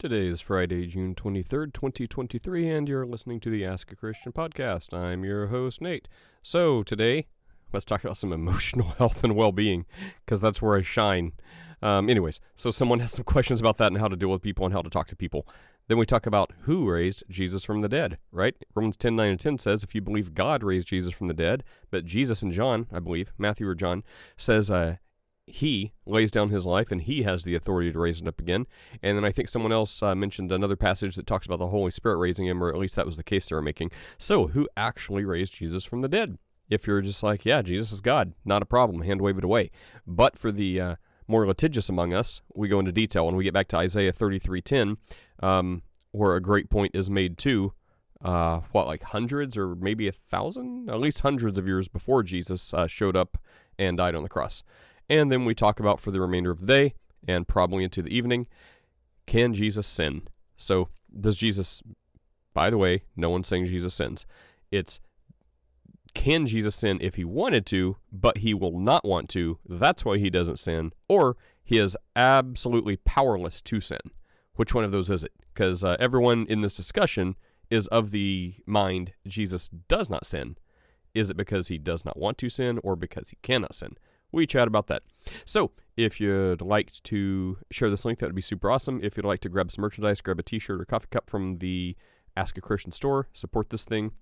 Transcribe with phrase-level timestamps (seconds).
[0.00, 4.94] Today is Friday, June 23rd, 2023, and you're listening to the Ask a Christian podcast.
[4.96, 6.08] I'm your host, Nate.
[6.42, 7.26] So, today,
[7.70, 9.84] let's talk about some emotional health and well being,
[10.24, 11.32] because that's where I shine.
[11.82, 14.64] Um, anyways, so someone has some questions about that and how to deal with people
[14.64, 15.46] and how to talk to people.
[15.88, 18.54] Then we talk about who raised Jesus from the dead, right?
[18.74, 21.62] Romans 10 9 and 10 says, if you believe God raised Jesus from the dead,
[21.90, 24.02] but Jesus and John, I believe, Matthew or John,
[24.38, 24.96] says, uh,
[25.50, 28.66] he lays down his life and he has the authority to raise it up again.
[29.02, 31.90] And then I think someone else uh, mentioned another passage that talks about the Holy
[31.90, 33.90] Spirit raising him, or at least that was the case they were making.
[34.18, 36.38] So, who actually raised Jesus from the dead?
[36.68, 39.70] If you're just like, yeah, Jesus is God, not a problem, hand wave it away.
[40.06, 40.96] But for the uh,
[41.26, 44.96] more litigious among us, we go into detail when we get back to Isaiah 33:10,
[45.42, 45.82] um,
[46.12, 47.72] where a great point is made too.
[48.22, 52.74] Uh, what like hundreds or maybe a thousand, at least hundreds of years before Jesus
[52.74, 53.38] uh, showed up
[53.78, 54.62] and died on the cross.
[55.10, 56.94] And then we talk about for the remainder of the day
[57.28, 58.46] and probably into the evening
[59.26, 60.22] can Jesus sin?
[60.56, 60.88] So,
[61.18, 61.84] does Jesus,
[62.52, 64.26] by the way, no one's saying Jesus sins.
[64.72, 64.98] It's
[66.14, 69.58] can Jesus sin if he wanted to, but he will not want to?
[69.68, 70.92] That's why he doesn't sin.
[71.08, 74.00] Or he is absolutely powerless to sin.
[74.54, 75.32] Which one of those is it?
[75.54, 77.36] Because uh, everyone in this discussion
[77.70, 80.56] is of the mind Jesus does not sin.
[81.14, 83.96] Is it because he does not want to sin or because he cannot sin?
[84.32, 85.02] We chat about that.
[85.44, 89.00] So, if you'd like to share this link, that would be super awesome.
[89.02, 91.58] If you'd like to grab some merchandise, grab a t shirt or coffee cup from
[91.58, 91.96] the
[92.36, 94.12] Ask a Christian store, support this thing,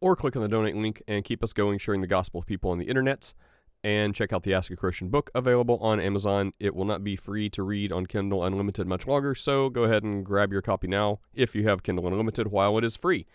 [0.00, 2.70] or click on the donate link and keep us going, sharing the gospel with people
[2.70, 3.34] on the internets.
[3.82, 6.54] And check out the Ask a Christian book available on Amazon.
[6.58, 10.02] It will not be free to read on Kindle Unlimited much longer, so go ahead
[10.02, 13.26] and grab your copy now if you have Kindle Unlimited while it is free.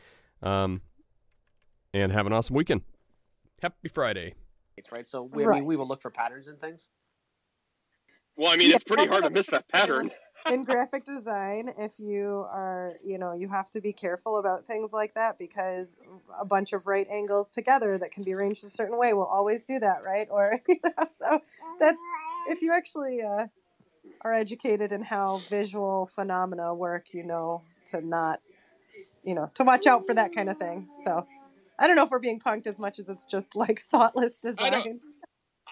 [0.41, 0.81] Um,
[1.94, 2.81] and have an awesome weekend.
[3.61, 4.34] Happy Friday
[4.91, 5.08] right?
[5.08, 5.55] So we, right.
[5.55, 6.88] I mean, we will look for patterns and things.
[8.35, 10.11] Well, I mean, yeah, it's pretty hard to miss that pattern.
[10.49, 14.94] in graphic design, if you are, you know, you have to be careful about things
[14.94, 16.00] like that because
[16.39, 19.66] a bunch of right angles together that can be arranged a certain way will always
[19.66, 20.28] do that, right?
[20.31, 21.41] Or, you know, so
[21.79, 22.00] that's
[22.47, 23.47] if you actually uh,
[24.22, 27.61] are educated in how visual phenomena work, you know,
[27.91, 28.40] to not,
[29.23, 30.88] you know, to watch out for that kind of thing.
[31.03, 31.28] So
[31.79, 34.73] I don't know if we're being punked as much as it's just like thoughtless design.
[34.73, 34.94] I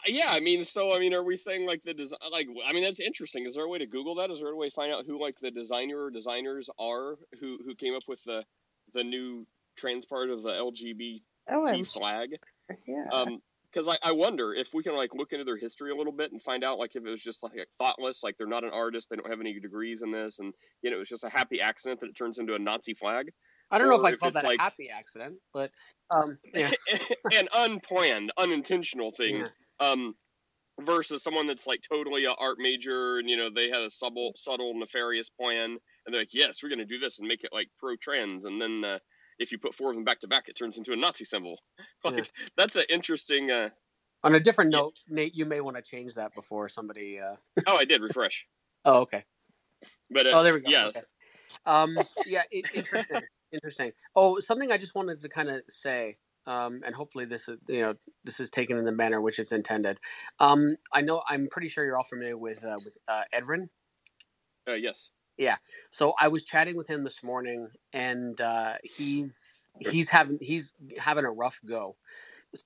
[0.06, 2.20] yeah, I mean, so I mean, are we saying like the design?
[2.32, 3.46] Like, I mean, that's interesting.
[3.46, 4.32] Is there a way to Google that?
[4.32, 7.58] Is there a way to find out who like the designer or designers are who
[7.66, 8.44] who came up with the
[8.94, 9.46] the new
[9.76, 12.30] trans part of the LGBT oh, flag?
[12.88, 13.06] Yeah.
[13.12, 16.14] Um, because I, I wonder if we can like look into their history a little
[16.14, 18.64] bit and find out like if it was just like, like thoughtless, like they're not
[18.64, 21.26] an artist, they don't have any degrees in this, and you know it was just
[21.26, 23.30] a happy accident that it turns into a Nazi flag.
[23.70, 25.72] I don't know if I call that like, a happy accident, but
[26.10, 26.72] um, yeah.
[27.32, 29.38] an unplanned, unintentional thing.
[29.38, 29.48] Yeah.
[29.80, 30.16] Um,
[30.82, 34.34] versus someone that's like totally a art major and you know they had a subtle,
[34.36, 35.78] subtle nefarious plan
[36.08, 38.46] and they're like, yes, we're going to do this and make it like pro trans,
[38.46, 39.00] and then uh,
[39.40, 41.58] if you put four of them back to back, it turns into a Nazi symbol.
[42.04, 42.24] like yeah.
[42.56, 43.52] that's an interesting.
[43.52, 43.70] Uh,
[44.24, 47.20] On a different note, Nate, you may want to change that before somebody.
[47.20, 47.36] Uh...
[47.68, 48.46] oh, I did refresh.
[48.86, 49.24] oh, okay.
[50.10, 50.70] But uh, oh, there we go.
[50.70, 50.86] Yeah.
[50.86, 51.02] Okay.
[51.66, 51.96] Um,
[52.26, 53.22] yeah, it, interesting.
[53.52, 53.94] Interesting.
[54.16, 57.82] Oh, something I just wanted to kind of say, um, and hopefully this is you
[57.82, 60.00] know this is taken in the manner which it's intended.
[60.40, 63.70] Um, I know I'm pretty sure you're all familiar with uh, with uh, Edwin.
[64.68, 65.12] Uh, yes.
[65.38, 65.58] Yeah.
[65.92, 71.26] So I was chatting with him this morning, and uh, he's he's having he's having
[71.26, 71.96] a rough go.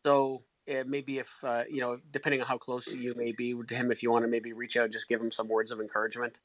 [0.05, 0.43] So
[0.85, 4.03] maybe if uh, you know, depending on how close you may be to him, if
[4.03, 6.39] you want to maybe reach out, just give him some words of encouragement.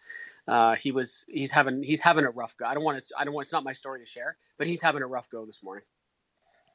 [0.49, 2.67] Uh, he was he's having he's having a rough go.
[2.67, 4.81] I don't want to I don't want it's not my story to share, but he's
[4.81, 5.85] having a rough go this morning.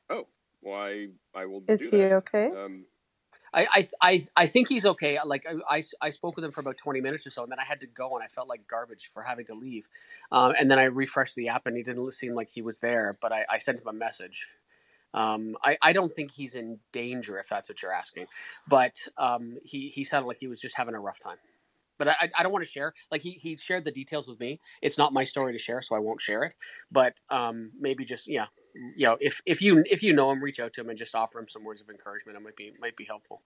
[0.10, 0.28] Oh,
[0.62, 1.64] why well, I, will.
[1.68, 2.14] Is he that.
[2.14, 2.52] okay?
[2.52, 2.86] Um,
[3.54, 5.18] I, I I I think he's okay.
[5.26, 7.60] Like I, I, I spoke with him for about twenty minutes or so, and then
[7.60, 9.88] I had to go, and I felt like garbage for having to leave.
[10.32, 13.18] Um, and then I refreshed the app, and he didn't seem like he was there.
[13.22, 14.48] But I, I sent him a message
[15.14, 18.28] um, I, I don't think he's in danger if that's what you're asking,
[18.68, 21.38] but um, he he sounded like he was just having a rough time.
[22.02, 22.94] But I, I don't want to share.
[23.12, 24.60] Like he, he shared the details with me.
[24.82, 26.56] It's not my story to share, so I won't share it.
[26.92, 28.48] But um, maybe just yeah,
[28.96, 31.14] you know, if if you if you know him, reach out to him and just
[31.14, 32.38] offer him some words of encouragement.
[32.38, 33.44] It might be might be helpful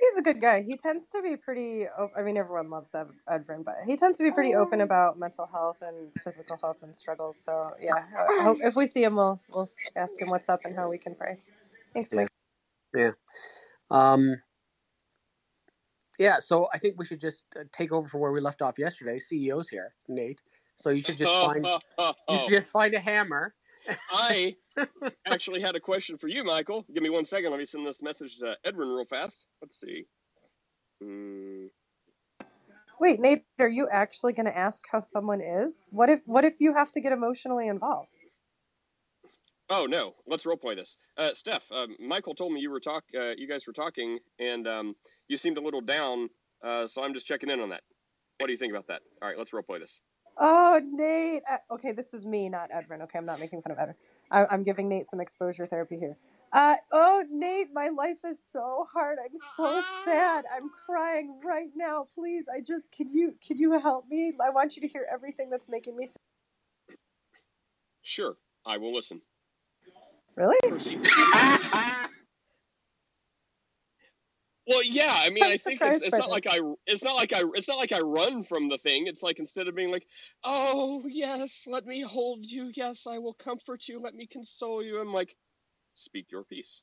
[0.00, 0.62] he's a good guy.
[0.62, 1.86] He tends to be pretty.
[2.16, 5.46] I mean, everyone loves Ed, Edwin, but he tends to be pretty open about mental
[5.46, 7.38] health and physical health and struggles.
[7.42, 8.04] So yeah,
[8.42, 11.14] hope, if we see him, we'll we'll ask him what's up and how we can
[11.14, 11.38] pray.
[11.94, 12.28] Thanks, Mike.
[12.94, 13.12] Yeah.
[13.90, 14.36] Um,
[16.18, 16.38] yeah.
[16.38, 19.18] So I think we should just uh, take over for where we left off yesterday.
[19.18, 20.42] CEO's here, Nate.
[20.74, 21.66] So you should just find
[22.28, 23.54] you should just find a hammer
[24.10, 24.54] I
[25.26, 26.84] actually had a question for you, Michael.
[26.92, 27.50] Give me one second.
[27.50, 29.46] Let me send this message to Edwin real fast.
[29.62, 30.04] Let's see.
[31.02, 31.68] Mm.
[32.98, 35.88] Wait, Nate, are you actually going to ask how someone is?
[35.92, 38.16] What if what if you have to get emotionally involved?
[39.68, 40.96] Oh no, let's roleplay this.
[41.16, 44.66] Uh, Steph, uh, Michael told me you were talk, uh, you guys were talking, and
[44.68, 44.94] um,
[45.28, 46.28] you seemed a little down.
[46.64, 47.82] Uh, so I'm just checking in on that.
[48.38, 49.02] What do you think about that?
[49.20, 50.00] All right, let's roleplay this.
[50.38, 51.42] Oh, Nate.
[51.50, 53.02] Uh, okay, this is me, not Edwin.
[53.02, 53.96] Okay, I'm not making fun of Edwin.
[54.30, 56.16] I- I'm giving Nate some exposure therapy here.
[56.52, 59.18] Uh, oh, Nate, my life is so hard.
[59.18, 60.44] I'm so sad.
[60.54, 62.06] I'm crying right now.
[62.14, 64.32] Please, I just can you can you help me?
[64.40, 66.16] I want you to hear everything that's making me sad.
[68.02, 69.20] Sure, I will listen.
[70.36, 70.58] Really?
[74.68, 75.14] Well, yeah.
[75.16, 76.58] I mean, I'm I think it's, it's not like I.
[76.86, 77.42] It's not like I.
[77.54, 79.06] It's not like I run from the thing.
[79.06, 80.04] It's like instead of being like,
[80.42, 82.72] "Oh yes, let me hold you.
[82.74, 84.00] Yes, I will comfort you.
[84.00, 85.36] Let me console you." I'm like,
[85.94, 86.82] "Speak your piece."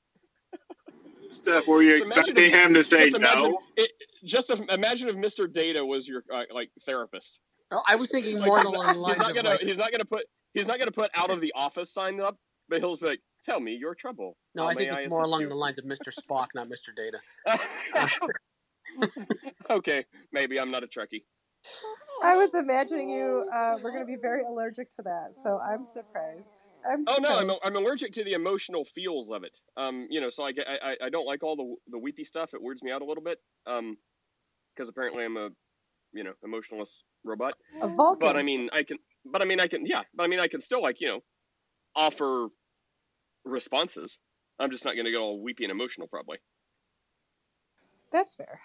[1.29, 3.59] Steph, were you So imagine expecting if- him to say just imagine no?
[3.75, 3.91] It,
[4.23, 5.51] just if, imagine if Mr.
[5.51, 7.39] Data was your uh, like therapist.
[7.71, 9.49] Oh, I was thinking Like, more he's, along not, the he's not gonna.
[9.49, 10.25] like, He's not gonna put.
[10.53, 12.37] He's not gonna put out of the office sign up,
[12.69, 15.09] but he'll just be like, "Tell me your trouble." no, How I think may it's
[15.09, 16.13] more along you?" the lines of Mr.
[16.13, 16.95] Spock, not Mr.
[16.95, 17.19] Data.
[19.69, 21.23] okay, maybe I'm not a Trekkie.
[22.21, 25.85] I was imagining you uh, were going to be very allergic to that, so I'm
[25.85, 26.61] surprised.
[26.89, 29.57] I'm Oh no, I'm, I'm allergic to the emotional feels of it.
[29.77, 32.23] Um, you know, so I get I, I- I don't like all the the weepy
[32.25, 32.53] stuff.
[32.53, 33.39] It weirds me out a little bit.
[33.65, 33.97] Um,
[34.75, 35.49] because apparently I'm a
[36.13, 37.53] you know emotionless robot.
[37.81, 38.19] a Vulcan.
[38.19, 38.97] But I mean, I can.
[39.25, 39.85] But I mean, I can.
[39.85, 40.01] Yeah.
[40.13, 41.19] But I mean, I can still like you know,
[41.95, 42.47] offer
[43.45, 44.17] responses.
[44.59, 46.37] I'm just not gonna get all weepy and emotional, probably.
[48.11, 48.61] That's fair.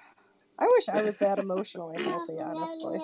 [0.58, 3.00] I wish I was that emotionally healthy, honestly.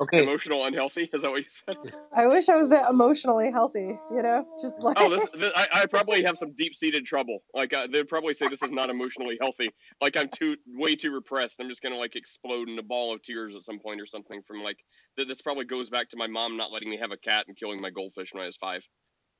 [0.00, 1.08] Okay, Emotional unhealthy.
[1.12, 1.76] Is that what you said?
[2.14, 4.46] I wish I was that emotionally healthy, you know?
[4.60, 7.40] Just like Oh, this, this I, I probably have some deep-seated trouble.
[7.54, 9.72] Like uh, they'd probably say this is not emotionally healthy.
[10.00, 11.56] Like I'm too way too repressed.
[11.60, 14.42] I'm just gonna like explode in a ball of tears at some point or something.
[14.46, 14.78] From like
[15.16, 17.56] th- this probably goes back to my mom not letting me have a cat and
[17.56, 18.82] killing my goldfish when I was five.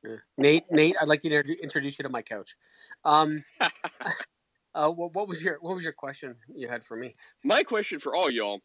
[0.05, 0.17] Yeah.
[0.37, 2.55] Nate, Nate, I'd like you to introduce you to my couch.
[3.05, 3.45] Um,
[4.75, 7.15] uh, what, what was your what was your question you had for me?
[7.43, 8.61] My question for all y'all,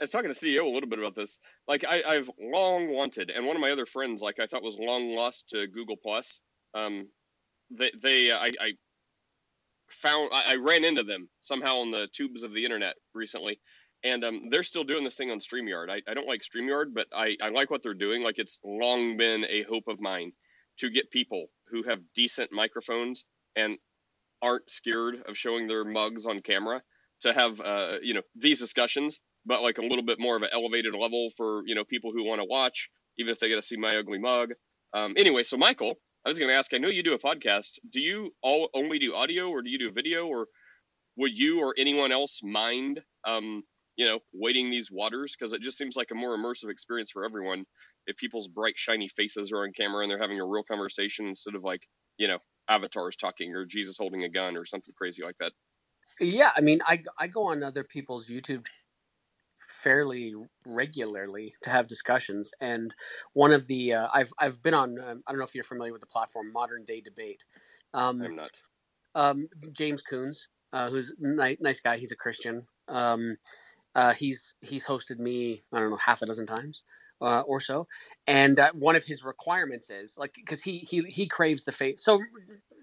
[0.00, 1.38] I was talking to CEO a little bit about this.
[1.66, 4.76] Like I, I've long wanted, and one of my other friends, like I thought was
[4.78, 6.40] long lost to Google Plus.
[6.74, 7.08] Um,
[7.70, 8.72] they, they, I, I
[9.90, 13.60] found, I, I ran into them somehow on the tubes of the internet recently,
[14.02, 15.88] and um, they're still doing this thing on Streamyard.
[15.88, 18.22] I, I don't like Streamyard, but I, I like what they're doing.
[18.22, 20.32] Like it's long been a hope of mine
[20.78, 23.24] to get people who have decent microphones
[23.56, 23.78] and
[24.42, 26.82] aren't scared of showing their mugs on camera
[27.22, 30.48] to have uh, you know these discussions but like a little bit more of an
[30.52, 32.88] elevated level for you know people who want to watch
[33.18, 34.50] even if they get to see my ugly mug.
[34.92, 35.94] Um, anyway so michael
[36.24, 37.78] i was going to ask i know you do a podcast.
[37.90, 40.46] Do you all only do audio or do you do video or
[41.16, 43.62] would you or anyone else mind um,
[43.96, 45.36] you know wading these waters?
[45.38, 47.64] Because it just seems like a more immersive experience for everyone
[48.06, 51.54] if people's bright shiny faces are on camera and they're having a real conversation instead
[51.54, 51.86] of like
[52.18, 55.52] you know avatars talking or jesus holding a gun or something crazy like that
[56.20, 58.66] Yeah, I mean, I I go on other people's YouTube
[59.82, 60.34] fairly
[60.66, 62.94] regularly to have discussions, and
[63.32, 64.98] one of the uh, I've I've been on.
[65.00, 67.44] Um, I don't know if you're familiar with the platform Modern Day Debate.
[67.92, 68.50] Um, i'm not
[69.14, 71.98] um, James Coons, uh, who's ni- nice guy.
[71.98, 72.66] He's a Christian.
[72.88, 73.36] Um,
[73.94, 76.82] uh, he's he's hosted me I don't know half a dozen times
[77.24, 77.88] uh, or so,
[78.28, 82.00] and uh, one of his requirements is like because he he he craves the faith.
[82.00, 82.20] So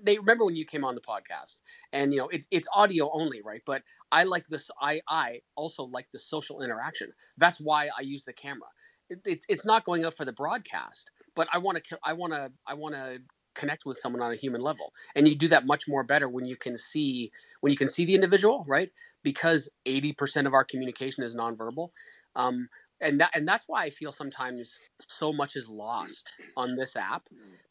[0.04, 1.58] they remember when you came on the podcast,
[1.94, 3.62] and you know it, it's audio only, right?
[3.66, 4.70] But I like this.
[4.82, 7.12] I I also like the social interaction.
[7.38, 8.70] That's why I use the camera.
[9.10, 12.34] It, it's it's not going up for the broadcast, but I want to I want
[12.34, 13.20] to I want to
[13.56, 16.46] connect with someone on a human level and you do that much more better when
[16.46, 18.92] you can see when you can see the individual right
[19.24, 21.90] because 80% of our communication is nonverbal
[22.36, 22.70] um,
[23.02, 24.78] and that and that's why i feel sometimes
[25.08, 27.24] so much is lost on this app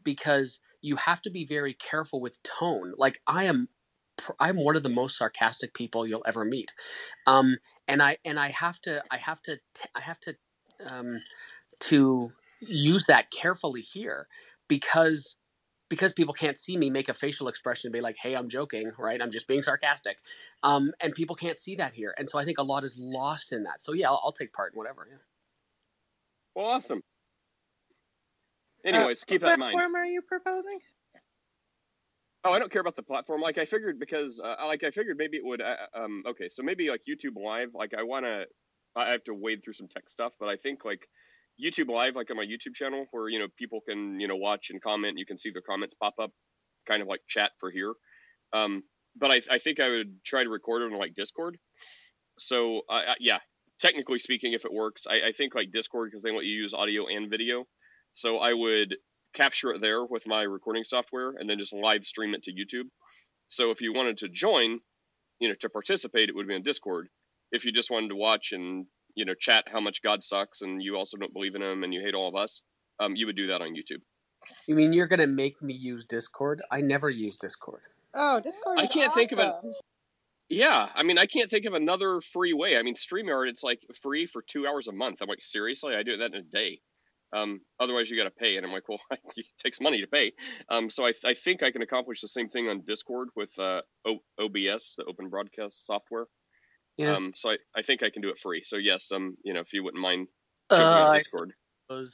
[0.04, 3.68] because you have to be very careful with tone like i am
[4.40, 6.72] i'm one of the most sarcastic people you'll ever meet
[7.26, 7.58] um,
[7.88, 9.58] and i and i have to i have to
[9.96, 10.36] I have to
[10.86, 11.20] um,
[11.80, 14.26] to use that carefully here
[14.68, 15.36] because
[15.90, 18.92] because people can't see me make a facial expression and be like, "Hey, I'm joking,"
[18.98, 19.20] right?
[19.20, 20.18] I'm just being sarcastic,
[20.62, 23.52] um, and people can't see that here, and so I think a lot is lost
[23.52, 23.82] in that.
[23.82, 25.06] So yeah, I'll, I'll take part in whatever.
[25.10, 25.18] Yeah.
[26.54, 27.02] Well, awesome.
[28.84, 29.74] Anyways, keep that in mind.
[29.74, 30.78] What platform are you proposing?
[32.44, 33.42] Oh, I don't care about the platform.
[33.42, 35.60] Like I figured because, uh, like I figured maybe it would.
[35.60, 37.74] Uh, um, okay, so maybe like YouTube Live.
[37.74, 38.46] Like I want to.
[38.96, 41.08] I have to wade through some tech stuff, but I think like
[41.62, 44.70] YouTube Live, like on my YouTube channel, where you know people can you know watch
[44.70, 45.18] and comment.
[45.18, 46.30] You can see their comments pop up,
[46.86, 47.92] kind of like chat for here.
[48.52, 48.82] Um,
[49.16, 51.58] but I, I think I would try to record it on like Discord.
[52.38, 53.38] So I, I, yeah,
[53.80, 56.74] technically speaking, if it works, I, I think like Discord because they let you use
[56.74, 57.64] audio and video.
[58.12, 58.96] So I would
[59.34, 62.88] capture it there with my recording software and then just live stream it to YouTube.
[63.48, 64.80] So if you wanted to join,
[65.38, 67.08] you know, to participate, it would be on Discord.
[67.52, 68.86] If you just wanted to watch and
[69.20, 71.92] you know chat how much God sucks and you also don't believe in him and
[71.94, 72.62] you hate all of us,
[72.98, 74.00] um, you would do that on YouTube.
[74.66, 76.62] You mean you're gonna make me use Discord?
[76.70, 77.82] I never use Discord.
[78.14, 78.80] Oh, Discord.
[78.80, 79.52] I can't think of it.
[80.48, 82.76] Yeah, I mean, I can't think of another free way.
[82.76, 85.18] I mean, StreamYard, it's like free for two hours a month.
[85.20, 85.94] I'm like, seriously?
[85.94, 86.80] I do that in a day.
[87.32, 88.56] Um, otherwise, you got to pay.
[88.56, 90.32] And I'm like, well, it takes money to pay.
[90.68, 93.82] Um, so I, I think I can accomplish the same thing on Discord with uh,
[94.04, 96.26] o- OBS, the Open Broadcast Software.
[97.00, 97.16] Yeah.
[97.16, 98.62] Um, so I, I think I can do it free.
[98.62, 100.28] So yes, um, you know, if you wouldn't mind
[100.70, 101.54] jumping Uh, Discord,
[101.88, 102.12] suppose.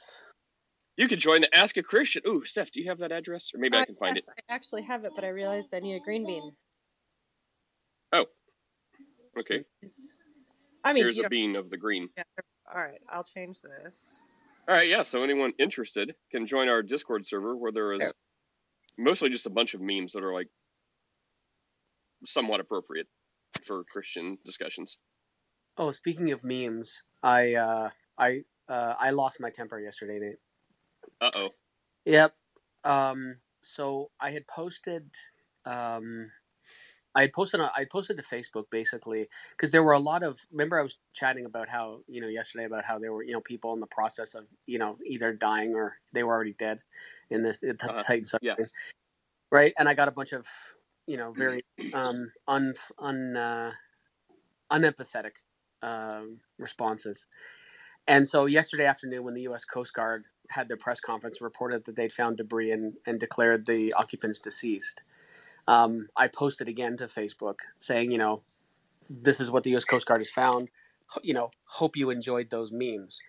[0.95, 2.21] you can join the Ask a Christian.
[2.25, 4.53] Ooh, Steph, do you have that address, or maybe I Uh, can find yes, I
[4.53, 6.55] actually have it, but I realized I need a green bean.
[8.13, 8.27] Oh.
[9.37, 9.65] Okay,
[10.85, 12.09] I mean, here's a bean of the green.
[12.73, 14.21] all right, I'll change this.
[14.69, 15.03] All right, yeah.
[15.03, 18.11] So anyone interested can join our Discord server where there is Yeah.
[18.97, 20.47] mostly just a bunch of memes that are like
[22.25, 23.07] somewhat appropriate
[23.65, 24.97] for Christian discussions.
[25.77, 30.37] Oh, speaking of memes, I uh, I uh, I lost my temper yesterday, Nate.
[31.21, 31.49] Uh oh.
[32.05, 32.35] Yep.
[32.83, 35.09] Um, so I had posted,
[35.65, 36.31] um,
[37.15, 40.39] I had posted, on- I posted to Facebook basically because there were a lot of.
[40.51, 43.41] Remember, I was chatting about how you know yesterday about how there were you know
[43.41, 46.79] people in the process of you know either dying or they were already dead
[47.29, 48.03] in this Uh-huh.
[48.03, 48.71] Titan Yes.
[49.51, 49.73] right?
[49.77, 50.47] And I got a bunch of
[51.07, 53.71] you know very um un un uh,
[54.71, 55.31] unempathetic
[55.81, 57.25] um, responses.
[58.07, 59.65] And so yesterday afternoon, when the U.S.
[59.65, 63.93] Coast Guard had their press conference, reported that they'd found debris and, and declared the
[63.93, 65.01] occupants deceased,
[65.67, 68.43] um, I posted again to Facebook saying, you know,
[69.09, 69.83] this is what the U.S.
[69.83, 70.69] Coast Guard has found.
[71.21, 73.21] You know, hope you enjoyed those memes.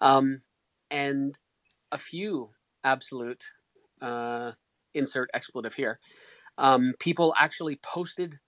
[0.00, 0.42] Um,
[0.90, 1.38] and
[1.92, 2.50] a few
[2.84, 3.44] absolute
[4.00, 4.52] uh,
[4.94, 5.98] insert expletive here.
[6.58, 8.38] Um, people actually posted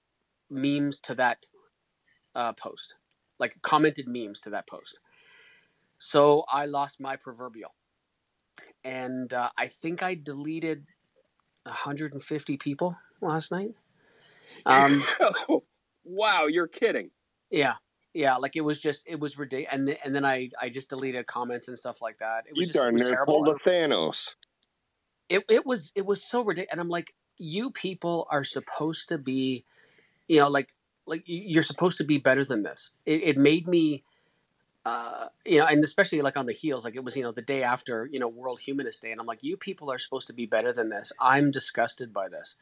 [0.50, 1.46] memes to that
[2.34, 2.94] uh, post,
[3.38, 4.98] like commented memes to that post.
[5.98, 7.74] So I lost my proverbial,
[8.84, 10.86] and uh, I think I deleted
[11.64, 13.72] 150 people last night.
[14.66, 15.04] Um,
[16.04, 17.10] wow, you're kidding.
[17.50, 17.74] yeah,
[18.14, 20.88] yeah, like it was just it was ridiculous, and th- and then I I just
[20.88, 22.44] deleted comments and stuff like that.
[22.48, 23.34] It was You just, it was near terrible.
[23.34, 24.36] pulled a Thanos.
[25.28, 29.18] it, it was it was so ridiculous and i'm like you people are supposed to
[29.18, 29.64] be
[30.28, 30.74] you know like
[31.06, 32.90] like you're supposed to be better than this.
[33.06, 34.04] It, it made me
[34.86, 37.42] uh you know and especially like on the heels like it was you know the
[37.42, 40.34] day after you know world humanist day and i'm like you people are supposed to
[40.34, 41.12] be better than this.
[41.20, 42.56] I'm disgusted by this.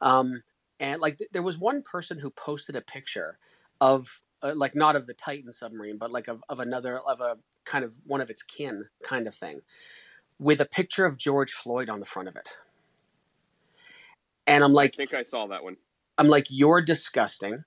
[0.00, 0.42] Um
[0.80, 3.38] and like th- there was one person who posted a picture
[3.80, 7.38] of uh, like not of the titan submarine but like of, of another of a
[7.64, 9.60] kind of one of its kin kind of thing
[10.40, 12.50] with a picture of George Floyd on the front of it.
[14.46, 15.76] And I'm like, I think I saw that one.
[16.18, 17.64] I'm like, you're disgusting.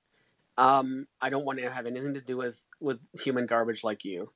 [0.58, 4.32] Um, I don't want to have anything to do with with human garbage like you.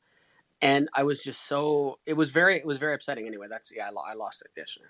[0.61, 3.27] And I was just so it was very it was very upsetting.
[3.27, 4.87] Anyway, that's yeah, I, I lost it yesterday.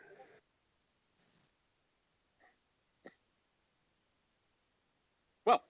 [5.46, 5.64] Well,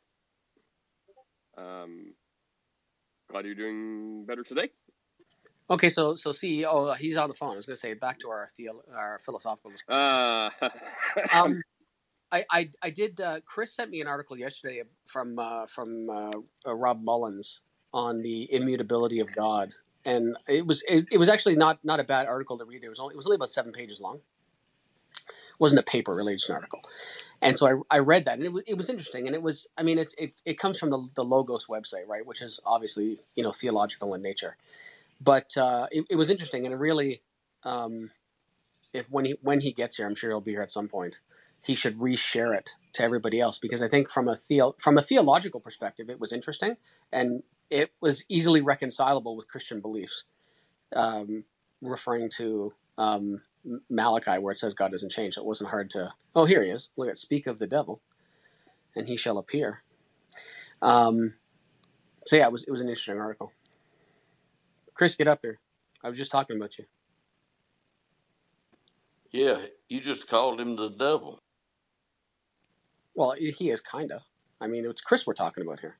[1.57, 2.13] um,
[3.31, 4.69] glad you're doing better today.
[5.69, 7.53] Okay, so so CEO, he's on the phone.
[7.53, 9.71] I was going to say back to our theo, our philosophical.
[9.71, 9.99] discussion.
[9.99, 10.49] Uh,
[11.33, 11.63] Um,
[12.31, 13.21] I, I I did.
[13.21, 16.31] Uh, Chris sent me an article yesterday from uh, from uh,
[16.67, 17.61] uh, Rob Mullins
[17.93, 19.73] on the immutability of God,
[20.05, 22.83] and it was it, it was actually not not a bad article to read.
[22.83, 24.17] It was only it was only about seven pages long.
[24.17, 24.39] It
[25.59, 26.81] wasn't a paper really, just an article.
[27.41, 29.27] And so I, I read that, and it was, it was interesting.
[29.27, 32.25] And it was, I mean, it's, it, it comes from the, the Logos website, right,
[32.25, 34.57] which is obviously you know theological in nature.
[35.21, 37.21] But uh, it, it was interesting, and it really,
[37.63, 38.11] um,
[38.93, 41.19] if when he when he gets here, I'm sure he'll be here at some point
[41.65, 45.01] he should reshare it to everybody else because I think from a theo- from a
[45.01, 46.77] theological perspective, it was interesting
[47.11, 50.25] and it was easily reconcilable with Christian beliefs,
[50.95, 51.45] um,
[51.81, 53.41] referring to um,
[53.89, 55.35] Malachi where it says God doesn't change.
[55.35, 56.13] So it wasn't hard to.
[56.35, 56.89] Oh, here he is.
[56.97, 58.01] Look at speak of the devil,
[58.95, 59.83] and he shall appear.
[60.81, 61.35] Um,
[62.27, 63.51] so yeah, it was it was an interesting article.
[64.97, 65.59] Chris, get up here.
[66.03, 66.85] I was just talking about you.
[69.31, 71.39] Yeah, you just called him the devil.
[73.15, 74.23] Well, he is kind of.
[74.61, 75.97] I mean, it's Chris we're talking about here.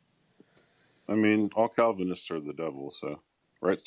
[1.10, 3.22] I mean, all Calvinists are the devil, so
[3.62, 3.82] right.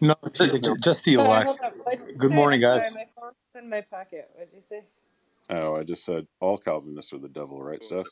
[0.00, 0.78] No, She's ju- ignoring.
[0.78, 1.46] just the elect.
[1.46, 1.72] hold on.
[1.84, 2.82] What'd you Good morning, I'm guys.
[2.82, 4.30] Sorry, my phone's in my pocket.
[4.34, 4.84] What'd you say?
[5.50, 8.06] Oh, I just said all Calvinists are the devil, right, Steph?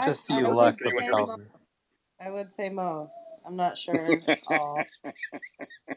[0.00, 1.63] Just the I elect of Anyone say
[2.20, 3.40] I would say most.
[3.46, 4.22] I'm not sure.
[4.46, 4.90] all.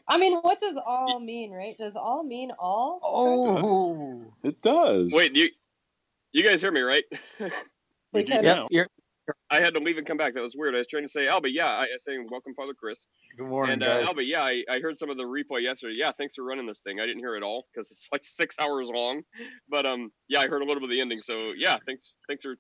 [0.07, 1.77] I mean, what does all mean, right?
[1.77, 3.01] Does all mean all?
[3.03, 5.13] Oh, It does.
[5.13, 5.49] Wait, you
[6.33, 7.05] you guys hear me right?
[8.13, 8.43] We We do can.
[8.43, 8.57] Yep.
[8.57, 8.69] now.
[8.69, 8.87] You're,
[9.51, 10.33] I had to leave and come back.
[10.35, 10.75] That was weird.
[10.75, 13.07] I was trying to say, Albie, yeah, I I was saying welcome, Father Chris.
[13.37, 14.07] good morning, And uh, guys.
[14.07, 15.95] Albie, yeah, I, I heard some of the replay yesterday.
[15.97, 16.99] Yeah, thanks for running this thing.
[16.99, 19.23] I didn't hear it all because it's like six hours long.
[19.69, 21.21] But um, yeah, I heard a little bit of the ending.
[21.21, 22.55] So yeah, thanks thanks for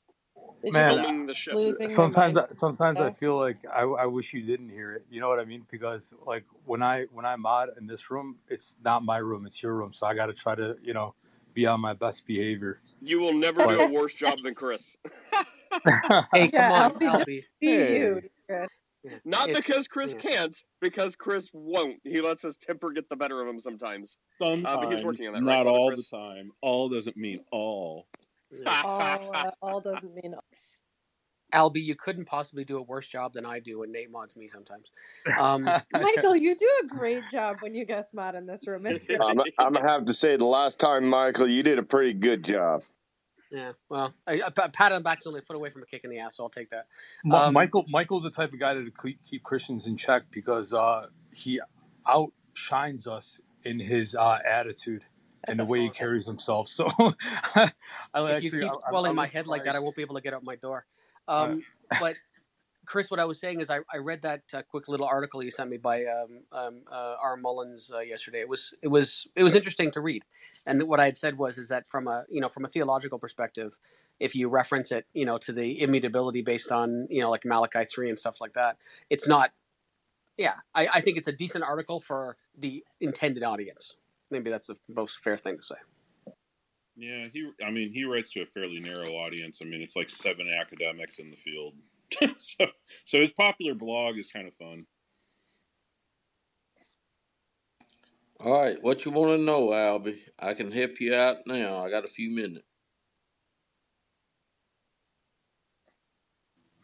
[0.63, 1.55] Did Man, you uh, the show.
[1.87, 2.37] sometimes?
[2.37, 5.05] I, sometimes I feel like I, I wish you didn't hear it.
[5.09, 5.65] You know what I mean?
[5.71, 9.61] Because like when I when I mod in this room, it's not my room, it's
[9.63, 9.93] your room.
[9.93, 11.13] So I got to try to you know
[11.53, 12.81] be on my best behavior.
[13.01, 14.97] You will never do a worse job than Chris.
[16.33, 17.25] hey, come Yeah, on, Albie, just Albie.
[17.25, 17.99] be Hey.
[17.99, 18.21] you.
[18.49, 18.69] Chris.
[19.25, 20.21] Not It- because Chris yeah.
[20.21, 21.99] can't, because Chris won't.
[22.03, 24.17] He lets his temper get the better of him sometimes.
[24.65, 26.01] Uh, sometimes, he's working on that, not Father all Chris?
[26.11, 26.51] the time.
[26.61, 28.07] All doesn't mean all.
[28.51, 28.81] Yeah.
[28.83, 30.43] All, uh, all doesn't mean all.
[31.53, 34.47] Albie, you couldn't possibly do a worse job than I do when Nate mods me
[34.47, 34.91] sometimes.
[35.39, 38.85] Um, Michael, you do a great job when you guest mod in this room.
[38.85, 39.19] It's great.
[39.21, 42.43] I'm, I'm gonna have to say the last time, Michael, you did a pretty good
[42.43, 42.83] job.
[43.51, 45.85] yeah, well, I, a pat pat on the back's only a foot away from a
[45.85, 46.87] kick in the ass, so I'll take that.
[47.23, 50.73] Mi- Um, Michael Michael's the type of guy to keep, keep Christians in check because
[50.73, 51.61] uh, he
[52.07, 55.03] outshines us in his uh, attitude
[55.47, 56.67] and the way he carries himself.
[56.67, 56.87] So
[57.55, 57.71] I
[58.15, 60.33] If you keep I- I- my head like that, I won't be able to get
[60.33, 60.85] out my door.
[61.27, 61.63] Um,
[61.99, 62.15] but
[62.87, 65.51] Chris, what I was saying is, I, I read that uh, quick little article you
[65.51, 67.35] sent me by um, um, uh, R.
[67.35, 68.39] Mullins uh, yesterday.
[68.39, 70.23] It was it was it was interesting to read,
[70.65, 73.19] and what I had said was is that from a you know from a theological
[73.19, 73.77] perspective,
[74.21, 77.83] if you reference it you know to the immutability based on you know like Malachi
[77.83, 78.77] three and stuff like that,
[79.09, 79.51] it's not.
[80.37, 83.95] Yeah, I, I think it's a decent article for the intended audience.
[84.29, 85.75] Maybe that's the most fair thing to say.
[86.97, 87.51] Yeah, he.
[87.63, 89.59] I mean, he writes to a fairly narrow audience.
[89.61, 91.75] I mean, it's like seven academics in the field.
[92.37, 92.65] so,
[93.05, 94.85] so his popular blog is kind of fun.
[98.39, 100.19] All right, what you want to know, Albie?
[100.39, 101.83] I can help you out now.
[101.83, 102.65] I got a few minutes.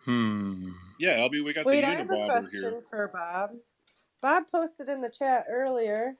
[0.05, 0.69] Hmm.
[0.99, 2.81] Yeah, Albie, we got Wait, the I have a question here.
[2.89, 3.51] for Bob.
[4.21, 6.17] Bob posted in the chat earlier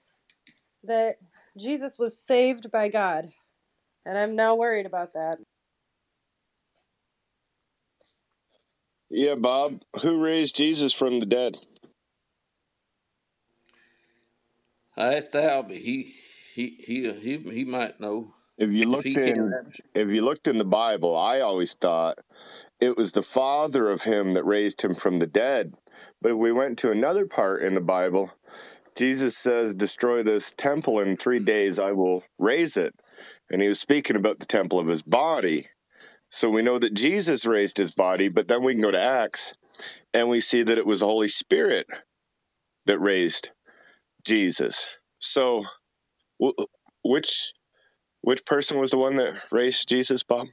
[0.84, 1.18] that
[1.58, 3.30] Jesus was saved by God,
[4.06, 5.38] and I'm now worried about that.
[9.10, 11.58] Yeah, Bob, who raised Jesus from the dead?
[14.98, 15.82] I asked Albie.
[15.82, 16.16] He
[16.54, 18.34] he he he he might know.
[18.58, 19.84] If you looked he can't in, answer.
[19.96, 22.20] if you looked in the Bible, I always thought
[22.80, 25.74] it was the father of him that raised him from the dead.
[26.22, 28.32] But if we went to another part in the Bible,
[28.96, 32.94] Jesus says, "Destroy this temple in three days; I will raise it."
[33.50, 35.68] And he was speaking about the temple of his body.
[36.30, 39.54] So we know that Jesus raised his body, but then we can go to Acts
[40.14, 41.88] and we see that it was the Holy Spirit
[42.86, 43.52] that raised
[44.26, 44.88] Jesus.
[45.20, 45.66] So,
[47.04, 47.54] which
[48.22, 50.48] which person was the one that raised Jesus, Bob?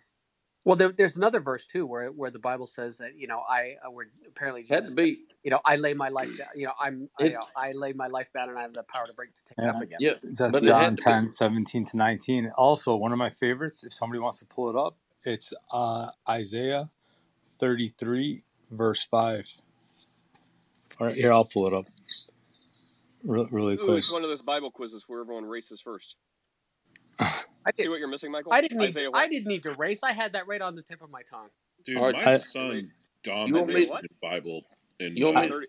[0.70, 3.76] Well, there, there's another verse too where where the Bible says that you know I
[3.87, 5.18] uh, where apparently Had Jesus to be.
[5.44, 7.92] you know I lay my life down you know I'm I, It- uh, I lay
[7.94, 10.00] my life down and I have the power to break to take it up again.
[10.00, 11.30] Yeah, That's but John to 10, be.
[11.30, 12.52] 17 to 19.
[12.56, 16.90] Also, one of my favorites, if somebody wants to pull it up, it's uh, Isaiah
[17.61, 19.46] 33, verse 5.
[21.00, 21.87] All right, here, I'll pull it up
[23.24, 23.98] Re- really Ooh, quick.
[23.98, 26.16] it's one of those Bible quizzes where everyone races first.
[27.66, 28.53] I See what you're missing, Michael?
[28.53, 28.88] I didn't need.
[28.88, 29.16] Isaiah To.
[29.16, 30.01] I didn't need to race.
[30.03, 31.49] I had that right on the tip of my tongue.
[31.85, 34.64] Dude, All right, my I- son You want dominated the Bible
[34.99, 35.66] in You want me-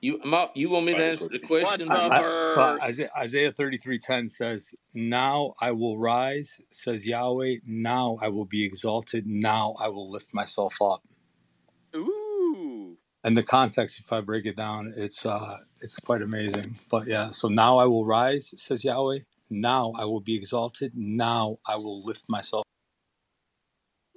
[0.00, 1.88] You Ma, you want me to answer the question?
[1.88, 7.58] What's I- I- Isaiah, Isaiah 33:10 says, "Now I will rise," says Yahweh.
[7.64, 9.26] "Now I will be exalted.
[9.26, 11.04] Now I will lift myself up."
[11.96, 12.98] Ooh.
[13.24, 16.78] And the context, if I break it down, it's uh, it's quite amazing.
[16.90, 19.20] But yeah, so now I will rise, says Yahweh.
[19.52, 20.92] Now I will be exalted.
[20.94, 22.64] Now I will lift myself.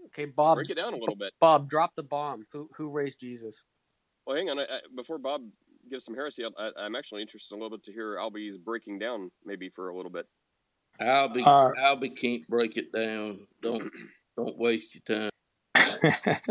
[0.07, 0.57] Okay, Bob.
[0.57, 1.33] Break it down a little bit.
[1.41, 2.45] Bob, drop the bomb.
[2.51, 3.61] Who who raised Jesus?
[4.25, 4.59] Well, hang on.
[4.59, 5.41] I, I, before Bob
[5.89, 8.99] gives some heresy, I, I, I'm actually interested a little bit to hear Albie's breaking
[8.99, 10.25] down maybe for a little bit.
[11.01, 13.45] Albie, Uh, Albie can't break it down.
[13.61, 13.91] Don't
[14.37, 15.29] don't waste your
[15.75, 16.01] time.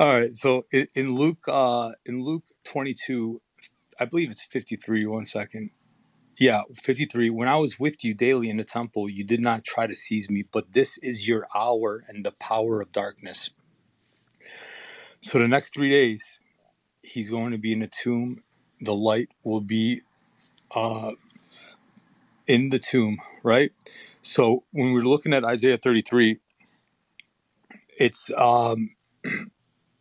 [0.00, 0.34] All right.
[0.34, 3.40] So in, in Luke, uh, in Luke 22,
[4.00, 5.06] I believe it's 53.
[5.06, 5.70] One second.
[6.42, 7.30] Yeah, 53.
[7.30, 10.28] When I was with you daily in the temple, you did not try to seize
[10.28, 13.50] me, but this is your hour and the power of darkness.
[15.20, 16.40] So the next three days,
[17.00, 18.42] he's going to be in the tomb.
[18.80, 20.02] The light will be
[20.74, 21.12] uh,
[22.48, 23.70] in the tomb, right?
[24.20, 26.40] So when we're looking at Isaiah 33,
[28.00, 28.90] it's um,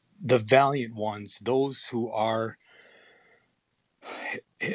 [0.24, 2.58] the valiant ones, those who are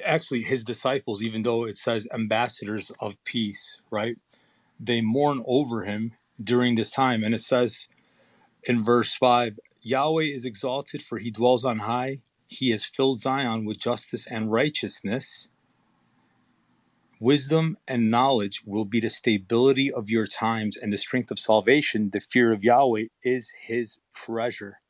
[0.05, 4.17] actually his disciples, even though it says ambassadors of peace, right?
[4.81, 7.25] They mourn over him during this time.
[7.25, 7.89] And it says
[8.65, 12.21] in verse 5 Yahweh is exalted, for he dwells on high.
[12.49, 15.49] He has filled Zion with justice and righteousness.
[17.21, 22.11] Wisdom and knowledge will be the stability of your times and the strength of salvation.
[22.13, 24.81] The fear of Yahweh is his treasure.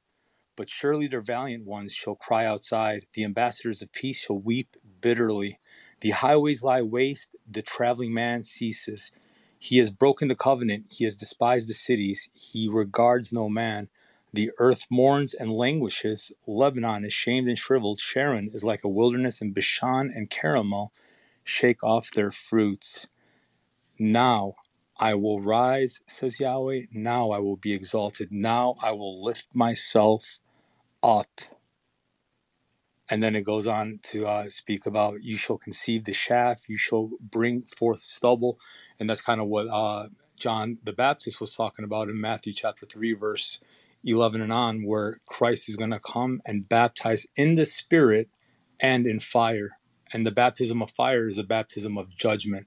[0.57, 3.07] But surely their valiant ones shall cry outside.
[3.15, 4.77] The ambassadors of peace shall weep
[5.07, 5.61] bitterly.
[6.01, 7.37] The highways lie waste.
[7.49, 9.13] The traveling man ceases.
[9.57, 10.87] He has broken the covenant.
[10.91, 12.29] He has despised the cities.
[12.35, 13.89] He regards no man.
[14.33, 16.33] The earth mourns and languishes.
[16.45, 18.01] Lebanon is shamed and shriveled.
[18.01, 20.93] Sharon is like a wilderness, and Bashan and Carmel
[21.45, 23.07] shake off their fruits.
[24.01, 24.55] Now
[24.99, 26.87] I will rise, says Yahweh.
[26.91, 28.33] Now I will be exalted.
[28.33, 30.41] Now I will lift myself
[31.01, 31.43] up.
[33.09, 36.77] And then it goes on to uh, speak about you shall conceive the shaft, you
[36.77, 38.59] shall bring forth stubble.
[38.99, 42.87] And that's kind of what uh, John the Baptist was talking about in Matthew chapter
[42.87, 43.61] 3, verse
[44.05, 48.29] 11 and on, where Christ is going to come and baptize in the Spirit
[48.81, 49.71] and in fire.
[50.13, 52.67] And the baptism of fire is a baptism of judgment.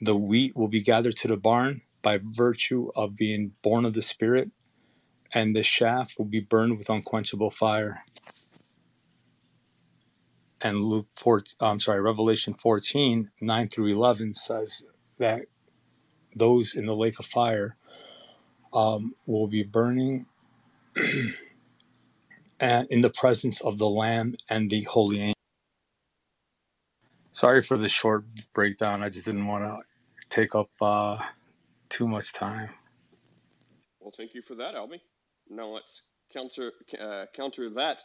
[0.00, 4.02] The wheat will be gathered to the barn by virtue of being born of the
[4.02, 4.50] Spirit,
[5.34, 8.04] and the shaft will be burned with unquenchable fire.
[10.62, 14.84] And Luke 4, I'm sorry, Revelation 14, 9 through 11 says
[15.18, 15.46] that
[16.34, 17.76] those in the lake of fire
[18.72, 20.26] um, will be burning
[22.60, 25.34] in the presence of the Lamb and the holy angel.
[27.32, 29.02] Sorry for the short breakdown.
[29.02, 29.78] I just didn't want to
[30.28, 31.18] take up uh,
[31.88, 32.70] too much time.
[34.00, 35.00] Well, thank you for that, Albie.
[35.48, 38.02] Now let's counter uh, counter that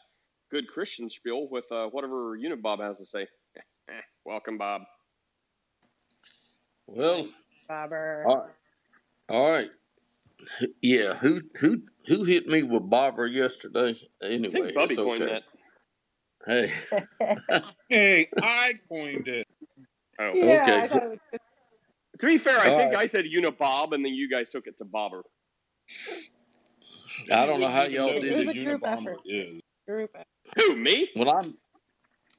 [0.51, 3.27] good Christian spiel with uh, whatever unit Bob has to say.
[4.25, 4.81] Welcome, Bob.
[6.88, 7.27] Well,
[7.67, 8.23] Bobber.
[8.27, 8.53] all right.
[9.29, 9.69] All right.
[10.81, 13.95] Yeah, who who who hit me with Bobber yesterday?
[14.21, 15.39] I Anyway, think Bubby it's coined okay.
[16.47, 16.71] that.
[17.47, 19.47] Hey, Hey, I coined it.
[20.19, 20.31] Oh.
[20.36, 20.73] yeah, Okay.
[20.73, 21.19] I it was.
[22.19, 22.99] To be fair, I All think right.
[23.03, 25.23] I said Unibob, and then you guys took it to Bobber.
[27.31, 28.49] I don't know how You y'all did know It was it.
[28.49, 29.17] a the group Unabomber effort.
[29.25, 29.62] Is.
[29.88, 30.27] Group effort.
[30.55, 31.09] Who, me?
[31.15, 31.57] Well, I'm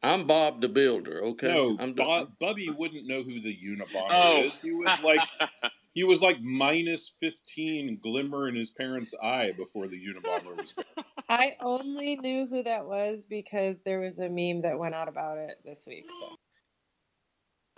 [0.03, 1.23] I'm Bob the Builder.
[1.25, 4.43] Okay, No, I'm Bob, Bubby wouldn't know who the Unabomber Oh.
[4.45, 4.61] is.
[4.61, 5.21] He was like
[5.95, 10.75] he was like minus fifteen glimmer in his parents' eye before the Unabomber was.
[11.29, 15.39] I only knew who that was because there was a meme that went out about
[15.39, 16.07] it this week.
[16.21, 16.37] So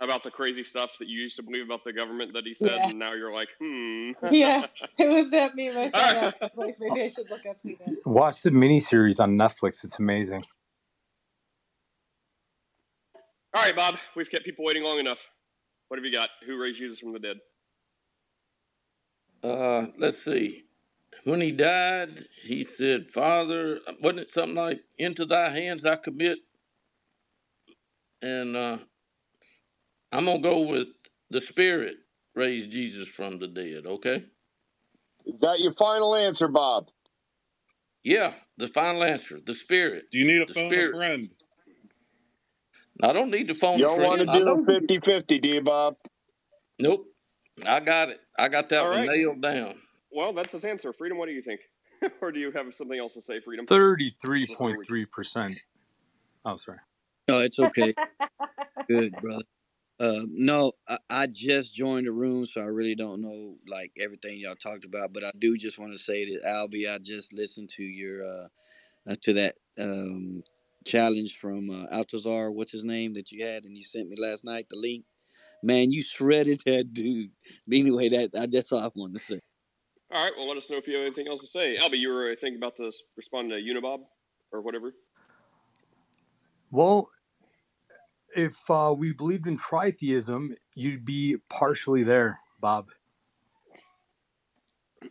[0.01, 2.71] about the crazy stuff that you used to believe about the government that he said,
[2.71, 2.89] Yeah.
[2.89, 4.11] and now you're like, hmm.
[4.31, 4.65] yeah,
[4.97, 5.77] it was that meme.
[5.77, 6.33] I saw All right.
[6.41, 7.97] I was like, maybe I should look up who that.
[8.05, 9.83] Watch the miniseries on Netflix.
[9.83, 10.43] It's amazing.
[13.53, 15.19] All right, Bob, we've kept people waiting long enough.
[15.87, 16.29] What have you got?
[16.45, 17.37] Who raised Jesus from the dead?
[19.43, 20.63] Uh, let's see.
[21.23, 26.39] When he died, he said, "Father, wasn't it something like into Thy hands I commit?"
[28.21, 28.77] And uh,
[30.11, 30.89] I'm gonna go with
[31.29, 31.97] the Spirit
[32.35, 33.85] raised Jesus from the dead.
[33.85, 34.23] Okay.
[35.25, 36.89] Is that your final answer, Bob?
[38.03, 40.05] Yeah, the final answer, the Spirit.
[40.11, 41.29] Do you need a The phone a friend?
[43.03, 44.29] I don't need to phone You a don't want to friend.
[44.29, 44.61] I do know.
[44.61, 45.95] a 50 50, do you, Bob?
[46.79, 47.05] Nope.
[47.65, 48.19] I got it.
[48.37, 49.09] I got that All one right.
[49.09, 49.75] nailed down.
[50.11, 50.93] Well, that's his answer.
[50.93, 51.61] Freedom, what do you think?
[52.21, 53.67] or do you have something else to say, Freedom?
[53.67, 55.59] Thirty-three point three percent.
[56.45, 56.79] Oh, sorry.
[57.27, 57.93] No, it's okay.
[58.89, 59.43] Good, brother.
[59.99, 64.39] Uh, no, I, I just joined the room, so I really don't know like everything
[64.39, 65.11] y'all talked about.
[65.11, 68.47] But I do just want to say that Albie, I just listened to your uh,
[69.09, 70.41] uh to that um
[70.85, 74.45] challenge from uh, Altazar, what's his name that you had, and you sent me last
[74.45, 75.03] night the link.
[75.61, 77.31] Man, you shredded that dude.
[77.67, 79.39] But anyway, that I, that's all I wanted to say.
[80.11, 81.77] All right, well, let us know if you have anything else to say.
[81.77, 83.99] Albie, you were, I think, about to respond to Unibob
[84.51, 84.93] or whatever.
[86.71, 87.09] Well,
[88.35, 92.89] if uh, we believed in tritheism, you'd be partially there, Bob.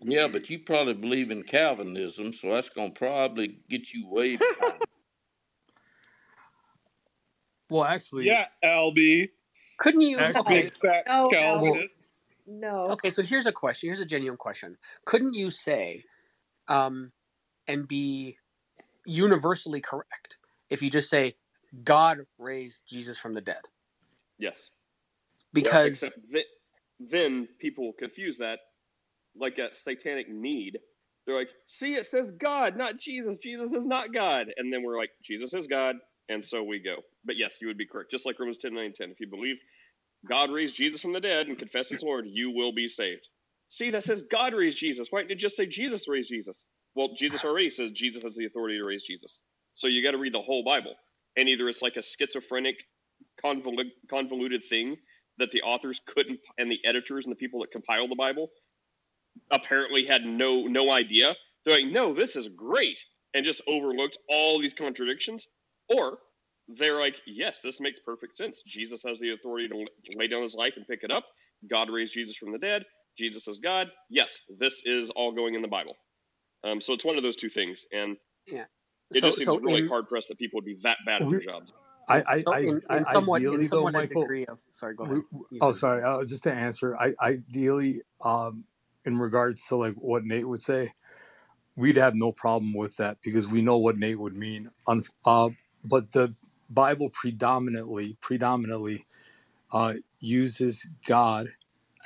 [0.03, 4.75] Yeah, but you probably believe in Calvinism, so that's gonna probably get you way behind.
[7.71, 9.29] Well, actually, Yeah, Albie,
[9.77, 10.19] Couldn't you?
[10.19, 11.29] Actually- big fat No, no.
[11.29, 12.07] Calvinist.
[12.47, 12.89] No.
[12.93, 13.91] Okay, so here's a question.
[13.91, 14.79] Here's a genuine question.
[15.05, 16.03] Couldn't you say,
[16.69, 17.13] um,
[17.67, 18.39] and be
[19.05, 20.39] universally correct
[20.71, 21.37] if you just say
[21.85, 23.63] God raised Jesus from the dead?
[24.39, 24.71] Yes.
[25.55, 26.47] Because th-
[27.01, 28.61] then people confuse that
[29.37, 30.79] like a satanic need
[31.27, 33.39] They're like, see, it says God, not Jesus.
[33.39, 34.49] Jesus is not God.
[34.57, 35.97] And then we're like, Jesus is God,
[36.29, 36.97] and so we go.
[37.25, 38.11] But yes, you would be correct.
[38.11, 39.11] Just like Romans 10 9 10.
[39.11, 39.57] If you believe
[40.29, 43.29] God raised Jesus from the dead and confess his Lord, you will be saved.
[43.71, 45.09] See, that says God raised Jesus.
[45.11, 46.65] Why didn't it just say Jesus raised Jesus?
[46.97, 49.41] Well, Jesus already says Jesus has the authority to raise Jesus.
[49.75, 50.95] So you got to read the whole Bible.
[51.39, 52.77] And either it's like a schizophrenic,
[53.45, 54.99] convolu- convoluted thing
[55.39, 58.51] that the authors couldn't, and the editors and the people that compiled the Bible
[59.53, 61.37] apparently had no no idea.
[61.65, 65.47] They're like, no, this is great, and just overlooked all these contradictions.
[65.89, 66.19] Or
[66.69, 68.63] they're like, yes, this makes perfect sense.
[68.67, 71.25] Jesus has the authority to lay down his life and pick it up.
[71.71, 72.85] God raised Jesus from the dead.
[73.17, 73.89] Jesus is God.
[74.11, 75.95] Yes, this is all going in the Bible.
[76.65, 78.65] Um, so it's one of those two things, and Yeah.
[79.11, 81.23] It So- just seems so really in- hard pressed that people would be that bad
[81.23, 81.73] at their jobs.
[82.09, 84.23] I, I, So I, in, I in somewhat, ideally in though, Michael.
[84.23, 85.23] degree of sorry, go ahead.
[85.51, 86.03] we- oh, sorry.
[86.03, 88.65] Uh, just to answer, I ideally, um,
[89.05, 90.93] in regards to like what Nate would say,
[91.77, 94.71] we'd have no problem with that because we know what Nate would mean.
[94.87, 95.51] Un- uh,
[95.85, 96.35] but the
[96.71, 99.05] Bible predominantly, predominantly,
[99.73, 101.49] uh, uses God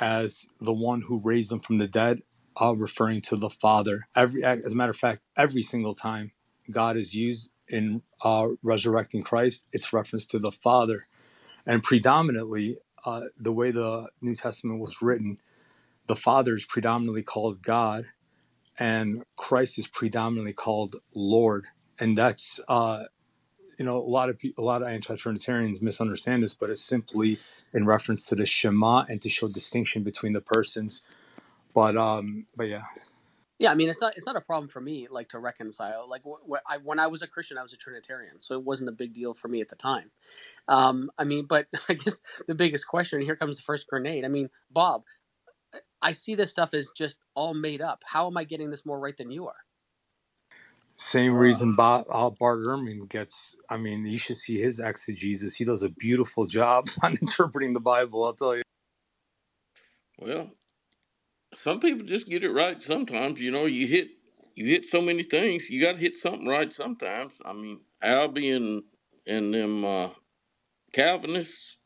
[0.00, 2.22] as the one who raised them from the dead,
[2.60, 4.08] uh, referring to the Father.
[4.16, 6.32] Every, as a matter of fact, every single time
[6.70, 11.06] God is used in uh, resurrecting Christ, it's reference to the Father,
[11.66, 15.38] and predominantly, uh, the way the New Testament was written,
[16.08, 18.06] the Father is predominantly called God,
[18.78, 21.66] and Christ is predominantly called Lord,
[22.00, 23.04] and that's uh,
[23.78, 27.38] you know a lot of a lot of anti-Trinitarians misunderstand this, but it's simply
[27.74, 31.02] in reference to the Shema and to show distinction between the persons.
[31.74, 32.84] But um, but yeah,
[33.62, 36.10] Yeah, I mean, it's not it's not a problem for me like to reconcile.
[36.10, 38.64] Like wh- wh- I, when I was a Christian, I was a Trinitarian, so it
[38.64, 40.12] wasn't a big deal for me at the time.
[40.68, 44.26] Um, I mean, but I guess the biggest question here comes the first grenade.
[44.26, 45.04] I mean, Bob,
[46.02, 48.02] I see this stuff as just all made up.
[48.06, 49.56] How am I getting this more right than you are?
[50.96, 53.56] same reason Bob, uh, Bart Ehrman gets.
[53.70, 55.56] I mean, you should see his exegesis.
[55.56, 58.24] He does a beautiful job on interpreting the Bible.
[58.24, 58.62] I'll tell you.
[60.20, 60.50] Well,
[61.54, 63.40] some people just get it right sometimes.
[63.40, 64.10] You know, you hit
[64.54, 65.70] you hit so many things.
[65.70, 67.40] You got to hit something right sometimes.
[67.44, 68.84] I mean, Albie and
[69.26, 70.10] and them uh,
[70.92, 71.78] Calvinists,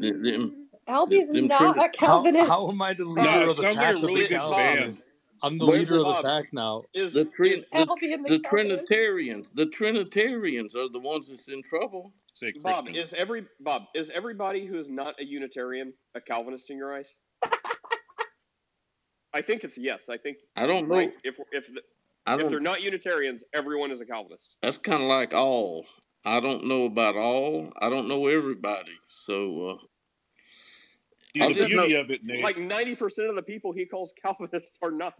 [0.00, 2.48] them, them, Albie's them not Trini- a How, Calvinist.
[2.48, 4.24] how am I the leader No, it of the sounds like a pack of really
[4.26, 5.06] the Calvinists?
[5.42, 6.84] I'm the Wait, leader of the pack now.
[6.94, 7.86] is the, Trin- is the
[8.26, 12.12] the the Trinitarians, the Trinitarians are the ones that's in trouble.
[12.34, 16.76] Say Bob is every Bob is everybody who is not a Unitarian a Calvinist in
[16.78, 17.14] your eyes?
[19.34, 20.08] I think it's yes.
[20.08, 20.94] I think I don't know.
[20.96, 21.16] right.
[21.24, 21.80] If if the,
[22.26, 22.62] if they're don't.
[22.82, 24.56] Unitarians, everyone is a Calvinist.
[24.62, 25.84] That's kind of like all.
[26.24, 27.72] I don't know about all.
[27.80, 28.92] I don't know everybody.
[29.08, 29.76] So uh,
[31.34, 32.00] See, the beauty know.
[32.00, 32.42] of it, Nate.
[32.44, 35.14] Like ninety percent of the people he calls Calvinists are not.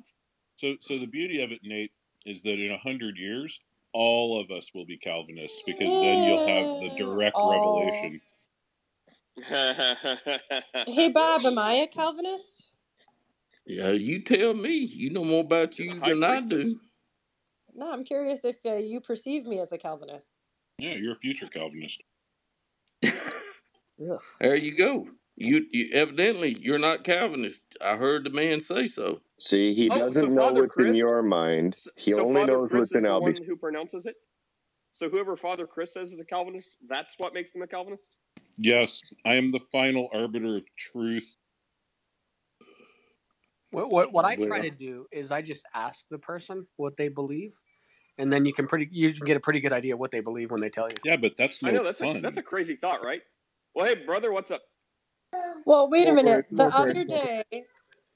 [0.56, 1.90] So, so the beauty of it, Nate,
[2.24, 3.58] is that in a hundred years,
[3.92, 7.50] all of us will be Calvinists because then you'll have the direct Oh.
[7.50, 8.20] revelation.
[10.86, 12.53] Hey Bob, am I a Calvinist?
[13.66, 14.76] Yeah, you tell me.
[14.76, 16.78] You know more about You're you than I do.
[17.74, 20.30] No, I'm curious if uh, you perceive me as a Calvinist.
[20.78, 22.02] Yeah, you're a future Calvinist.
[23.04, 24.18] Ugh.
[24.40, 25.08] There you go.
[25.36, 27.60] You, you evidently you're not Calvinist.
[27.80, 29.20] I heard the man say so.
[29.38, 31.76] See, he Oh, doesn't so know Father what's in your mind.
[31.96, 33.40] He so only Father knows Chris what's in the one Albie's.
[33.46, 34.14] who pronounces it.
[34.92, 38.04] So whoever Father Chris says is a Calvinist, that's what makes them a Calvinist.
[38.56, 41.34] Yes, I am the final arbiter of truth.
[43.74, 47.08] What what, what I try to do is I just ask the person what they
[47.08, 47.52] believe,
[48.18, 50.50] and then you can pretty you can get a pretty good idea what they believe
[50.50, 50.96] when they tell you.
[51.04, 53.22] Yeah, but that's I no know that's a that's a crazy thought, right?
[53.74, 54.62] Well, hey brother, what's up?
[55.64, 56.46] Well, wait a minute.
[56.48, 57.44] grace, The other more day,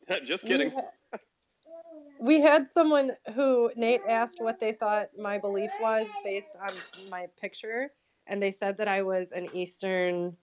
[0.24, 0.72] Just we kidding.
[2.20, 6.70] we had someone who Nate asked what they thought my belief was based on
[7.10, 7.90] my picture,
[8.26, 10.36] and they said that I was an Eastern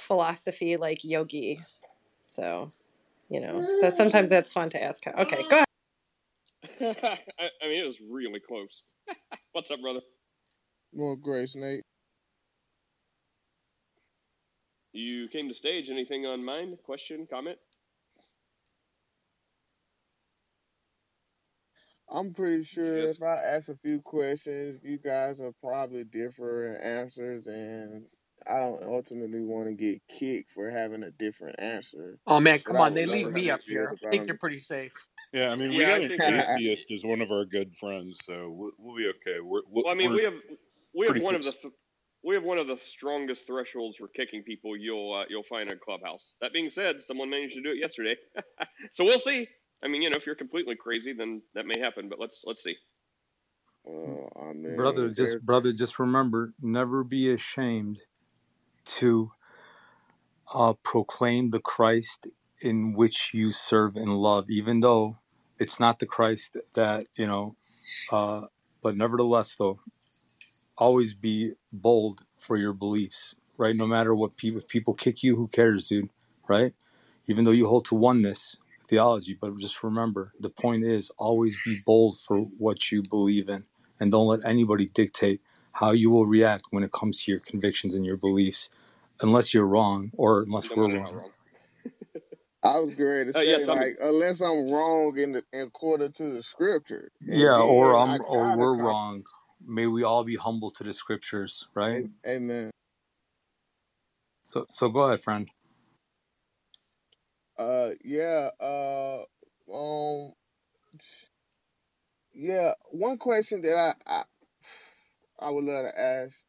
[0.00, 1.60] philosophy like yogi.
[2.24, 2.72] So,
[3.28, 3.80] you know, mm.
[3.80, 5.06] that sometimes that's fun to ask.
[5.06, 5.66] Okay, go ahead.
[7.38, 8.82] I, I mean, it was really close.
[9.52, 10.00] what's up, brother?
[10.92, 11.82] More grace, Nate.
[14.92, 15.90] You came to stage.
[15.90, 16.78] Anything on mind?
[16.84, 17.58] Question, comment?
[22.10, 26.68] I'm pretty sure Just if I ask a few questions, you guys will probably differ
[26.68, 28.04] in answers, and
[28.48, 32.18] I don't ultimately want to get kicked for having a different answer.
[32.26, 33.94] Oh man, come on, they leave me up here.
[34.06, 34.92] I think you're pretty safe.
[35.32, 38.18] Yeah, I mean, we Yeah, got I an atheist as one of our good friends,
[38.24, 39.40] so we'll, we'll be okay.
[39.40, 40.34] We're, we're, Well, I mean, we're we have
[40.94, 41.52] we have pretty one of the
[42.24, 45.78] we have one of the strongest thresholds for kicking people you'll uh, you'll find in
[45.84, 46.34] clubhouse.
[46.40, 48.16] That being said, someone managed to do it yesterday,
[48.92, 49.48] so we'll see.
[49.82, 52.08] I mean, you know, if you're completely crazy, then that may happen.
[52.08, 52.76] But let's let's see.
[53.84, 57.98] Well, I mean, brother just brother just remember never be ashamed
[58.86, 59.32] to
[60.54, 62.26] uh, proclaim the christ
[62.62, 65.18] in which you serve and love even though
[65.58, 67.56] it's not the christ that you know
[68.12, 68.42] uh,
[68.82, 69.80] but nevertheless though
[70.76, 73.76] always be bold for your beliefs right?
[73.76, 76.10] No matter what people if people kick you who cares dude
[76.48, 76.74] right?
[77.28, 78.56] Even though you hold to oneness
[78.88, 83.64] theology but just remember the point is always be bold for what you believe in
[84.00, 85.40] and don't let anybody dictate
[85.80, 88.70] how you will react when it comes to your convictions and your beliefs
[89.22, 91.30] unless you're wrong or unless Then we're we're wrong wrong.
[92.62, 93.86] I was going to Uh, yeah, tell me.
[93.86, 98.18] like unless I'm wrong in the in according to the scripture, yeah or then I
[98.18, 98.76] i'm or we're come.
[98.76, 99.24] wrong
[99.66, 102.70] may we all be humble to the scriptures right Amen.
[104.44, 105.50] so so go ahead friend
[107.58, 108.48] Uh, yeah.
[108.60, 109.20] Uh,
[109.74, 110.32] um,
[112.34, 112.72] yeah.
[112.90, 114.24] One question that I I,
[115.40, 116.46] I would love to ask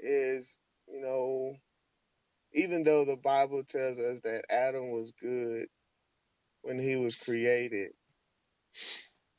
[0.00, 1.56] is, you know,
[2.54, 5.66] even though the Bible tells us that Adam was good
[6.62, 7.92] when he was created,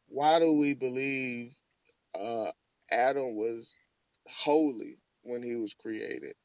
[0.07, 1.53] why do we believe
[2.19, 2.51] uh
[2.91, 3.73] Adam was
[4.27, 6.35] holy when he was created?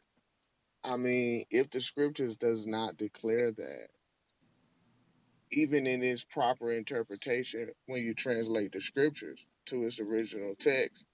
[0.85, 3.89] I mean, if the scriptures does not declare that,
[5.53, 11.07] even in its proper interpretation, when you translate the scriptures to its original text,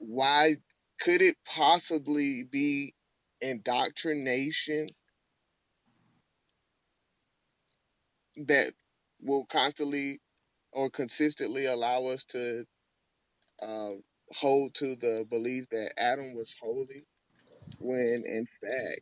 [0.00, 0.56] why
[1.02, 2.94] could it possibly be
[3.42, 4.88] indoctrination
[8.46, 8.74] that
[9.22, 10.20] will constantly
[10.72, 12.66] or consistently allow us to
[13.62, 13.92] uh,
[14.32, 17.04] hold to the belief that Adam was holy
[17.78, 19.00] when in fact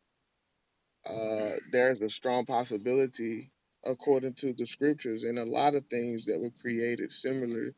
[1.08, 3.50] uh, there's a strong possibility
[3.84, 7.74] according to the scriptures and a lot of things that were created similar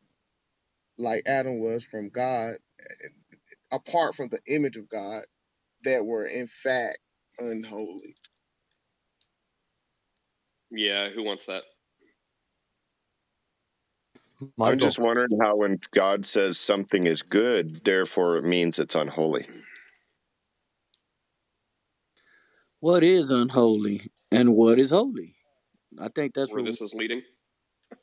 [0.97, 2.55] like Adam was from God
[3.71, 5.23] apart from the image of God
[5.83, 6.99] that were in fact
[7.39, 8.15] unholy.
[10.71, 11.63] Yeah, who wants that?
[14.59, 19.45] I'm just wondering how when God says something is good, therefore it means it's unholy.
[22.79, 25.35] What is unholy and what is holy?
[25.99, 26.71] I think that's Where what.
[26.71, 27.21] this is leading.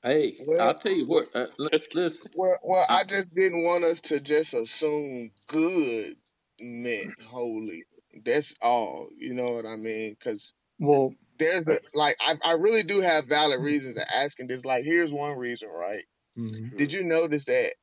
[0.02, 1.34] Hey, Well, I'll tell you what.
[1.34, 5.32] Uh, l- It's- listen, well, well, I, I just didn't want us to just assume
[5.48, 6.16] good
[6.60, 7.84] meant holy.
[8.24, 9.08] That's all.
[9.16, 10.12] You know what I mean?
[10.14, 14.64] Because well there's a like I, I really do have valid reasons to asking this.
[14.64, 16.04] Like, here's one reason, right?
[16.36, 16.72] mhm.
[16.76, 17.74] Did you notice that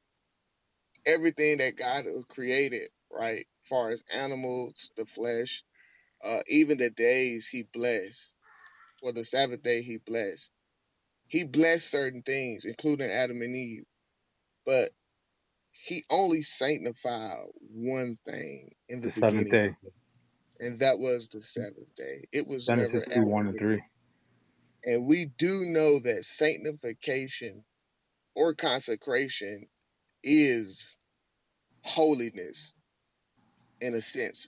[1.06, 5.64] everything that God created, right, far as animals, the flesh,
[6.24, 8.34] uh, even the days He blessed,
[9.02, 10.52] for the Sabbath day He blessed.
[11.28, 13.86] He blessed certain things, including Adam and Eve,
[14.66, 14.92] but
[15.72, 19.76] He only sanctified one thing in the the seventh day.
[20.60, 22.26] And that was the seventh day.
[22.34, 23.82] It was genesis 2 1 and 3
[24.86, 27.66] And we do know that sanctification
[28.36, 29.68] or consecration
[30.24, 30.96] is
[31.84, 32.74] holiness
[33.82, 34.48] in a sense,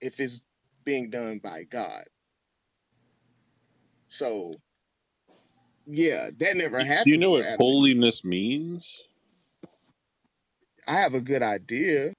[0.00, 0.40] if it's
[0.84, 2.04] being done by God.
[4.08, 4.52] So,
[5.86, 7.04] yeah, that never happened.
[7.06, 9.02] Do you know what holiness means?
[10.88, 12.12] I have a good idea.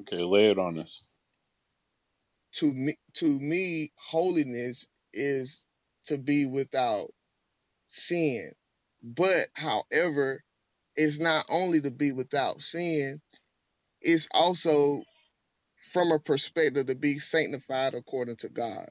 [0.00, 1.02] Okay, lay it on us.
[2.54, 5.66] To me, to me, holiness is
[6.06, 7.12] to be without
[7.88, 8.52] sin.
[9.02, 10.42] But, however,
[10.96, 13.20] it's not only to be without sin,
[14.00, 15.02] it's also
[15.92, 18.88] from a perspective to be sanctified according to God.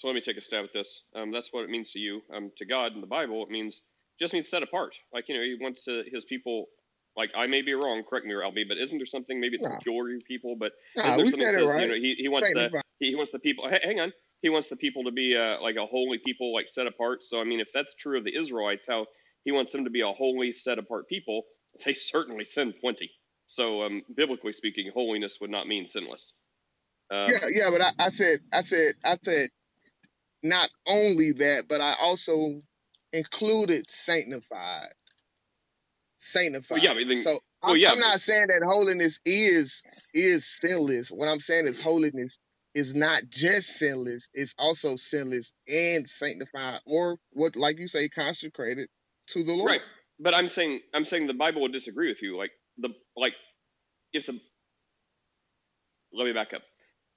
[0.00, 1.02] So let me take a stab at this.
[1.14, 2.22] Um, that's what it means to you.
[2.34, 3.82] Um, to God in the Bible, it means
[4.18, 4.94] just means set apart.
[5.12, 6.68] Like you know, He wants to, His people.
[7.18, 9.38] Like I may be wrong, correct me, Albie, but isn't there something?
[9.38, 12.14] Maybe it's Nah, peculiar people, but nah, isn't there something that says you know He,
[12.18, 13.68] he wants the he, he wants the people.
[13.68, 14.10] Hang on,
[14.40, 17.22] He wants the people to be uh, like a holy people, like set apart.
[17.22, 19.04] So I mean, if that's true of the Israelites, how
[19.44, 21.42] He wants them to be a holy, set apart people,
[21.84, 23.10] they certainly sin plenty.
[23.48, 26.32] So um, biblically speaking, holiness would not mean sinless.
[27.10, 29.50] Um, Yeah, yeah, but I, I said, I said, I said,
[30.42, 32.62] not only that, but I also
[33.12, 34.88] included sanctified,
[36.70, 36.96] well, yeah, sanctified.
[36.96, 39.82] but then, So well, I'm, yeah, I'm not saying that holiness is
[40.14, 41.10] is sinless.
[41.10, 42.38] What I'm saying is holiness
[42.74, 48.88] is not just sinless; it's also sinless and sanctified, or what, like you say, consecrated
[49.28, 49.70] to the Lord.
[49.70, 49.82] Right.
[50.18, 52.36] But I'm saying I'm saying the Bible would disagree with you.
[52.36, 53.34] Like the like
[54.12, 54.38] if the
[56.12, 56.62] let me back up.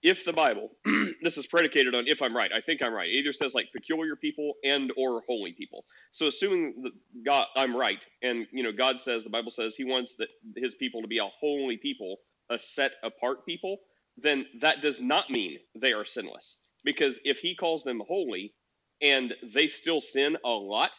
[0.04, 0.70] If the Bible,
[1.24, 2.52] this is predicated on if I'm right.
[2.56, 3.10] I think I'm right.
[3.10, 5.86] It either says like peculiar people and or holy people.
[6.12, 6.92] So assuming that
[7.26, 10.76] God, I'm right, and you know God says the Bible says He wants that His
[10.76, 12.18] people to be a holy people,
[12.52, 13.78] a set apart people,
[14.18, 16.58] then that does not mean they are sinless.
[16.86, 18.54] Because if He calls them holy,
[19.02, 20.92] and they still sin a lot,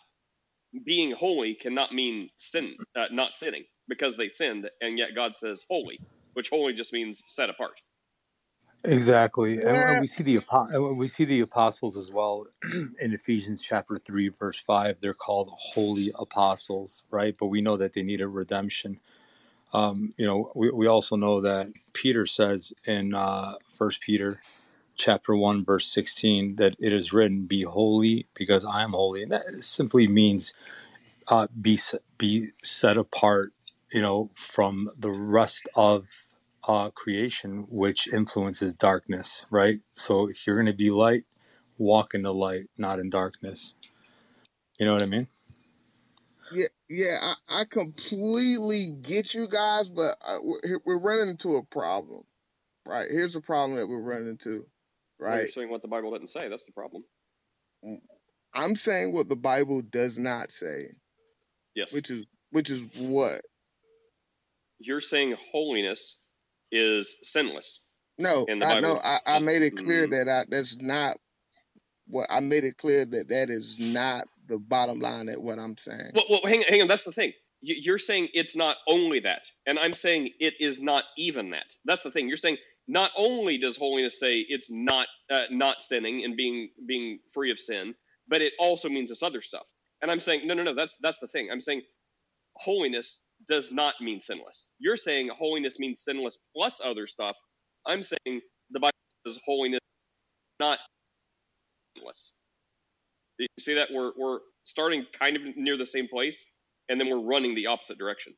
[0.84, 5.64] being holy cannot mean sin, uh, not sinning, because they sinned, and yet God says
[5.70, 6.00] holy,
[6.34, 7.80] which holy just means set apart.
[8.84, 10.36] Exactly, and, and we see the
[10.72, 12.46] and we see the apostles as well
[13.00, 15.00] in Ephesians chapter three, verse five.
[15.00, 17.36] They're called holy apostles, right?
[17.38, 19.00] But we know that they needed redemption.
[19.72, 24.40] Um, you know, we, we also know that Peter says in uh, First Peter
[24.96, 29.32] chapter one, verse sixteen, that it is written, "Be holy, because I am holy," and
[29.32, 30.54] that simply means
[31.28, 31.78] uh, be
[32.18, 33.52] be set apart.
[33.92, 36.08] You know, from the rest of
[36.68, 39.80] uh, creation, which influences darkness, right?
[39.96, 41.24] So if you're going to be light,
[41.78, 43.74] walk in the light, not in darkness.
[44.78, 45.28] You know what I mean?
[46.50, 51.64] Yeah, yeah, I, I completely get you guys, but uh, we're, we're running into a
[51.64, 52.22] problem,
[52.86, 53.08] right?
[53.10, 54.66] Here's the problem that we're running into,
[55.26, 55.48] Well, you're right?
[55.48, 56.48] saying what the Bible didn't say.
[56.48, 57.04] That's the problem.
[58.54, 60.88] I'm saying what the Bible does not say,
[61.74, 61.90] Yes.
[61.92, 63.42] which is which is what?
[64.78, 66.18] You're saying holiness
[66.72, 67.80] is sinless
[68.18, 69.02] No, in the I no, Bible.
[69.02, 71.18] I, I made it clear Mm, that I that's not
[72.08, 75.76] what I made it clear that that is not the bottom line at what I'm
[75.78, 76.14] saying.
[76.14, 76.88] Well, well, hang, hang on.
[76.88, 77.32] That's the thing.
[77.62, 81.76] You- You're saying it's not only that, and I'm saying it is not even that.
[81.86, 82.28] That's the thing.
[82.28, 82.58] You're saying
[82.88, 87.60] not only does holiness say it's not uh, not sinning and being being free of
[87.60, 87.94] sin,
[88.28, 89.66] but it also means this other stuff.
[90.02, 90.74] And I'm saying no, no, no.
[90.74, 91.50] That's that's the thing.
[91.52, 91.82] I'm saying
[92.56, 93.18] holiness
[93.48, 94.66] does not mean sinless.
[94.78, 97.36] You're saying holiness means sinless plus other stuff.
[97.86, 98.40] I'm saying
[98.70, 98.92] the Bible
[99.26, 99.80] says holiness
[100.60, 100.78] not
[101.96, 102.32] sinless.
[103.38, 106.44] Do you see that we're we're starting kind of near the same place,
[106.88, 108.34] and then we're running the opposite direction.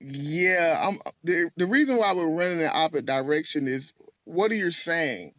[0.00, 4.56] Yeah, I'm the the reason why we're running in the opposite direction is what are
[4.56, 5.34] you saying?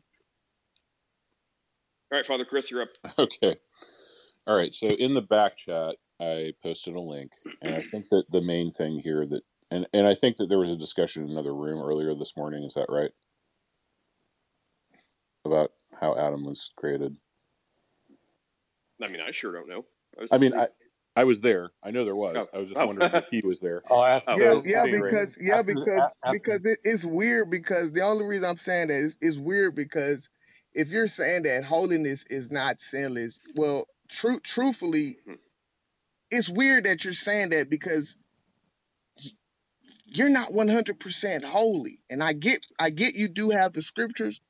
[2.12, 2.90] All right, Father Chris, you're up.
[3.20, 3.58] Okay.
[4.48, 4.74] All right.
[4.74, 8.72] So in the back chat, I posted a link, and I think that the main
[8.72, 11.80] thing here that, and and I think that there was a discussion in another room
[11.82, 12.64] earlier this morning.
[12.64, 13.12] Is that right?
[15.46, 17.16] About how Adam was created.
[19.02, 19.86] I mean, I sure don't know.
[20.18, 20.68] I, was I mean, I
[21.16, 21.72] I was there.
[21.82, 22.36] I know there was.
[22.38, 22.48] Oh.
[22.54, 22.86] I was just Oh.
[22.88, 23.82] wondering if he was there.
[23.90, 24.38] Oh, after Oh.
[24.38, 28.26] Yeah, the- yeah, because yeah, after because after- because it, it's weird because the only
[28.26, 30.30] reason I'm saying that is it's weird because
[30.74, 35.38] if you're saying that holiness is not sinless, well, true truthfully, Mhm.
[36.32, 38.18] It's weird that you're saying that because
[40.06, 42.02] you're not 100% holy.
[42.10, 44.42] And I get I get you do have the scriptures,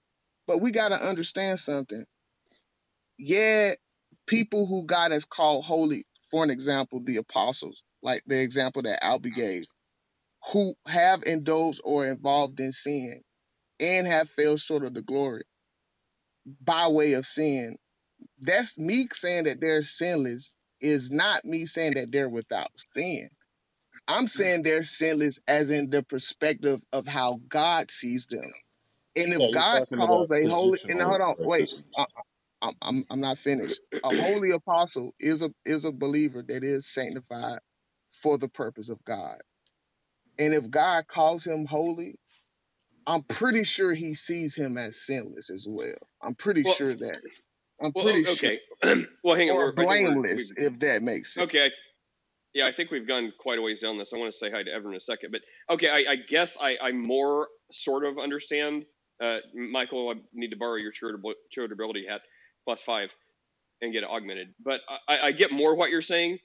[0.48, 2.06] but we got to understand something.
[3.18, 3.74] Yeah,
[4.26, 9.02] people who God has called holy, for an example, the apostles, like the example that
[9.02, 9.66] Albie gave,
[10.54, 13.22] who have indulged or involved in sin
[13.80, 15.44] and have fell short of the glory
[16.62, 17.78] by way of sin.
[18.42, 23.30] That's me saying that they're sinless is not me saying that they're without sin.
[24.08, 28.52] I'm saying they're sinless as in the perspective of how God sees them.
[29.16, 31.72] And if Yeah, God calls a holy and hold on, wait.
[31.98, 32.24] I, uh, uh,
[32.64, 33.82] I'm, I'm I'm not finished.
[34.04, 37.60] A holy apostle is a is a believer that is sanctified
[38.12, 39.42] for the purpose of God.
[40.40, 42.16] And if God calls him holy,
[43.08, 45.98] I'm pretty sure he sees him as sinless as well.
[46.22, 47.22] I'm pretty Well- sure that.
[47.82, 48.60] I'm well, pretty sure okay.
[49.24, 49.56] well, hang on.
[49.56, 51.46] or we're- I we're- blameless, if that makes sense.
[51.46, 51.72] Okay.
[52.54, 54.12] Yeah, I think we've gone quite a ways down this.
[54.12, 56.58] I want to say hi to Evan in a second, but okay, I, I guess
[56.60, 58.86] I, I more sort of understand.
[59.24, 62.22] Uh, Michael, I need to borrow your charitable- charitability hat
[62.66, 63.12] plus five
[63.82, 64.48] and get it augmented.
[64.64, 66.40] But I, I get more what you're saying,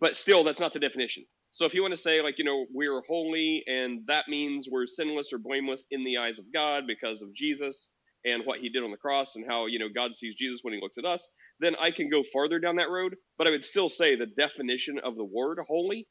[0.00, 1.24] but still, that's not the definition.
[1.50, 4.86] So if you want to say like you know we're holy and that means we're
[4.86, 7.90] sinless or blameless in the eyes of God because of Jesus
[8.24, 10.74] and what he did on the cross and how you know God sees Jesus when
[10.74, 11.26] he looks at us,
[11.60, 13.16] then I can go farther down that road.
[13.38, 16.06] But I would still say the definition of the word holy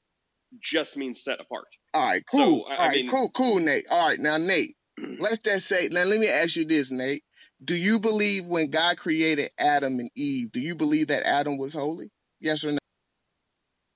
[0.61, 1.65] just means set apart.
[1.93, 2.65] All right, cool.
[2.69, 3.85] I All right, mean- cool, cool, Nate.
[3.89, 4.75] All right, now Nate,
[5.19, 5.89] let's just say.
[5.89, 7.23] Now let me ask you this, Nate.
[7.63, 10.51] Do you believe when God created Adam and Eve?
[10.51, 12.11] Do you believe that Adam was holy?
[12.41, 12.77] Yes or no?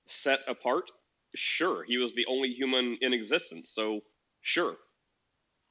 [0.06, 0.90] Set apart?
[1.36, 1.84] Sure.
[1.86, 4.00] He was the only human in existence, so
[4.40, 4.76] sure.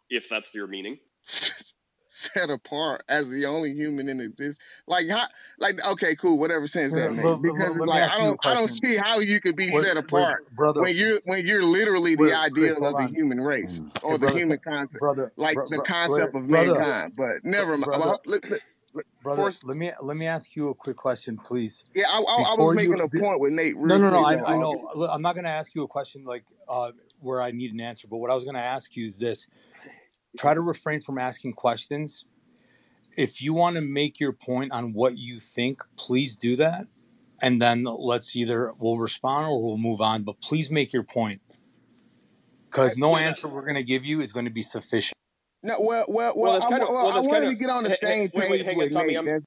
[0.10, 0.98] If that's your meaning.
[2.36, 4.60] set apart as the only human in existence.
[4.88, 5.26] Like how
[5.60, 7.38] like okay, cool, whatever sense that makes.
[7.38, 10.44] Because like I don't I don't see how you could be Wait, set wait, apart
[10.56, 10.82] brother.
[10.82, 13.14] when you're when you're literally the ideal Chris, of the on.
[13.14, 13.92] human race Mm.
[14.04, 17.14] or Hey, the brother, human concept, brother, like bro, the concept wait, of brother, mankind.
[17.18, 17.92] But never mind.
[17.92, 18.44] brother, let-
[19.22, 19.44] brother.
[19.44, 21.86] First, Let me let me ask you a quick question, please.
[21.94, 24.18] yeah, I, I, I was Before you, making a point with Nate no, no, no.
[24.18, 24.54] quick I.
[24.54, 25.08] I know.
[25.10, 28.08] I'm not going to ask you a question like uh, where I need an answer.
[28.08, 29.48] But what I was going to ask you is this:
[30.38, 32.26] try to refrain from asking questions.
[33.16, 36.86] If you want to make your point on what you think, please do that,
[37.42, 40.24] and then let's either we'll respond or we'll move on.
[40.24, 41.42] But please make your point,
[42.70, 45.18] because no answer we're going to give you is going to be sufficient.
[45.64, 47.50] no, well, well, Well, well, I, kind of well, well, I wanted of.
[47.52, 49.14] to get on the Hey, hey, same wait, wait, page on, with Tommy.
[49.14, 49.42] Nate.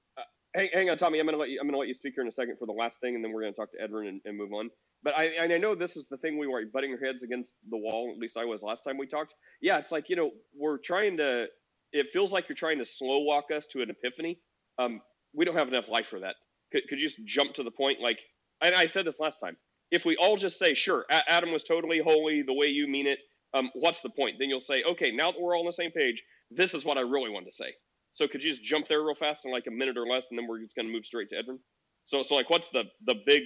[0.57, 1.21] Hang, hang on, Tommy.
[1.21, 1.61] I'm gonna let you.
[1.63, 3.33] I'm gonna let you speak here in a second for the last thing, and then
[3.33, 4.71] we're gonna talk to Edwin and, and move on.
[5.03, 7.79] But I I know this is the thing we were butting our heads against the
[7.79, 8.13] wall.
[8.15, 9.35] At least I was last time we talked.
[9.63, 11.47] Yeah, it's like you know we're trying to.
[11.95, 14.41] It feels like you're trying to slow walk us to an epiphany.
[14.79, 15.03] Um,
[15.35, 16.37] we don't have enough life for that.
[16.73, 18.01] Could, could you just jump to the point?
[18.03, 18.21] Like,
[18.63, 19.57] and I said this last time.
[19.93, 23.21] If we all just say, sure, Adam was totally holy the way you mean it,
[23.55, 24.37] um, what's the point?
[24.41, 26.99] Then you'll say, okay, now that we're all on the same page, this is what
[26.99, 27.75] I really wanted to say.
[28.13, 30.39] So could you just jump there real fast in like a minute or less, and
[30.39, 31.59] then we're just going to move straight to Edwin?
[32.07, 33.43] So, so like, what's the the big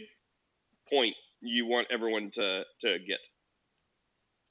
[0.88, 3.20] point you want everyone to to get?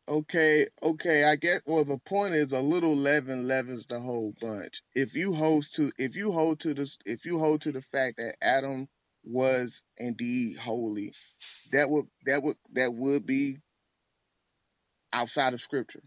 [0.07, 1.61] okay, okay, I get.
[1.65, 4.81] Well, the point is, a little leaven leavens the whole bunch.
[4.93, 8.17] If you hold to, if you hold to this, if you hold to the fact
[8.17, 8.87] that Adam
[9.23, 11.13] was indeed holy,
[11.71, 13.57] that would that would that would be
[15.13, 16.01] outside of Scripture.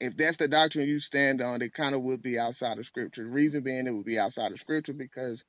[0.00, 3.24] If that's the doctrine you stand on, it kind of would be outside of Scripture.
[3.24, 5.44] The reason being, it would be outside of Scripture because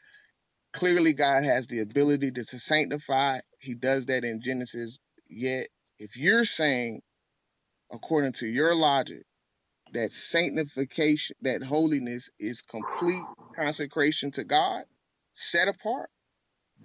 [0.73, 3.39] clearly God has the ability to, to sanctify.
[3.59, 4.99] He does that in Genesis.
[5.29, 7.01] Yet, if you're saying,
[7.91, 9.23] according to your logic,
[9.93, 13.23] that sanctification, that holiness is complete
[13.59, 14.83] consecration to God,
[15.33, 16.09] set apart,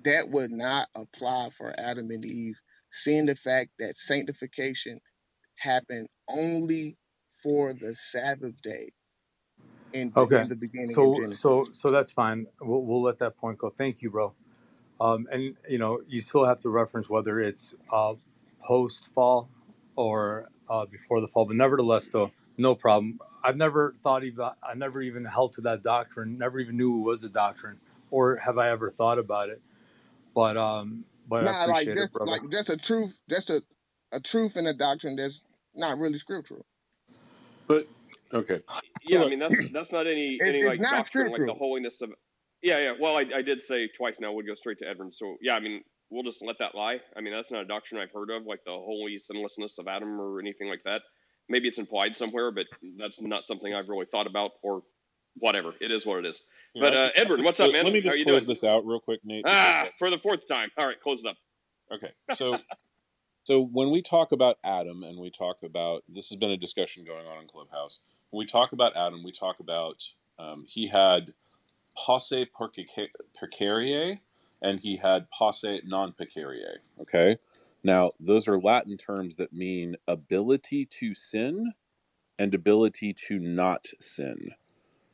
[0.04, 2.60] that would not apply for Adam and Eve,
[2.90, 5.00] seeing the fact that sanctification
[5.58, 6.96] happened only
[7.46, 8.92] for the Sabbath day
[9.92, 10.42] in the, Okay.
[10.42, 12.46] in the beginning So so so that's fine.
[12.60, 13.70] We'll we'll let that point go.
[13.70, 14.34] Thank you, bro.
[15.00, 18.14] Um, and you know, you still have to reference whether it's uh,
[18.62, 19.50] post fall
[19.96, 21.46] or uh, before the fall.
[21.46, 23.20] But nevertheless, though, no problem.
[23.44, 26.38] I've never thought even I never even held to that doctrine.
[26.38, 27.78] Never even knew it was a doctrine,
[28.10, 29.62] or have I ever thought about it?
[30.34, 32.38] But um, but I Nah, like appreciate it, brother.
[32.38, 33.62] like just a truth, just a
[34.12, 35.44] a truth in a doctrine that's
[35.74, 36.66] not really scriptural.
[37.66, 37.86] But
[38.32, 38.60] okay,
[39.02, 41.54] Yeah, I mean that's that's not any It's any it's like not doctrine like the
[41.54, 42.10] holiness of.
[42.62, 42.92] Yeah, yeah.
[42.98, 45.12] Well, I, I did say twice now we'd go straight to Edwin.
[45.12, 47.00] So yeah, I mean we'll just let that lie.
[47.16, 50.20] I mean that's not a doctrine I've heard of, like the holy sinlessness of Adam
[50.20, 51.02] or anything like that.
[51.48, 52.66] Maybe it's implied somewhere, but
[52.98, 54.82] that's not something I've really thought about or
[55.36, 55.74] whatever.
[55.80, 56.42] It is what it is.
[56.74, 57.84] yeah, But I uh, can, Edward, what's up, let, man?
[57.84, 58.48] let me How just you close doing?
[58.54, 60.70] this out real quick, Nate, Ah, for the fourth time.
[60.76, 61.36] All right, close it up.
[61.94, 62.10] okay.
[62.34, 62.56] So
[63.46, 67.04] so when we talk about Adam and we talk about this has been a discussion
[67.04, 68.00] going on in Clubhouse.
[68.30, 70.02] When we talk about Adam, we talk about
[70.36, 71.32] um, he had
[71.96, 72.48] posse
[73.40, 74.18] peccare
[74.62, 76.78] and he had posse non peccare.
[77.00, 77.36] Okay.
[77.84, 81.72] Now, those are Latin terms that mean ability to sin
[82.40, 84.50] and ability to not sin.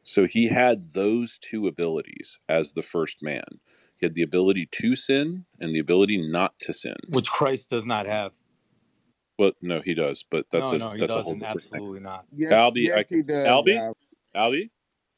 [0.05, 3.61] So he had those two abilities as the first man.
[4.03, 6.97] He had the ability to sin and the ability not to sin.
[7.09, 8.33] which Christ does not have.
[9.39, 11.39] Well, no, he does, but that's No, a no, he that's a whole doesn't.
[11.39, 11.77] different thing.
[11.77, 12.25] Absolutely not.
[12.37, 13.97] Yes, Albie, yes, I can he does, Albie, Al.
[14.35, 14.71] Albie,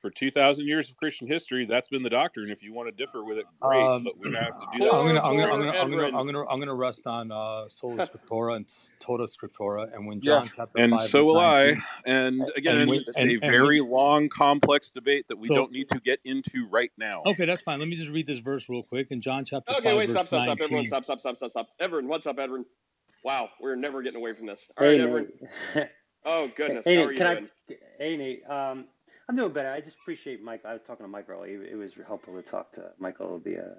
[0.05, 2.51] for two thousand years of Christian history, that's been the doctrine.
[2.51, 4.85] If you want to differ with it, great, Um, but we have to do I'm
[4.85, 4.91] that.
[5.07, 7.67] gonna, Poor, I'm gonna, I'm gonna, I'm gonna, I'm gonna, I'm gonna rest on uh,
[7.69, 11.63] sola scriptura and tota scriptura, and when Yeah, John chapter and five so will I.
[11.63, 15.39] nineteen, And and again, when, it's and a and when, very long, complex debate that
[15.39, 17.23] we so don't need to get into right now.
[17.25, 17.79] okay, that's fine.
[17.79, 20.27] Let me just read this verse real quick in John chapter Okay, five wait, stop,
[20.27, 21.69] verse stop, stop, everyone, stop, stop, stop, stop, stop.
[21.81, 22.67] Edwin, what's up, Edwin?
[23.25, 24.71] Wow, we're never getting away from this.
[24.77, 25.29] All Hey right, Edwin.
[26.27, 27.49] Oh goodness, hey how are Nate, you can doing?
[27.69, 27.75] I?
[27.99, 28.43] Hey Nate.
[28.51, 28.87] Um,
[29.29, 29.71] I'm doing better.
[29.71, 30.63] I just appreciate Mike.
[30.65, 31.63] I was talking to Mike earlier.
[31.63, 33.75] It was helpful to talk to Michael the, uh,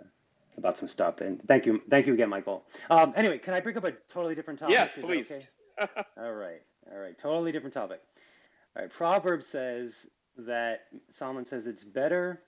[0.57, 1.21] about some stuff.
[1.21, 2.63] And thank you, thank you again, Michael.
[2.89, 4.73] Um, anyway, can I bring up a totally different topic?
[4.73, 5.31] Yes, Is please.
[5.31, 5.47] okay?
[6.17, 7.17] All right, all right.
[7.17, 7.99] Totally different topic.
[8.77, 8.91] All right.
[8.91, 12.41] Proverbs says that Solomon says it's better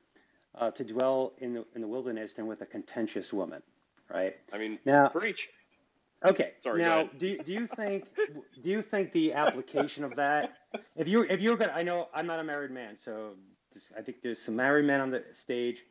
[0.57, 3.61] uh, to dwell in the in the wilderness than with a contentious woman.
[4.09, 5.09] Right I mean, now.
[5.09, 5.49] preach.
[6.25, 6.53] Okay.
[6.59, 8.05] Sorry, Now, do you, do you think
[8.63, 10.53] do you think the application of that,
[10.95, 13.31] if you if you're gonna, I know I'm not a married man, so
[13.73, 15.83] this, I think there's some married men on the stage.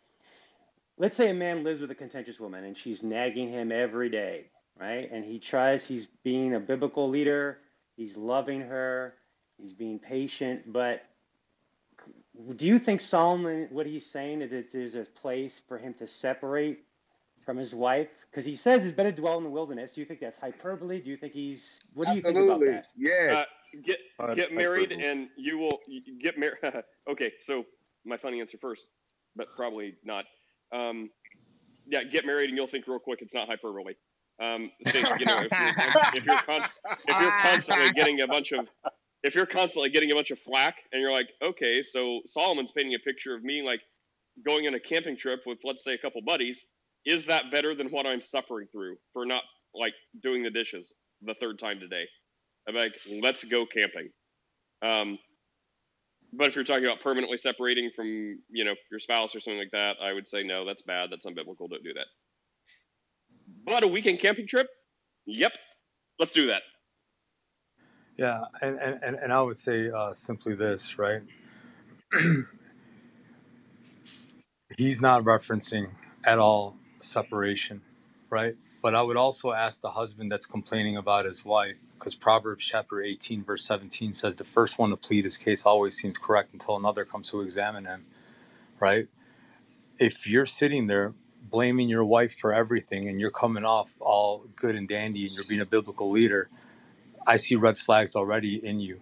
[0.99, 4.47] Let's say a man lives with a contentious woman and she's nagging him every day,
[4.79, 5.11] right?
[5.13, 7.59] And he tries, he's being a biblical leader,
[7.97, 9.15] he's loving her,
[9.59, 11.03] he's being patient, but
[12.57, 16.07] do you think Solomon, what he's saying, is that there's a place for him to
[16.07, 16.85] separate
[17.45, 18.09] from his wife?
[18.31, 19.95] Because he says it's better to dwell in the wilderness.
[19.95, 21.01] Do you think that's hyperbole?
[21.01, 22.87] Do you think he's, what do you think about that?
[22.97, 23.33] Yes.
[23.33, 23.45] Uh,
[23.85, 23.99] get
[24.35, 25.79] get married and you will
[26.21, 26.59] get married.
[27.11, 27.65] okay, so
[28.05, 28.89] my funny answer first,
[29.35, 30.25] but probably not.
[30.73, 31.11] Um,
[31.87, 33.95] yeah, get married and you'll think real quick it's not hyperbole.
[34.43, 36.73] Um, think, you know, if you're, if you're, const-
[37.09, 38.69] if you're constantly getting a bunch of
[39.23, 42.95] if you're constantly getting a bunch of flack and you're like, okay, so Solomon's painting
[42.95, 43.81] a picture of me like
[44.45, 46.67] going on a camping trip with let's say a couple buddies.
[47.05, 49.43] Is that better than what I'm suffering through for not
[49.75, 50.93] like doing the dishes
[51.23, 52.05] the third time today?
[52.69, 52.93] I'm like,
[53.23, 54.11] let's go camping.
[54.83, 55.19] Um,
[56.33, 58.07] but if you're talking about permanently separating from,
[58.51, 61.11] you know, your spouse or something like that, I would say no, that's bad.
[61.11, 61.69] That's unbiblical.
[61.71, 62.07] Don't do that.
[63.65, 64.67] But a weekend camping trip,
[65.25, 65.53] yep,
[66.19, 66.63] let's do that.
[68.17, 71.23] Yeah, and, and, and I would say uh, simply this, right?
[74.79, 75.91] He's not referencing
[76.25, 77.83] at all separation,
[78.31, 78.57] right?
[78.83, 83.03] But I would also ask the husband that's complaining about his wife, because Proverbs chapter
[83.03, 86.77] 18, verse 17 says, The first one to plead his case always seems correct until
[86.77, 88.05] another comes to examine him,
[88.79, 89.09] right?
[89.99, 91.15] If you're sitting there
[91.51, 95.45] blaming your wife for everything and you're coming off all good and dandy and you're
[95.45, 96.49] being a biblical leader,
[97.27, 99.01] I see red flags already in you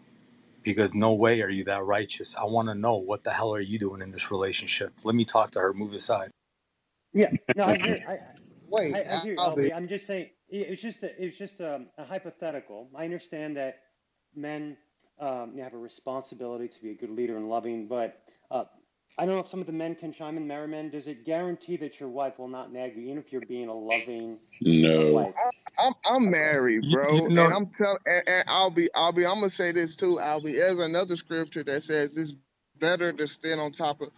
[0.63, 2.35] because no way are you that righteous.
[2.37, 4.93] I want to know what the hell are you doing in this relationship?
[5.05, 5.73] Let me talk to her.
[5.75, 6.31] Move aside.
[7.13, 8.19] Yeah, no, I I,
[8.71, 9.77] Wait, I, I hear you, I'll be- LB.
[9.77, 12.89] I'm just saying, it's just a, it's just a, a hypothetical.
[12.95, 13.81] I understand that
[14.35, 14.77] men
[15.21, 18.65] um, have a responsibility to be a good leader and loving, but uh,
[19.19, 20.91] I don't know if some of the men can chime in, married men.
[20.91, 23.75] Does it guarantee that your wife will not nag you, even if you're being a
[23.75, 25.13] loving No.
[25.13, 25.35] wife?
[25.79, 29.13] I'm I'm married, You- bro, you know- and I'm telling, and, and I'll be, I'll
[29.13, 30.21] be, I'm gonna say this too.
[30.21, 30.53] I'll be.
[30.53, 32.35] There's another scripture that says it's
[32.79, 34.09] better to stand on top of,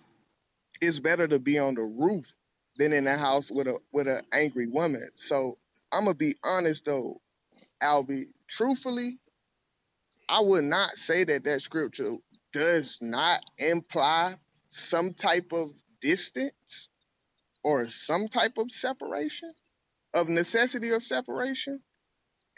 [0.82, 2.34] it's better to be on the roof
[2.78, 5.08] than in the house with a with an angry woman.
[5.14, 5.58] So
[5.92, 7.20] I'm gonna be honest though,
[7.82, 8.26] Albie.
[8.48, 9.18] Truthfully,
[10.28, 12.16] I would not say that that scripture
[12.52, 14.36] does not imply
[14.68, 15.70] some type of
[16.00, 16.90] distance
[17.64, 19.52] or some type of separation
[20.14, 21.80] of necessity of separation.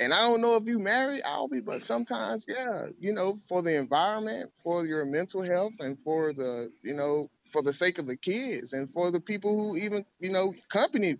[0.00, 3.74] And I don't know if you married, Albie, but sometimes, yeah, you know, for the
[3.76, 8.16] environment, for your mental health, and for the, you know, for the sake of the
[8.16, 11.16] kids and for the people who even, you know, company.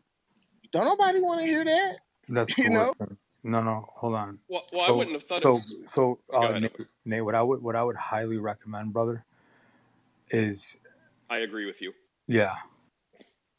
[0.71, 1.97] Don't nobody want to hear that.
[2.29, 2.93] That's You know?
[2.93, 3.17] thing.
[3.43, 4.39] No, no, hold on.
[4.49, 5.77] Well, well I wouldn't have thought so, it was.
[5.87, 9.25] so Go uh, ahead, Nate, Nate, what I would what I would highly recommend, brother,
[10.31, 10.77] is
[11.31, 11.93] I agree with you.
[12.27, 12.55] yeah,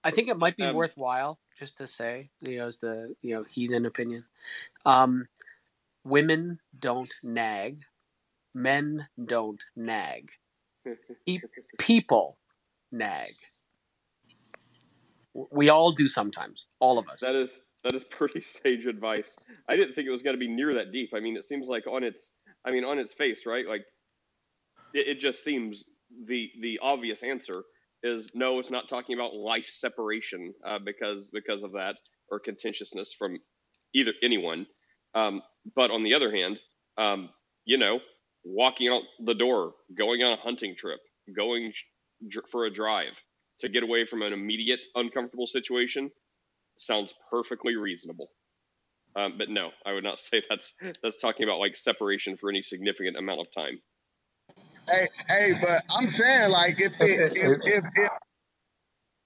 [0.04, 3.36] I think it might be Um, worthwhile just to say, you know, as the you
[3.36, 4.24] know heathen opinion,
[4.86, 5.28] um,
[6.06, 7.82] women don't nag,
[8.56, 10.32] men don't nag,
[11.28, 11.40] Pe-
[11.78, 12.38] people
[12.92, 13.34] nag.
[15.52, 17.20] We all do sometimes, all of us.
[17.20, 19.36] That is that is pretty sage advice.
[19.68, 21.12] I didn't think it was going to be near that deep.
[21.14, 22.32] I mean, it seems like on its,
[22.66, 23.68] I mean, on its face, right?
[23.68, 23.86] Like,
[24.94, 25.84] it, it just seems
[26.26, 27.64] the the obvious answer
[28.04, 28.60] is no.
[28.60, 31.96] It's not talking about life separation uh, because because of that
[32.32, 33.40] or contentiousness from
[33.94, 34.66] either anyone.
[35.16, 35.42] Um,
[35.76, 36.60] but on the other hand,
[36.98, 37.30] um,
[37.66, 38.00] you know,
[38.44, 41.00] walking out the door, going on a hunting trip,
[41.36, 41.74] going
[42.52, 43.14] for a drive
[43.60, 46.12] to get away from an immediate uncomfortable situation
[46.78, 48.30] sounds perfectly reasonable.
[49.16, 50.74] Um, but no, I would not say that's
[51.04, 53.82] that's talking about like separation for any significant amount of time.
[54.92, 58.10] Hey, hey, but I'm saying like if it, if, if, if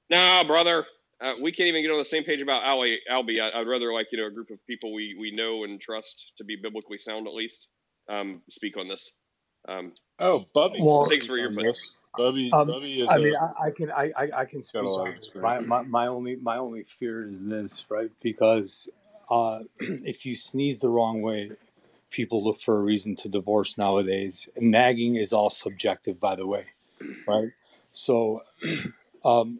[0.10, 0.86] Nah, brother,
[1.22, 3.42] uh, we can't even get on the same page about Ali, Albie.
[3.42, 6.34] I, I'd rather like you know a group of people we we know and trust
[6.38, 7.68] to be biblically sound at least
[8.10, 9.12] um, speak on this.
[9.68, 10.80] Um, Oh, Bubby.
[10.82, 11.76] Well- Thanks for your on input.
[12.16, 14.84] Bubby, Um, Bubby is I a- mean, I, I can I, I, I can speak
[14.84, 15.36] Got on this.
[15.36, 18.12] My, my my only my only fear is this, right?
[18.22, 18.88] Because
[19.32, 21.50] uh, if you sneeze the wrong way,
[22.14, 24.48] people look for a reason to divorce nowadays.
[24.56, 26.68] And nagging is all subjective, by the way,
[27.28, 27.50] right?
[27.92, 28.44] So,
[29.26, 29.60] um,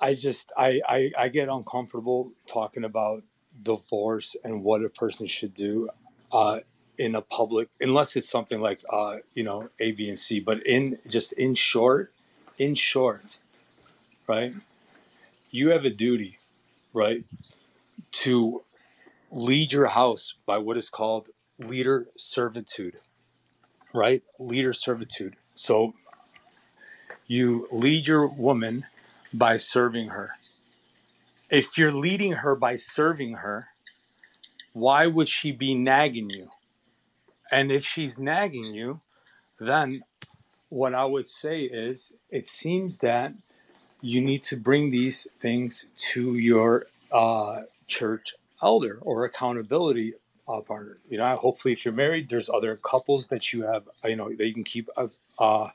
[0.00, 3.22] I just I, I I get uncomfortable talking about
[3.62, 5.88] divorce and what a person should do.
[6.30, 6.60] Uh,
[6.98, 10.64] in a public unless it's something like uh you know a b and c but
[10.66, 12.12] in just in short
[12.58, 13.38] in short
[14.26, 14.52] right
[15.52, 16.38] you have a duty
[16.92, 17.24] right
[18.10, 18.62] to
[19.30, 22.96] lead your house by what is called leader servitude
[23.92, 24.22] right?
[24.38, 25.36] Leader servitude.
[25.54, 25.94] So
[27.26, 28.86] you lead your woman
[29.32, 30.30] by serving her.
[31.50, 33.68] If you're leading her by serving her
[34.74, 36.48] why would she be nagging you?
[37.50, 39.00] And if she's nagging you,
[39.58, 40.04] then
[40.68, 43.32] what I would say is it seems that
[44.00, 50.14] you need to bring these things to your uh, church elder or accountability
[50.48, 50.98] uh, partner.
[51.08, 54.46] You know, hopefully, if you're married, there's other couples that you have, you know, that
[54.46, 55.70] you can keep uh, uh,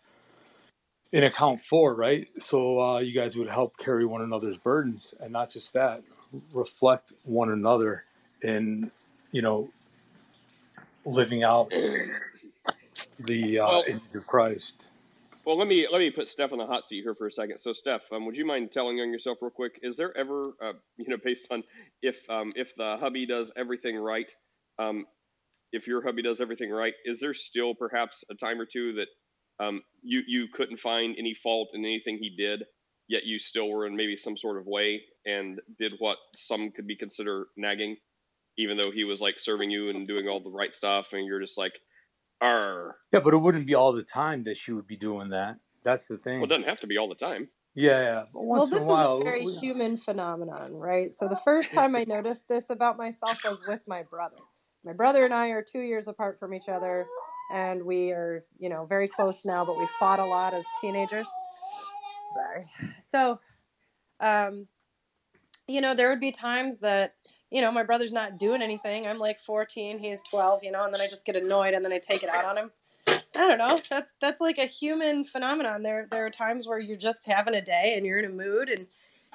[1.11, 2.27] in account for, right?
[2.37, 6.01] So uh, you guys would help carry one another's burdens, and not just that,
[6.51, 8.03] reflect one another
[8.41, 8.91] in,
[9.31, 9.69] you know,
[11.05, 11.71] living out
[13.19, 14.87] the uh, Well, image of Christ.
[15.45, 17.57] Well, let me let me put Steph on the hot seat here for a second.
[17.59, 19.79] So, Steph, um, would you mind telling on yourself real quick?
[19.83, 21.63] Is there ever, uh, you know, based on
[22.01, 24.31] if um, if the hubby does everything right,
[24.79, 25.05] um,
[25.71, 29.65] if your hubby does everything right, is there still perhaps a time or two that
[29.65, 32.63] um, you you couldn't find any fault in anything he did,
[33.07, 36.87] yet you still were in maybe some sort of way and did what some could
[36.87, 37.97] be considered nagging,
[38.57, 41.41] even though he was like serving you and doing all the right stuff, and you're
[41.41, 41.73] just like,
[42.43, 45.57] "Arr." Yeah, but it wouldn't be all the time that she would be doing that.
[45.83, 46.39] That's the thing.
[46.39, 47.49] Well, it doesn't have to be all the time.
[47.75, 48.23] Yeah, yeah.
[48.33, 51.13] But Well, once this in a is a very we- human phenomenon, right?
[51.13, 54.37] So the first time I noticed this about myself was with my brother.
[54.85, 57.05] My brother and I are two years apart from each other,
[57.51, 61.25] and we are, you know, very close now, but we fought a lot as teenagers.
[62.33, 62.65] Sorry.
[63.09, 63.39] So,
[64.19, 64.67] um,
[65.67, 67.15] you know, there would be times that,
[67.53, 69.07] you know, my brother's not doing anything.
[69.07, 71.93] I'm like 14, he's 12, you know, and then I just get annoyed and then
[71.93, 72.71] I take it out on him.
[73.35, 73.81] I don't know.
[73.89, 75.83] That's that's like a human phenomenon.
[75.83, 78.69] There there are times where you're just having a day and you're in a mood
[78.69, 78.87] and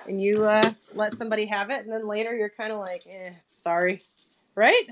[0.07, 3.31] and you uh, let somebody have it, and then later you're kind of like, eh,
[3.49, 4.01] sorry,
[4.57, 4.85] right?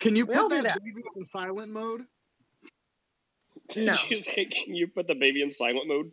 [0.00, 0.80] Can you We put do that that.
[0.84, 2.02] baby in silent mode?
[3.76, 3.96] No.
[3.96, 6.12] Did you say, can you put the baby in silent mode?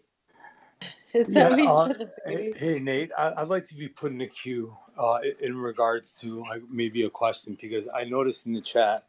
[1.14, 1.90] Is Yeah, that what uh,
[2.26, 6.20] hey, hey, Nate, I, I'd like to be put in a queue uh, in regards
[6.22, 9.06] to like maybe a question because I noticed in the chat,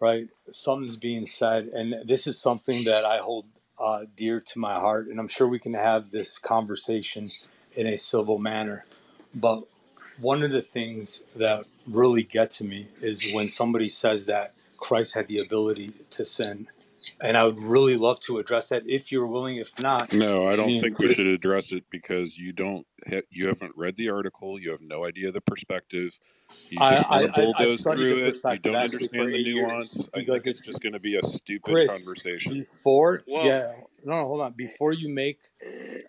[0.00, 3.46] right, something's being said, and this is something that I hold
[3.80, 7.30] uh, dear to my heart, and I'm sure we can have this conversation
[7.76, 8.86] in a civil manner.
[9.34, 9.64] But
[10.20, 15.14] one of the things that really get to me is when somebody says that Christ
[15.14, 16.68] had the ability to sin.
[17.22, 19.56] And I would really love to address that if you're willing.
[19.56, 22.86] If not, No, I don't me and think we should address it because you don't
[23.08, 24.58] ha- you haven't read the article.
[24.58, 26.18] You have no idea the perspective.
[26.70, 28.36] You I, just I, to I, I've bulldoze studied through it.
[28.42, 30.08] You don't understand the nuance.
[30.14, 31.90] I think it's it's just going to be a stupid Chris.
[31.90, 32.54] conversation.
[32.60, 33.72] Before, Well, yeah,
[34.04, 34.52] no, no, hold on.
[34.52, 35.40] Before you make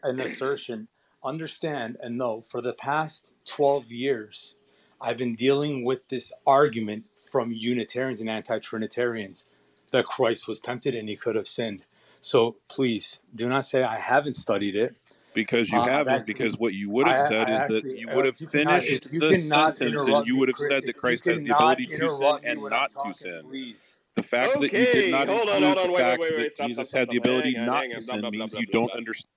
[0.03, 0.88] an assertion,
[1.24, 4.55] understand and know for the past 12 years,
[4.99, 9.47] I've been dealing with this argument from Unitarians and anti Trinitarians
[9.92, 11.84] that Christ was tempted and he could have sinned.
[12.22, 14.96] So please do not say I haven't studied it.
[15.34, 17.84] Because you Uh, I've haven't, actually, because what you would have I, said I is
[17.84, 20.58] that you uh, would have you finished if you the sentence and you would have
[20.58, 23.42] said that Christ has the ability to sin and when I'm not to sin.
[23.44, 23.98] please.
[24.16, 26.22] The fact that you did not hold on, include hold on, the wait, wait, fact
[26.22, 28.20] wait, wait, that stop, Jesus stop, had stop, the ability Hang not hang to sin
[28.20, 29.30] blah, blah, means you don't understand.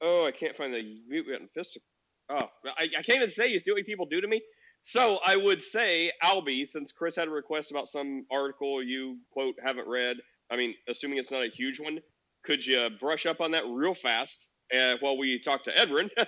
[0.00, 1.48] Oh, I can't find the mute button.
[1.54, 1.78] Fist.
[2.30, 2.46] Oh,
[2.78, 3.48] I, I can't even say.
[3.48, 4.42] You see what people do to me?
[4.88, 9.56] So I would say, Albie, since Chris had a request about some article you quote
[9.64, 10.18] haven't read.
[10.48, 11.98] I mean, assuming it's not a huge one,
[12.44, 16.08] could you brush up on that real fast uh, while we talk to Edwin?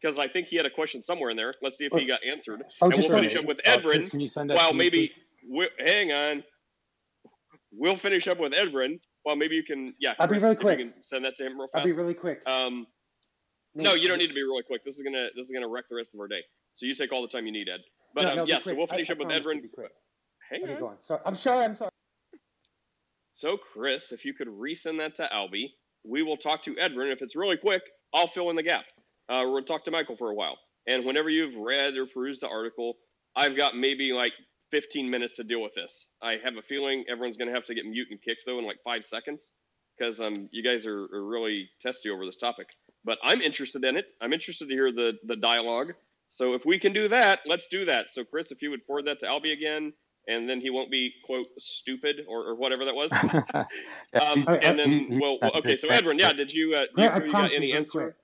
[0.00, 1.54] Because I think he had a question somewhere in there.
[1.62, 3.92] Let's see if he got answered, Oh, and we'll finish up with Uh, Edwin.
[3.98, 5.08] Chris, can you send that While maybe,
[5.48, 6.42] we, hang on,
[7.70, 8.98] we'll finish up with Edwin.
[9.24, 10.80] Well, maybe you can, yeah, I'll be really quick.
[11.02, 11.82] send that to him real fast.
[11.82, 12.40] I'll be really quick.
[12.50, 12.88] Um,
[13.76, 14.84] no, you don't need to be really quick.
[14.84, 16.42] This is gonna this is gonna wreck the rest of our day.
[16.74, 17.80] So you take all the time you need, Ed.
[18.14, 19.60] But no, um, no, yeah, so we'll finish I up with to Edwin.
[19.62, 19.92] be quick.
[20.50, 20.82] Hang Okay, on.
[20.82, 20.96] on.
[21.02, 21.64] Sorry, I'm sorry.
[21.64, 21.90] I'm sorry.
[23.32, 25.72] So Chris, if you could resend that to Albie,
[26.04, 27.08] we will talk to Edwin.
[27.08, 27.82] If it's really quick,
[28.14, 28.84] I'll fill in the gap.
[29.28, 30.58] Uh, gonna talk to Michael for a while.
[30.86, 32.96] And whenever you've read or perused the article,
[33.36, 34.32] I've got maybe like
[34.72, 36.08] 15 minutes to deal with this.
[36.22, 38.78] I have a feeling everyone's gonna have to get mute and kicked though in like
[38.84, 39.50] five seconds
[39.96, 42.66] because um you guys are, are really testy over this topic.
[43.04, 44.06] But I'm interested in it.
[44.20, 45.94] I'm interested to hear the the dialogue.
[46.32, 48.10] So if we can do that, let's do that.
[48.10, 49.92] So Chris, if you would forward that to Albie again,
[50.26, 53.12] and then he won't be quote stupid or, or whatever that was.
[54.14, 55.76] Yeah, um, he's, All right, and uh, then he, well, well, okay.
[55.76, 58.00] So Edwin, yeah, did you uh, you, Grant, you got any answer?
[58.00, 58.14] quick.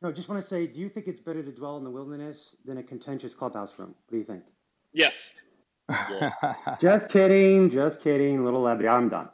[0.00, 2.56] No, just want to say, do you think it's better to dwell in the wilderness
[2.64, 3.88] than a contentious clubhouse room?
[3.88, 4.44] What do you think?
[4.92, 5.30] Yes.
[6.10, 6.34] Yes.
[6.80, 7.70] Just kidding.
[7.70, 8.44] Just kidding.
[8.44, 8.88] Little levity.
[8.88, 9.30] I'm done.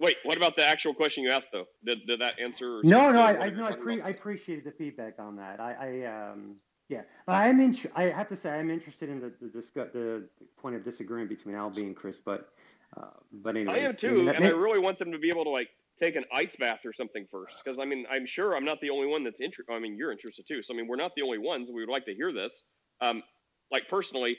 [0.00, 1.66] Wait, what about the actual question you asked though?
[1.84, 2.80] Did, did that answer?
[2.84, 5.58] No, no, I, I no, I, pre- I appreciated the feedback on that.
[5.60, 6.56] I, I um,
[6.88, 7.76] yeah, but I'm in.
[7.96, 10.28] I have to say, I'm interested in the the, discuss, the
[10.60, 12.16] point of disagreement between Albie and Chris.
[12.24, 12.48] But,
[12.96, 15.18] uh, but I anyway, am I mean, too, that and I really want them to
[15.18, 15.68] be able to like
[15.98, 18.90] take an ice bath or something first, because I mean, I'm sure I'm not the
[18.90, 19.72] only one that's interested.
[19.72, 20.62] I mean, you're interested too.
[20.62, 21.70] So I mean, we're not the only ones.
[21.72, 22.62] We would like to hear this.
[23.00, 23.22] Um,
[23.70, 24.38] like personally,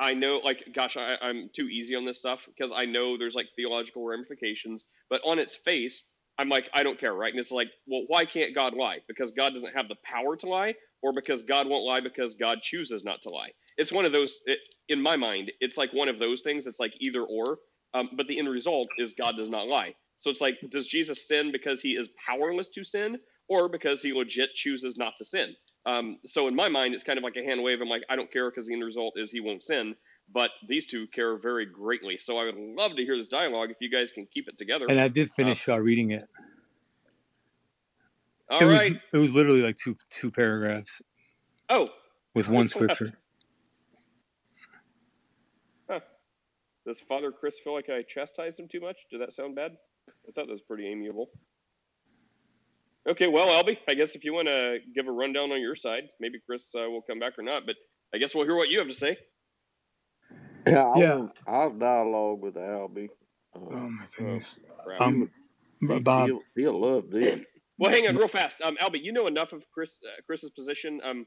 [0.00, 3.36] I know, like, gosh, I, I'm too easy on this stuff because I know there's
[3.36, 6.04] like theological ramifications, but on its face,
[6.38, 7.32] I'm like, I don't care, right?
[7.32, 9.00] And it's like, well, why can't God lie?
[9.08, 12.60] Because God doesn't have the power to lie, or because God won't lie because God
[12.62, 13.50] chooses not to lie.
[13.78, 16.66] It's one of those, it, in my mind, it's like one of those things.
[16.66, 17.58] It's like either or,
[17.94, 19.94] um, but the end result is God does not lie.
[20.18, 24.12] So it's like, does Jesus sin because he is powerless to sin, or because he
[24.12, 25.54] legit chooses not to sin?
[25.90, 27.80] Um, so in my mind, it's kind of like a hand wave.
[27.80, 29.94] I'm like, I don't care because the end result is he won't sin.
[30.32, 32.16] But these two care very greatly.
[32.18, 34.86] So I would love to hear this dialogue if you guys can keep it together.
[34.88, 36.28] And I did Uh, finish uh, reading it.
[38.50, 38.80] all it was
[39.12, 41.02] it was literally like two two paragraphs
[41.68, 41.88] Oh,
[42.34, 43.12] with one scripture.
[45.88, 46.00] Huh.
[46.86, 48.96] Does Father Chris feel like I chastised him too much?
[49.10, 49.72] Did that sound bad?
[50.08, 51.30] I thought that was pretty amiable.
[53.08, 56.04] Okay, well, Albie, I guess if you want to give a rundown on your side,
[56.20, 57.76] maybe Chris uh, will come back or not, but
[58.14, 59.16] I guess we'll hear what you have to say.
[60.66, 61.16] Yeah, I Yeah.
[61.16, 63.08] want, I'll dialogue with Albie.
[63.56, 64.58] Oh Uh, my Oh, goodness.
[64.84, 65.00] crap.
[65.00, 65.30] he Um,
[65.80, 66.26] he, Bob.
[66.26, 67.40] he'll, he'll love this.
[67.78, 68.60] Well, hang on real fast.
[68.62, 71.00] Um, Albie, you know enough of Chris uh, Chris's position.
[71.04, 71.26] Um,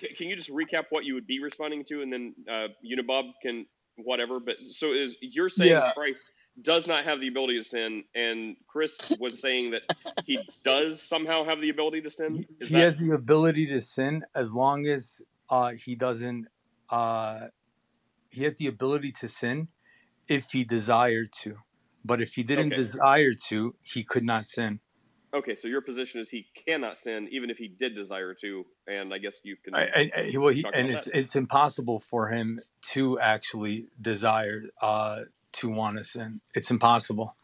[0.00, 3.30] c- can you just recap what you would be responding to, and then uh, Unibob
[3.42, 3.66] can
[3.96, 4.40] whatever.
[4.40, 5.92] But so is you're saying Yeah.
[5.94, 6.30] Christ
[6.62, 9.82] does not have the ability to sin, and Chris was saying that
[10.24, 12.44] he does somehow have the ability to sin.
[12.60, 16.46] Is he that has the ability to sin as long as uh, he doesn't.
[16.90, 17.48] Uh,
[18.30, 19.68] he has the ability to sin
[20.28, 21.56] if he desired to,
[22.04, 22.76] but if he didn't Okay.
[22.76, 24.80] desire to, he could not sin.
[25.34, 25.54] okay?
[25.54, 29.18] So your position is he cannot sin even if he did desire to, and I
[29.18, 29.74] guess you can.
[29.74, 31.16] I, I, well, he, and it's that.
[31.16, 32.60] it's impossible for him
[32.92, 35.20] to actually desire uh,
[35.52, 36.40] to sin.
[36.54, 37.36] It's impossible,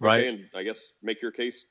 [0.00, 0.26] right?
[0.26, 1.66] Okay, and I guess make your case.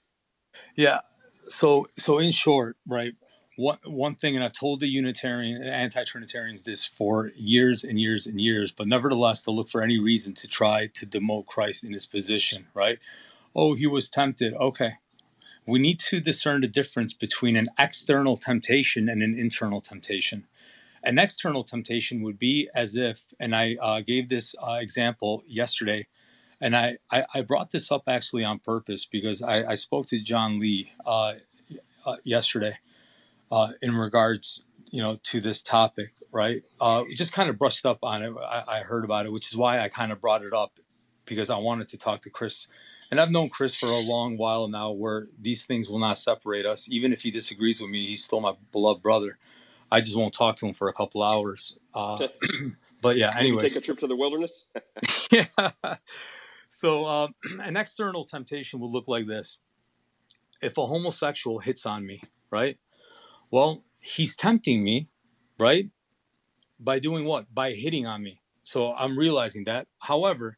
[0.76, 1.01] Yeah.
[1.47, 3.13] So so in short, right?
[3.57, 8.28] One one thing, and I've told the Unitarian and anti-Trinitarians this for years and years
[8.28, 11.93] and years, but nevertheless, they'll look for any reason to try to demote Christ in
[11.93, 12.99] his position, right?
[13.55, 14.53] Oh, he was tempted.
[14.53, 14.95] Okay.
[15.68, 20.45] We need to discern the difference between an external temptation and an internal temptation.
[21.06, 26.08] An external temptation would be as if, and I uh, gave this uh, example yesterday,
[26.62, 30.20] and I, I, I brought this up actually on purpose because I, I spoke to
[30.20, 31.34] John Lee uh,
[32.06, 32.78] uh, yesterday
[33.51, 36.64] uh, in regards, you know, to this topic, right?
[36.82, 38.34] Uh, we just kind of brushed up on it.
[38.38, 40.80] I, I heard about it, which is why I kind of brought it up
[41.26, 42.68] because I wanted to talk to Chris.
[43.12, 46.66] And I've known Chris for a long while now, where these things will not separate
[46.66, 46.88] us.
[46.89, 49.38] Even if he disagrees with me, he's still my beloved brother.
[49.91, 51.77] I just won't talk to him for a couple hours.
[51.93, 52.27] Uh,
[53.01, 53.61] but yeah, anyways.
[53.61, 54.67] take a trip to the wilderness.
[55.31, 55.45] yeah.
[56.67, 59.57] So, um, an external temptation would look like this:
[60.61, 62.21] if a homosexual hits on me,
[62.51, 62.77] right?
[63.51, 65.07] Well, he's tempting me,
[65.57, 65.89] right?
[66.79, 67.53] By doing what?
[67.53, 68.41] By hitting on me.
[68.63, 69.88] So I'm realizing that.
[69.99, 70.57] However,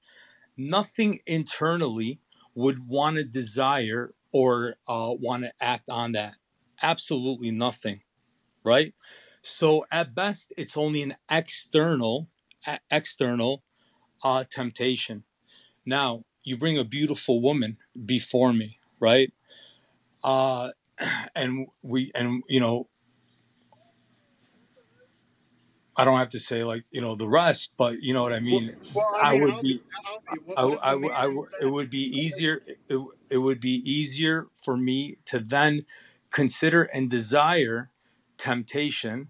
[0.55, 2.19] nothing internally
[2.55, 6.36] would want to desire or uh, want to act on that.
[6.82, 8.01] Absolutely nothing,
[8.68, 8.93] right?
[9.41, 12.30] So at best, it's only an external,
[12.68, 13.63] a- external
[14.24, 15.24] uh, temptation.
[15.86, 19.34] Now you bring a beautiful woman before me, right?
[20.24, 20.72] Uh,
[21.36, 22.89] and we, and you know,
[25.97, 28.39] I don't have to say like you know the rest, but you know what I
[28.39, 28.76] mean.
[28.93, 31.89] Well, I I mean, would Albie, be, Albie, what, I, what I, I, it would
[31.89, 32.61] be easier.
[32.88, 32.99] It,
[33.30, 35.82] it would be easier for me to then
[36.32, 37.89] consider and desire
[38.38, 39.30] temptation,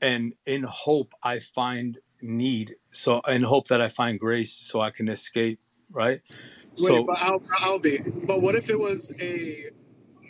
[0.00, 2.76] and in hope I find need.
[2.90, 5.60] So in hope that I find grace, so I can escape.
[5.90, 6.22] Right.
[6.30, 9.66] wait, So but Al, Albie, but what if it was a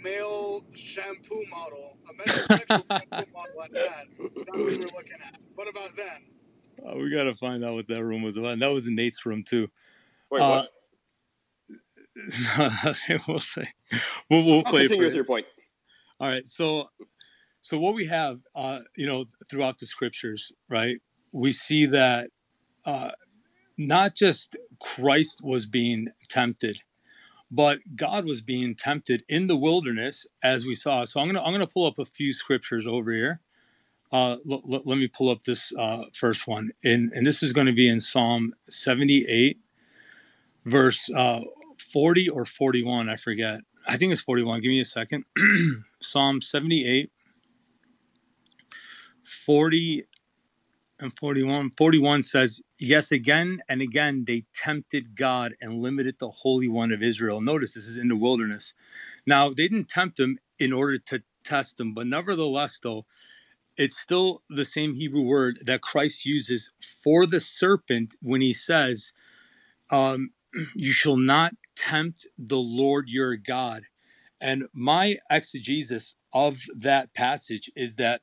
[0.03, 5.41] male shampoo model, a metrosexual shampoo model like that, that we were looking at?
[5.55, 6.23] What about then?
[6.85, 8.55] uh, we got to find out what that room was about.
[8.55, 9.69] And that was in Nate's room too.
[10.31, 10.65] Wait, Uh,
[12.77, 12.99] what?
[13.29, 13.69] we'll say
[14.31, 15.47] we'll, we'll I'll play it continue with your point.
[16.21, 16.47] All right.
[16.47, 16.89] So,
[17.63, 20.99] so what we have, uh, you know, throughout the scriptures, right?
[21.33, 22.31] We see that
[22.87, 23.13] uh,
[23.79, 26.81] not just Christ was being tempted,
[27.51, 31.05] but God was being tempted in the wilderness, as we saw.
[31.05, 33.41] So I'm gonna I'm gonna pull up a few scriptures over here.
[34.13, 37.53] Uh, l- l- let me pull up this uh, first one, in, and this is
[37.53, 39.59] going to be in Psalm 78,
[40.67, 41.43] verse uh,
[41.93, 43.09] 40 or 41.
[43.11, 43.61] I forget.
[43.89, 44.63] I think it's 41.
[44.63, 45.25] Give me a second.
[46.03, 47.12] Psalm 78,
[49.47, 50.05] 40
[51.01, 51.71] and 41.
[51.77, 57.03] 41 says, Yes, again and again they tempted God and limited the Holy One of
[57.03, 57.41] Israel.
[57.41, 58.75] Notice this is in the wilderness.
[59.27, 63.07] Now, they didn't tempt him in order to test him, but nevertheless, though,
[63.77, 66.73] it's still the same Hebrew word that Christ uses
[67.03, 69.13] for the serpent when he says,
[69.91, 70.31] um,
[70.75, 73.85] You shall not tempt the Lord your God.
[74.41, 78.21] And my exegesis of that passage is that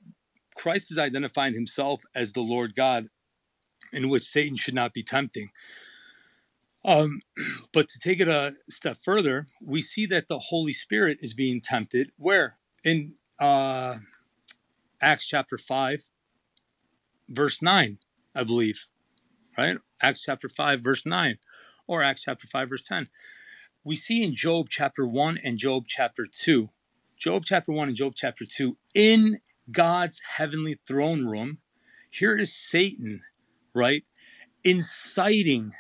[0.60, 3.08] Christ is identifying himself as the Lord God,
[3.94, 5.52] in which Satan should not be tempting.
[6.84, 7.22] Um,
[7.74, 11.62] but to take it a step further, we see that the Holy Spirit is being
[11.62, 12.12] tempted.
[12.18, 12.58] Where?
[12.84, 14.00] In uh,
[15.02, 16.04] Acts chapter 5,
[17.30, 17.98] verse 9,
[18.36, 18.88] I believe,
[19.58, 19.78] right?
[20.02, 21.38] Acts chapter 5, verse 9,
[21.88, 23.08] or Acts chapter 5, verse 10.
[23.86, 26.70] We see in Job chapter 1 and Job chapter 2,
[27.18, 29.40] Job chapter 1 and Job chapter 2, in
[29.72, 31.60] God's heavenly throne room,
[32.10, 33.22] here is Satan,
[33.74, 34.04] right?
[34.64, 35.74] Inciting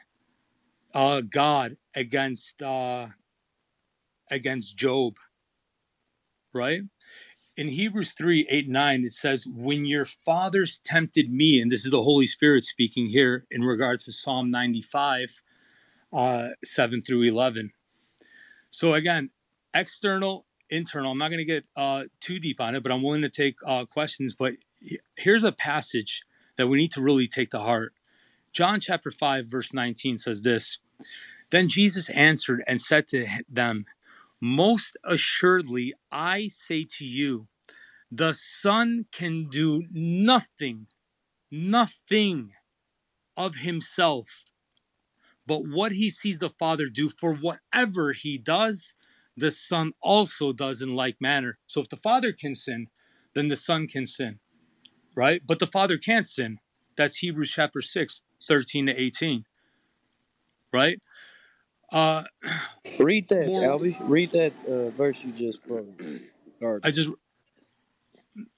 [0.93, 3.07] uh, God against uh,
[4.31, 5.13] against Job,
[6.53, 6.81] right?
[7.57, 11.91] In Hebrews 3 8 9, it says, When your fathers tempted me, and this is
[11.91, 15.41] the Holy Spirit speaking here in regards to Psalm 95,
[16.13, 17.71] uh, 7 through 11.
[18.69, 19.31] So, again,
[19.73, 21.11] external, internal.
[21.11, 23.57] I'm not going to get uh, too deep on it, but I'm willing to take
[23.65, 24.33] uh, questions.
[24.33, 24.53] But
[25.15, 26.23] here's a passage
[26.57, 27.93] that we need to really take to heart.
[28.51, 30.79] John chapter 5, verse 19 says this
[31.51, 33.85] Then Jesus answered and said to them,
[34.41, 37.47] Most assuredly, I say to you,
[38.11, 40.87] the Son can do nothing,
[41.51, 42.53] nothing
[43.37, 44.27] of himself.
[45.45, 48.93] But what he sees the Father do for whatever he does,
[49.39, 51.57] the Son also does in like manner.
[51.67, 52.87] So if the Father can sin,
[53.35, 54.39] then the Son can sin,
[55.15, 55.41] right?
[55.45, 56.59] But the Father can't sin.
[56.97, 59.45] That's Hebrews chapter 6, 13 to 18,
[60.73, 60.99] right?
[61.91, 62.23] Uh,
[62.99, 63.97] Read that, more, Albie.
[64.01, 66.21] Read that uh, verse you just quoted.
[66.61, 67.09] Or, I just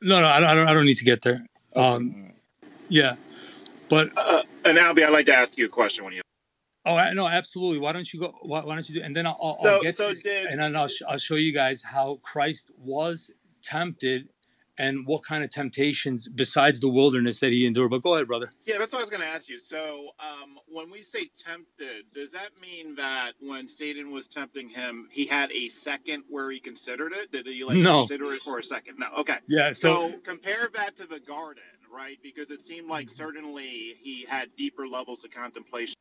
[0.02, 0.68] no, no, I don't.
[0.68, 1.46] I don't need to get there.
[1.76, 2.34] Um,
[2.90, 3.16] yeah,
[3.90, 6.21] but Uh, and Albie, I'd like to ask you a question when you.
[6.86, 7.80] Oh, no, absolutely.
[7.80, 8.34] Why don't you go?
[8.42, 9.02] Why, why don't you do?
[9.04, 11.36] And then I'll, I'll, So, get so to, did and then I'll, sh- I'll show
[11.36, 14.30] you guys how Christ was tempted
[14.78, 17.92] and what kind of temptations besides the wilderness that he endured.
[17.92, 18.52] But go ahead, brother.
[18.66, 19.60] Yeah, that's what I was going to ask you.
[19.60, 25.08] So, um, when we say tempted, does that mean that when Satan was tempting him,
[25.12, 27.32] he had a second where he considered it?
[27.32, 28.00] Did he like No.
[28.00, 28.98] consider it for a second?
[28.98, 29.08] No.
[29.20, 29.38] Okay.
[29.48, 29.72] Yeah.
[29.72, 31.64] So So compare that to the garden,
[31.94, 32.18] right?
[32.24, 35.94] Because it seemed like certainly he had deeper levels of contemplation.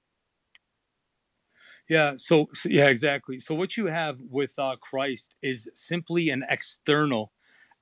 [1.90, 3.40] Yeah, so, so yeah, exactly.
[3.40, 7.32] So what you have with uh, Christ is simply an external,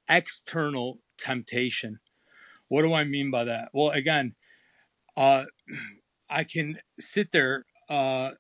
[0.09, 2.01] external temptation.
[2.69, 3.71] What do I mean by that?
[3.75, 4.35] Well, again,
[5.17, 5.45] uh,
[6.31, 8.33] I can sit there, uh,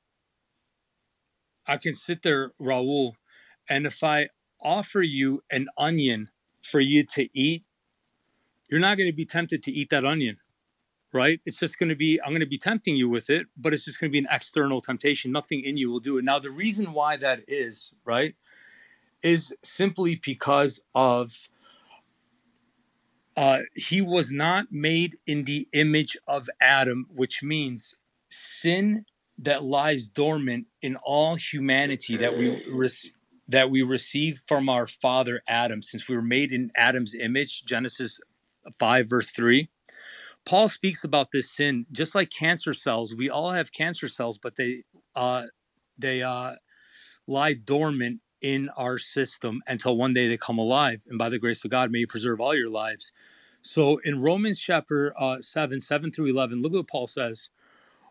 [1.66, 3.14] I can sit there, Raul,
[3.68, 4.30] and if I
[4.62, 6.30] offer you an onion
[6.62, 7.64] for you to eat,
[8.70, 10.38] you're not going to be tempted to eat that onion
[11.12, 11.40] right?
[11.44, 13.84] It's just going to be, I'm going to be tempting you with it, but it's
[13.84, 15.32] just going to be an external temptation.
[15.32, 16.24] Nothing in you will do it.
[16.24, 18.34] Now, the reason why that is, right,
[19.22, 21.48] is simply because of
[23.36, 27.96] uh, he was not made in the image of Adam, which means
[28.28, 29.04] sin
[29.38, 33.14] that lies dormant in all humanity that we rec-
[33.48, 37.64] that we receive from our father Adam, since we were made in Adam's image.
[37.64, 38.18] Genesis
[38.78, 39.70] five verse three.
[40.46, 43.14] Paul speaks about this sin just like cancer cells.
[43.14, 44.84] We all have cancer cells, but they
[45.16, 45.46] uh,
[45.98, 46.54] they uh,
[47.26, 51.04] lie dormant in our system until one day they come alive.
[51.08, 53.12] And by the grace of God, may you preserve all your lives.
[53.62, 57.50] So in Romans chapter uh, 7, 7 through 11, look what Paul says.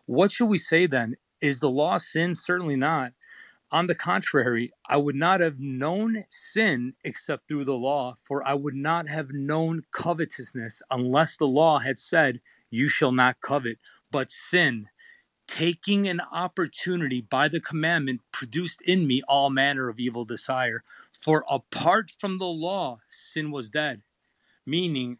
[0.06, 1.16] What should we say then?
[1.40, 2.34] Is the law sin?
[2.34, 3.12] Certainly not.
[3.70, 8.54] On the contrary, I would not have known sin except through the law, for I
[8.54, 12.40] would not have known covetousness unless the law had said,
[12.70, 13.78] You shall not covet.
[14.10, 14.88] But sin,
[15.46, 20.82] taking an opportunity by the commandment, produced in me all manner of evil desire.
[21.12, 24.00] For apart from the law, sin was dead.
[24.64, 25.18] Meaning,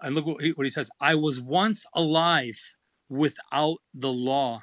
[0.00, 2.60] and look what he, what he says I was once alive
[3.08, 4.62] without the law.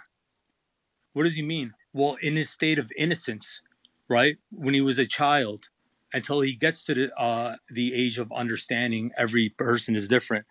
[1.11, 1.73] What does he mean?
[1.95, 3.61] Well, in his state of innocence,
[4.09, 4.35] right?
[4.51, 5.69] When he was a child,
[6.11, 10.45] until he gets to the uh, the age of understanding, every person is different.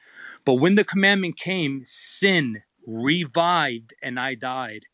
[0.46, 4.86] But when the commandment came, sin revived, and I died.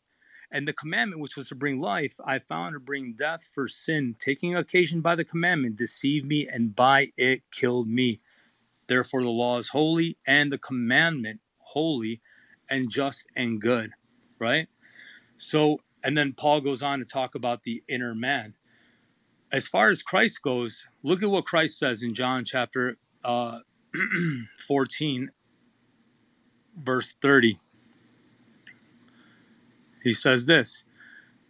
[0.51, 4.17] And the commandment, which was to bring life, I found to bring death for sin,
[4.19, 8.19] taking occasion by the commandment, deceived me, and by it killed me.
[8.87, 12.19] Therefore, the law is holy, and the commandment holy,
[12.69, 13.91] and just and good,
[14.37, 14.67] right?
[15.37, 18.55] So, and then Paul goes on to talk about the inner man.
[19.51, 23.59] As far as Christ goes, look at what Christ says in John chapter uh,
[24.67, 25.29] 14,
[26.77, 27.59] verse 30.
[30.03, 30.83] He says this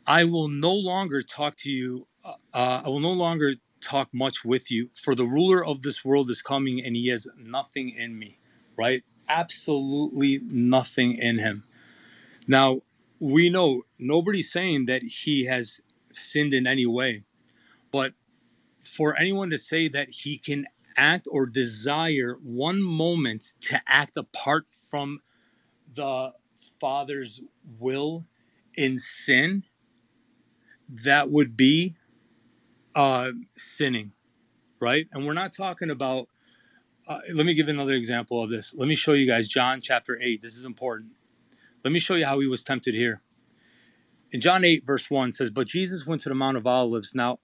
[0.06, 4.43] I will no longer talk to you, uh, uh, I will no longer talk much
[4.43, 8.18] with you, for the ruler of this world is coming and he has nothing in
[8.18, 8.38] me,
[8.78, 9.04] right?
[9.30, 11.64] Absolutely nothing in him.
[12.47, 12.82] Now,
[13.22, 15.80] we know nobody's saying that he has
[16.11, 17.24] sinned in any way,
[17.91, 18.13] but
[18.84, 20.65] for anyone to say that he can
[20.97, 25.22] act or desire one moment to act apart from
[25.93, 26.34] the
[26.80, 27.41] Father's
[27.80, 28.26] will
[28.76, 29.63] in sin,
[30.89, 31.95] that would be
[32.95, 34.13] uh, sinning,
[34.80, 35.07] right?
[35.13, 36.28] And we're not talking about.
[37.07, 38.74] Uh, let me give another example of this.
[38.76, 40.41] Let me show you guys John chapter 8.
[40.41, 41.11] This is important.
[41.84, 43.21] Let me show you how he was tempted here.
[44.32, 47.39] In John 8, verse 1 says, But Jesus went to the Mount of Olives now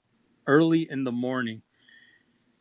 [0.45, 1.63] early in the morning.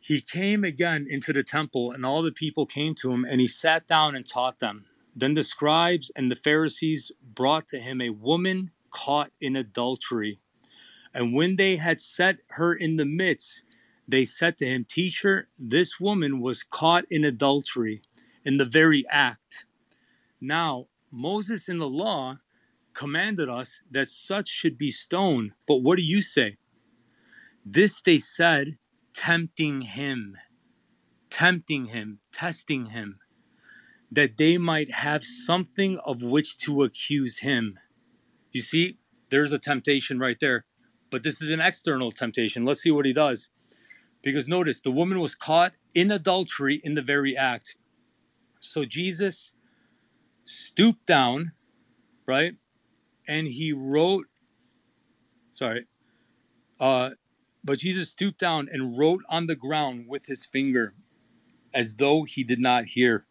[0.00, 3.46] He came again into the temple, and all the people came to him, and he
[3.46, 4.86] sat down and taught them.
[5.14, 10.40] Then the scribes and the Pharisees brought to him a woman caught in adultery.
[11.12, 13.62] And when they had set her in the midst,
[14.08, 18.02] they said to him, Teacher, this woman was caught in adultery
[18.44, 19.66] in the very act.
[20.40, 20.86] Now,
[21.16, 22.38] Moses in the law
[22.92, 25.52] commanded us that such should be stoned.
[25.66, 26.58] But what do you say?
[27.64, 28.76] This they said,
[29.14, 30.36] tempting him,
[31.30, 33.18] tempting him, testing him,
[34.12, 37.78] that they might have something of which to accuse him.
[38.52, 38.98] You see,
[39.30, 40.64] there's a temptation right there.
[41.10, 42.64] But this is an external temptation.
[42.64, 43.48] Let's see what he does.
[44.22, 47.76] Because notice, the woman was caught in adultery in the very act.
[48.60, 49.52] So Jesus
[50.46, 51.52] stooped down,
[52.26, 52.54] right?
[53.28, 54.26] And he wrote,
[55.52, 55.86] sorry,
[56.80, 57.10] uh,
[57.64, 60.94] but Jesus stooped down and wrote on the ground with his finger
[61.74, 63.26] as though he did not hear.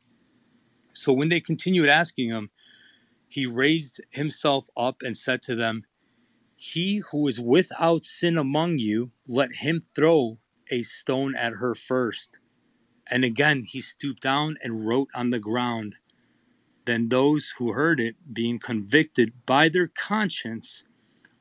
[0.93, 2.49] So when they continued asking him,
[3.28, 5.84] he raised himself up and said to them,
[6.55, 10.38] He who is without sin among you, let him throw
[10.72, 12.39] a stone at her first.
[13.07, 15.95] And again he stooped down and wrote on the ground.
[16.86, 20.83] Then those who heard it, being convicted by their conscience,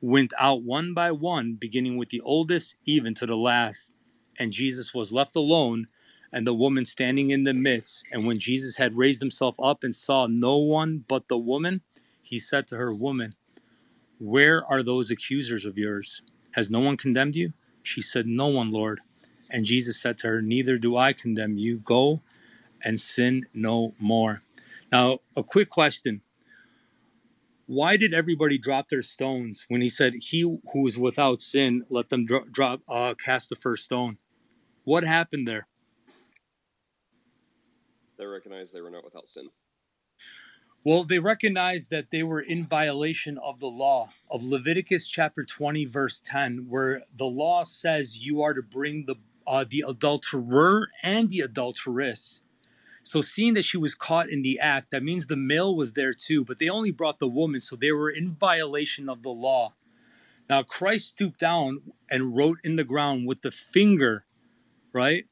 [0.01, 3.91] went out one by one, beginning with the oldest, even to the last.
[4.39, 5.87] And Jesus was left alone,
[6.33, 8.05] and the woman standing in the midst.
[8.11, 11.81] And when Jesus had raised himself up and saw no one but the woman,
[12.21, 13.35] he said to her, Woman,
[14.19, 16.21] where are those accusers of yours?
[16.51, 17.53] Has no one condemned you?
[17.83, 19.01] She said, No one, Lord.
[19.49, 21.77] And Jesus said to her, Neither do I condemn you.
[21.77, 22.21] Go
[22.83, 24.41] and sin no more.
[24.91, 26.21] Now, a quick question.
[27.67, 32.09] Why did everybody drop their stones when he said, He who is without sin, let
[32.09, 34.17] them dro- drop, uh, cast the first stone?
[34.83, 35.67] What happened there?
[38.17, 39.49] They recognized they were not without sin.
[40.83, 45.85] Well, they recognized that they were in violation of the law of Leviticus chapter 20,
[45.85, 49.15] verse 10, where the law says you are to bring the
[49.47, 52.41] uh, the adulterer and the adulteress.
[53.05, 56.11] So, seeing that she was caught in the act, that means the male was there
[56.11, 59.75] too, but they only brought the woman, so they were in violation of the law.
[60.49, 64.25] Now, Christ stooped down and wrote in the ground with the finger,
[64.91, 65.25] right?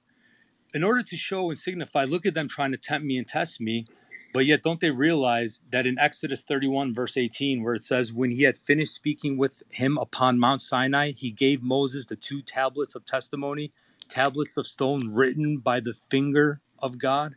[0.76, 3.59] In order to show and signify, look at them trying to tempt me and test
[3.59, 3.88] me.
[4.36, 8.30] But yet, don't they realize that in Exodus 31, verse 18, where it says, When
[8.30, 12.93] he had finished speaking with him upon Mount Sinai, he gave Moses the two tablets
[12.93, 13.71] of testimony,
[14.09, 17.36] tablets of stone written by the finger of God.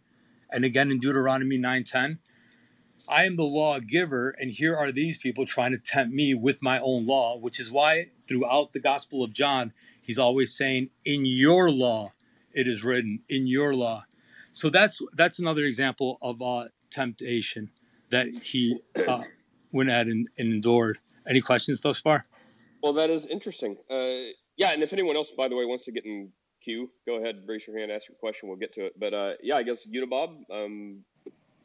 [0.51, 2.19] And again in Deuteronomy 9:10,
[3.09, 6.81] I am the lawgiver, and here are these people trying to tempt me with my
[6.81, 11.71] own law, which is why throughout the Gospel of John, he's always saying, In your
[11.71, 12.13] law
[12.53, 14.05] it is written, in your law.
[14.51, 17.71] So that's that's another example of uh, temptation
[18.11, 19.23] that he uh,
[19.73, 20.99] went at and, and endured.
[21.29, 22.25] Any questions thus far?
[22.83, 23.77] Well, that is interesting.
[23.91, 26.33] Uh, yeah, and if anyone else, by the way, wants to get in
[27.07, 28.49] go ahead, raise your hand, ask your question.
[28.49, 28.99] We'll get to it.
[28.99, 31.05] But uh, yeah, I guess Unibob, um,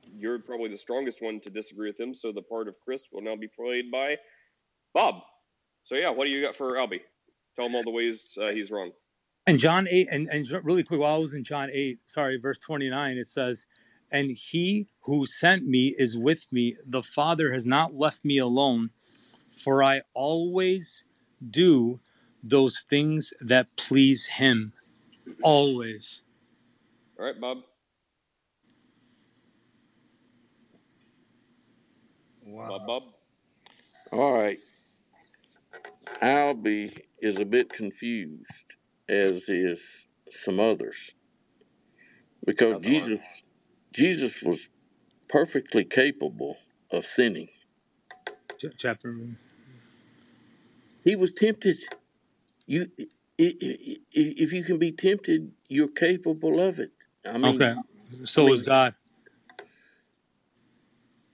[0.04, 2.14] you're probably the strongest one to disagree with him.
[2.14, 4.16] So the part of Chris will now be played by
[4.94, 5.16] Bob.
[5.86, 7.02] So yeah, what do you got for Albie?
[7.56, 8.92] Tell him all the ways uh, he's wrong.
[9.48, 12.60] And John 8, and, and really quick, while I was in John 8, sorry, verse
[12.60, 13.66] 29, it says,
[14.12, 16.78] And he who sent me is with me.
[16.86, 18.92] The Father has not left me alone,
[19.52, 21.06] for I always
[21.50, 22.00] do
[22.44, 24.74] those things that please him.
[25.44, 26.22] Always.
[27.20, 27.58] All right, Bob.
[32.46, 32.68] Wow.
[32.70, 33.04] Bob, Bob.
[34.12, 34.60] All right.
[36.22, 38.76] Albie is a bit confused,
[39.10, 39.82] as is
[40.30, 41.12] some others.
[42.46, 43.02] because That's hard.
[43.02, 43.44] Jesus
[43.94, 44.70] Jesus was
[45.30, 46.58] perfectly capable
[46.92, 47.50] of sinning.
[48.60, 49.16] Ch- chapter.
[51.04, 51.78] He was tempted.
[52.68, 52.90] You,
[53.42, 56.92] if you can be tempted, you're capable of it.
[57.26, 57.76] I mean, Okay.
[58.24, 58.94] So I is God.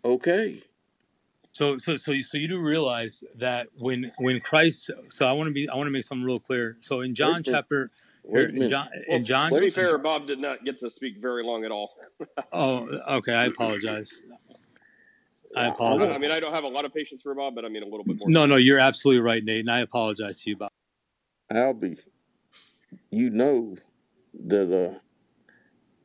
[0.06, 0.62] okay.
[1.52, 4.92] So so so you, so you do realize that when when Christ.
[5.10, 6.78] So I want to be I want to make something real clear.
[6.82, 7.92] So in John a chapter.
[8.24, 8.68] Wait er, In.
[8.68, 11.64] John, Well, in John, to be fair, Bob did not get to speak very long
[11.64, 11.96] at all.
[12.52, 12.86] oh,
[13.18, 13.34] okay.
[13.34, 14.22] I apologize.
[15.56, 16.14] I I I, apologize.
[16.14, 17.86] I mean, I don't have a lot of patience for Bob, but I mean a
[17.86, 18.30] little bit more.
[18.30, 20.74] No, no, you're absolutely right, Nate, and I apologize to you about.
[21.52, 22.00] Albie,
[23.12, 23.78] you know
[24.48, 25.00] that uh,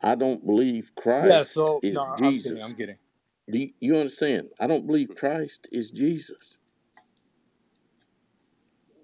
[0.06, 1.42] I don't believe Christ Yeah.
[1.42, 2.44] So is no, I'm Jesus.
[2.44, 2.62] kidding.
[2.62, 2.96] I'm kidding.
[3.50, 4.50] Do you, you understand?
[4.60, 6.58] I don't believe Christ is Jesus.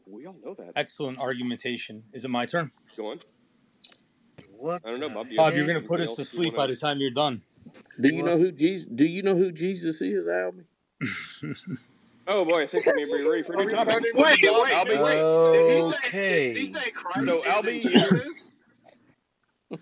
[0.07, 0.73] We all know that.
[0.77, 2.05] Excellent argumentation.
[2.13, 2.71] Is it my turn?
[2.97, 3.21] Go on.
[4.57, 5.31] What I don't know, the Bob.
[5.31, 6.73] You Bob, you're gonna anything put us else to sleep by to?
[6.73, 7.43] the time you're done.
[8.01, 8.33] Do you what?
[8.33, 8.89] know who Jesus?
[8.95, 10.65] Do you know who Jesus is, Albie?
[12.29, 13.91] Oh boy, I think we may be ready for a new we topic.
[13.91, 14.87] starting with Wait, the wait, Bob?
[14.87, 15.23] Albie, wait.
[15.53, 17.85] Did he say did he say Christ so isn't Albie,
[19.71, 19.79] you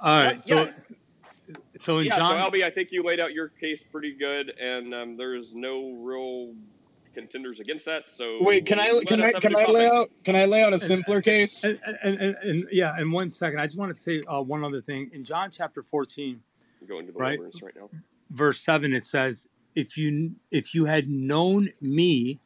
[0.00, 0.40] All right.
[0.40, 0.70] So Yeah,
[1.78, 2.14] so in yeah.
[2.14, 5.52] So John, Albie, I think you laid out your case pretty good, and um, there's
[5.52, 6.54] no real
[7.14, 8.04] contenders against that.
[8.08, 10.74] So Wait, can I can I can I lay out can I lay out a
[10.74, 11.64] and simpler case?
[11.64, 14.64] and, and, and, and yeah, in one second, I just want to say uh, one
[14.64, 15.10] other thing.
[15.12, 16.40] In John chapter 14,
[16.80, 17.88] I'm going to the right, wilderness right now.
[18.30, 22.40] verse seven, it says, "If you if you had known me,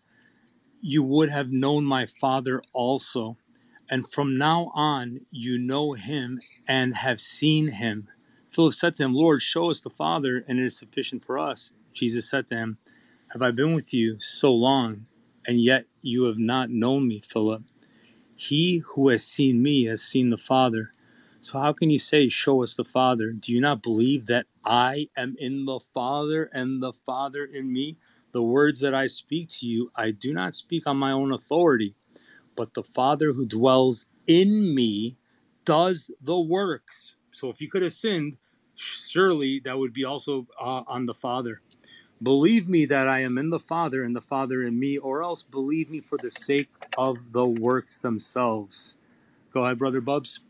[0.81, 3.37] you would have known my Father also,
[3.91, 8.09] and from now on you know him and have seen him."
[8.49, 11.73] Philip said to him, "Lord, show us the Father, and it is sufficient for us."
[11.93, 12.79] Jesus said to him,
[13.29, 15.07] "Have I been with you so long,
[15.47, 17.65] and yet you have not known me, Philip?
[18.37, 20.93] He who has seen me has seen the Father."
[21.41, 23.33] So how can you say, Show us the Father?
[23.33, 27.97] Do you not believe that I am in the Father and the Father in me?
[28.33, 31.95] The words that I speak to you, I do not speak on my own authority,
[32.57, 35.17] but the Father who dwells in me
[35.65, 37.15] does the works.
[37.33, 38.37] So if you could have sinned,
[38.77, 41.61] surely that would be also uh, on the Father.
[42.23, 45.43] Believe me that I am in the Father and the Father in me, or else
[45.45, 48.97] believe me for the sake of the works themselves.
[49.53, 50.41] Go ahead, Brother Bubs.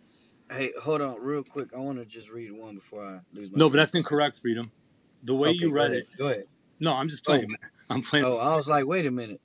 [0.51, 1.71] Hey, hold on, real quick.
[1.75, 4.73] I want to just read one before I lose my No, but that's incorrect, Freedom.
[5.25, 6.03] The way Okay, you read ahead.
[6.03, 6.07] it.
[6.19, 6.45] Go ahead.
[6.81, 7.71] No, I'm just Oh, playing, man.
[7.91, 8.27] I'm playing.
[8.27, 9.41] oh, I was like, wait a minute.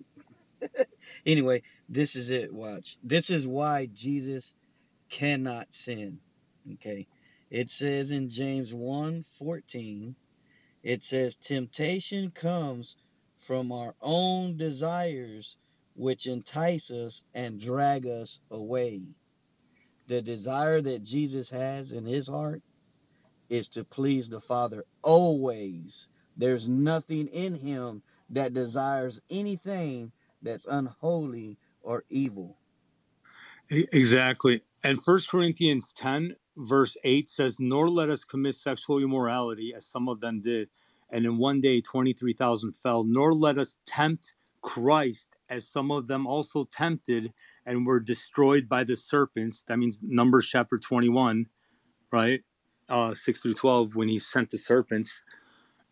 [1.25, 2.53] anyway, this is it.
[2.53, 2.97] Watch.
[3.03, 4.53] This is why Jesus
[5.09, 6.19] cannot sin.
[6.75, 7.07] Okay.
[7.51, 10.15] It says in James 1 14,
[10.83, 12.97] it says, Temptation comes
[13.39, 15.57] from our own desires,
[15.95, 19.09] which entice us and drag us away.
[20.07, 22.61] The desire that Jesus has in his heart
[23.49, 26.09] is to please the Father always.
[26.35, 30.11] There's nothing in him that desires anything
[30.41, 32.57] that's unholy or evil.
[33.69, 34.61] Exactly.
[34.83, 40.09] And First Corinthians 10, verse 8 says, Nor let us commit sexual immorality, as some
[40.09, 40.69] of them did.
[41.11, 43.03] And in one day, 23,000 fell.
[43.03, 47.31] Nor let us tempt Christ, as some of them also tempted
[47.65, 49.63] and were destroyed by the serpents.
[49.63, 51.47] That means Numbers chapter 21,
[52.11, 52.41] right?
[52.89, 55.21] Uh, 6 through 12, when he sent the serpents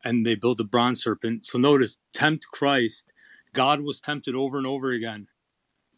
[0.04, 1.46] and they built a bronze serpent.
[1.46, 3.12] So notice, tempt Christ.
[3.54, 5.28] God was tempted over and over again,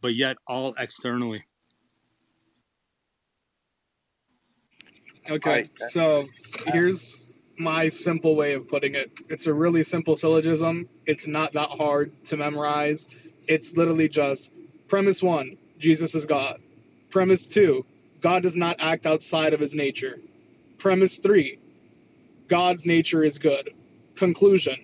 [0.01, 1.45] but yet all externally.
[5.29, 6.25] Okay, so
[6.67, 9.11] here's my simple way of putting it.
[9.29, 10.89] It's a really simple syllogism.
[11.05, 13.07] It's not that hard to memorize.
[13.47, 14.51] It's literally just
[14.87, 16.61] premise one, Jesus is God.
[17.09, 17.85] Premise two,
[18.21, 20.17] God does not act outside of his nature.
[20.77, 21.59] Premise three,
[22.47, 23.71] God's nature is good.
[24.15, 24.77] Conclusion,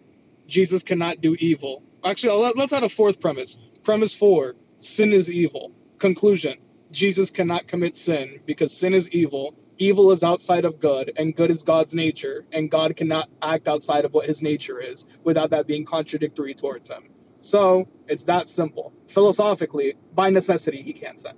[0.46, 1.84] Jesus cannot do evil.
[2.04, 3.58] Actually, let- let's add a fourth premise.
[3.84, 5.72] Premise four, sin is evil.
[6.00, 6.58] Conclusion,
[6.92, 9.56] Jesus cannot commit sin because sin is evil.
[9.78, 14.04] Evil is outside of good, and good is God's nature, and God cannot act outside
[14.04, 17.04] of what his nature is without that being contradictory towards him.
[17.40, 18.94] So it's that simple.
[19.07, 21.36] Philosophically, by necessity, he can't sin.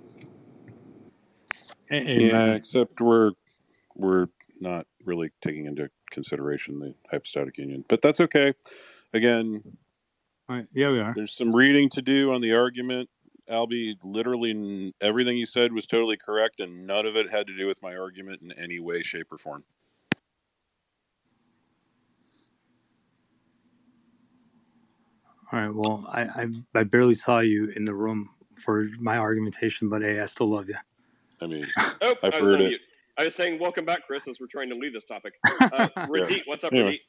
[1.90, 3.32] Yeah, except we're
[3.96, 4.28] we're
[4.60, 8.54] not really taking into consideration the hypostatic union, but that's okay.
[9.14, 9.62] Again,
[10.52, 10.68] Right.
[10.74, 11.14] Yeah, we are.
[11.16, 13.10] there's some reading to do on the argument.
[13.50, 17.68] Albie, literally everything you said was totally correct, and none of it had to do
[17.68, 19.64] with my argument in any way, shape, or form.
[25.52, 25.74] All right.
[25.74, 28.30] Well, I, I I barely saw you in the room
[28.64, 30.76] for my argumentation, but hey, I still love you.
[31.42, 31.68] I mean,
[32.02, 32.68] Oh, I've I was heard it.
[32.70, 32.82] mute.
[33.18, 35.34] I was saying, welcome back, Chris, as we're trying to leave this topic.
[35.74, 37.00] Uh, Radit, what's up, Anyway.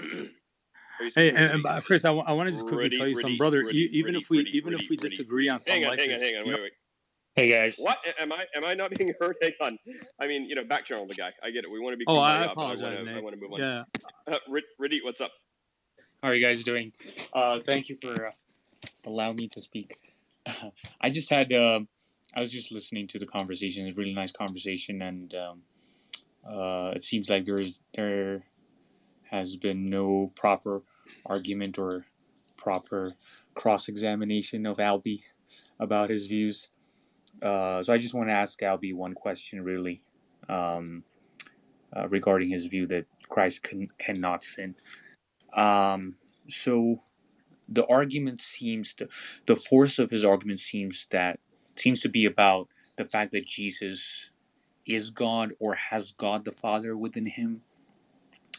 [0.00, 0.28] Radit?
[1.14, 3.62] Hey, and, and uh, Chris, I, want to just quickly Radit, tell you something, brother.
[3.64, 5.10] Radit, e- even Radit, if we Radit, even if we Radit.
[5.10, 6.46] disagree on something Hang on, like hang on, this, hang on.
[6.48, 6.72] Wait, wait.
[7.36, 7.76] Hey guys.
[7.78, 8.44] What am I?
[8.54, 9.36] Am I not being heard?
[9.40, 9.78] Hang on.
[10.20, 11.30] I mean, you know, back channel the guy.
[11.42, 11.70] I get it.
[11.70, 12.04] We want to be.
[12.06, 13.14] oh, I kumbaya, but I apologize, want to.
[13.14, 13.60] I want to move on.
[13.60, 13.82] Yeah,
[14.30, 15.32] Uh, Rid- Radit, what's up?
[16.22, 16.92] How are you guys doing?
[17.32, 18.32] Uh, thank you for uh,
[19.06, 19.96] allowing me to speak.
[21.00, 21.80] I just had, uh,
[22.34, 23.86] I was just listening to the conversation.
[23.86, 25.62] It's a really nice conversation, and um,
[26.46, 28.42] uh, it seems like there's there
[29.30, 30.82] has been no proper
[31.24, 32.04] argument or
[32.58, 33.14] proper
[33.54, 35.22] cross examination of Albie
[35.78, 36.68] about his views.
[37.40, 40.02] Uh, so I just want to ask Albie one question, really,
[40.50, 41.02] um,
[41.96, 44.74] uh, regarding his view that Christ can, cannot sin.
[45.54, 46.16] Um,
[46.48, 47.02] so
[47.68, 49.08] the argument seems to,
[49.46, 51.38] the force of his argument seems that
[51.76, 54.30] seems to be about the fact that Jesus
[54.86, 57.62] is God or has God the Father within him,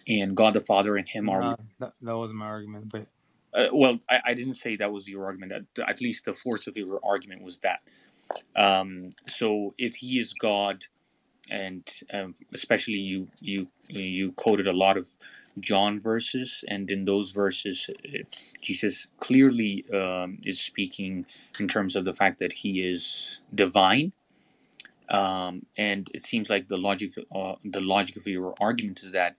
[0.07, 3.07] and God the Father and him are that, that wasn't my argument, but
[3.53, 5.51] uh, well, I, I didn't say that was your argument.
[5.51, 7.81] At, at least the force of your argument was that.
[8.55, 10.85] Um, so if he is God,
[11.49, 15.07] and um, especially you, you you quoted a lot of
[15.59, 18.19] John verses, and in those verses, uh,
[18.61, 21.25] Jesus clearly um, is speaking
[21.59, 24.13] in terms of the fact that he is divine.
[25.09, 29.35] Um, and it seems like the logic, uh, the logic of your argument is that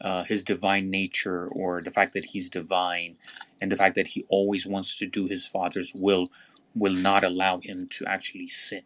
[0.00, 3.16] uh, his divine nature, or the fact that he's divine,
[3.60, 6.30] and the fact that he always wants to do his father's will,
[6.74, 8.82] will not allow him to actually sin.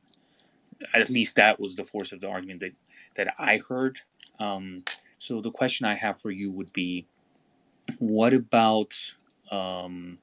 [0.95, 2.73] At least that was the force of the argument that
[3.17, 4.01] that I heard.
[4.39, 4.85] Um,
[5.19, 7.07] so the question I have for you would be,
[7.99, 8.95] what about
[9.51, 10.19] um,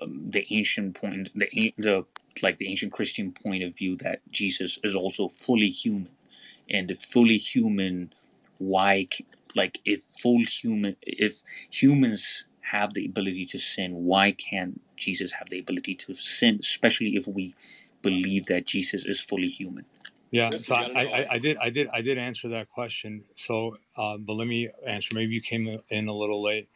[0.00, 2.04] um, the ancient point, the the
[2.42, 6.08] like the ancient Christian point of view that Jesus is also fully human,
[6.70, 8.12] and if fully human,
[8.58, 9.08] why
[9.54, 15.50] like if full human if humans have the ability to sin, why can't Jesus have
[15.50, 16.58] the ability to sin?
[16.60, 17.54] Especially if we
[18.04, 19.86] believe that Jesus is fully human.
[20.30, 20.50] yeah.
[20.58, 21.14] So I, got it all.
[21.14, 23.24] I, I did I did I did answer that question.
[23.34, 25.14] So, uh, but let me answer.
[25.14, 26.68] Maybe you came in a little late.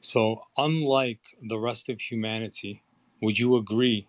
[0.00, 2.82] So, unlike the rest of humanity,
[3.22, 4.08] would you agree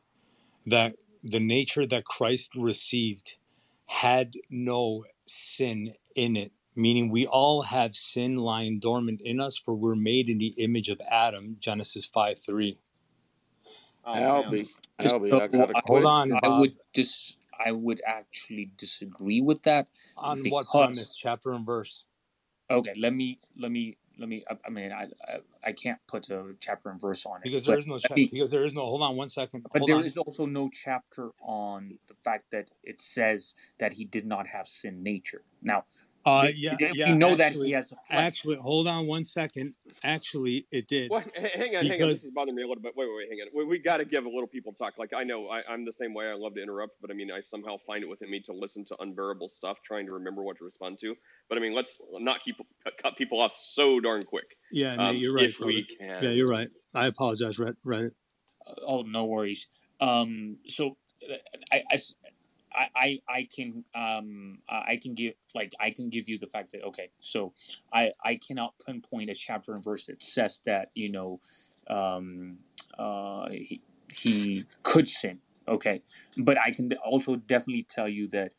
[0.68, 3.38] that the nature that Christ received
[3.86, 6.52] had no sin in it?
[6.76, 10.90] Meaning, we all have sin lying dormant in us, for we're made in the image
[10.90, 11.58] of Adam.
[11.60, 12.80] Genesis five three.
[14.06, 16.32] Oh, Albie, Just Albie, so I got a I, Hold on.
[16.34, 16.60] I Bob.
[16.60, 19.88] would dis I would actually disagree with that
[20.18, 21.16] On what because premise?
[21.16, 22.06] Chapter and verse.
[22.70, 24.44] okay, let me let me let me.
[24.50, 27.66] I, I mean, I, I I can't put a chapter and verse on it, Because
[27.66, 28.16] there is no let chapter.
[28.16, 28.26] me.
[28.32, 28.82] Because there is no.
[28.86, 29.64] Hold on one second.
[29.74, 30.06] But Hold there on.
[30.06, 34.68] is also no chapter on the fact that it says that he did not have
[34.68, 35.44] sin nature.
[35.62, 35.86] Now,
[36.26, 37.14] Uh, we, yeah, we yeah.
[37.16, 38.06] know that he Actually, has a flesh.
[38.12, 39.74] actually, hold on one second.
[40.04, 41.28] Actually, it did What?
[41.36, 42.10] Hang on, hang on.
[42.10, 42.94] This is bothering me a little bit.
[42.96, 43.30] Wait, wait, wait.
[43.30, 43.48] Hang on.
[43.54, 44.94] We, we got to give a little people talk.
[44.98, 46.28] Like I know I, I'm the same way.
[46.28, 48.86] I love to interrupt, but I mean I somehow find it within me to listen
[48.86, 51.14] to unbearable stuff, trying to remember what to respond to.
[51.50, 52.56] But I mean, let's not keep
[52.86, 54.46] cut cut people off so darn quick.
[54.72, 55.74] yeah, Nate, Um, you're right, if brother.
[55.74, 56.70] we Yeah, you're right.
[56.94, 57.60] I apologize.
[57.60, 58.14] Read, read it.
[58.88, 59.68] Oh, no worries.
[60.00, 60.96] Um, so
[61.72, 62.16] I, I, I s-
[62.76, 66.72] I, I- I can um I can give like I can give you the fact
[66.74, 67.54] that okay so
[67.94, 71.40] I I cannot pinpoint a chapter and verse that says that you know
[71.90, 72.58] um
[72.98, 73.82] uh he,
[74.16, 76.02] he could sin okay?
[76.38, 78.52] But I can also definitely tell you that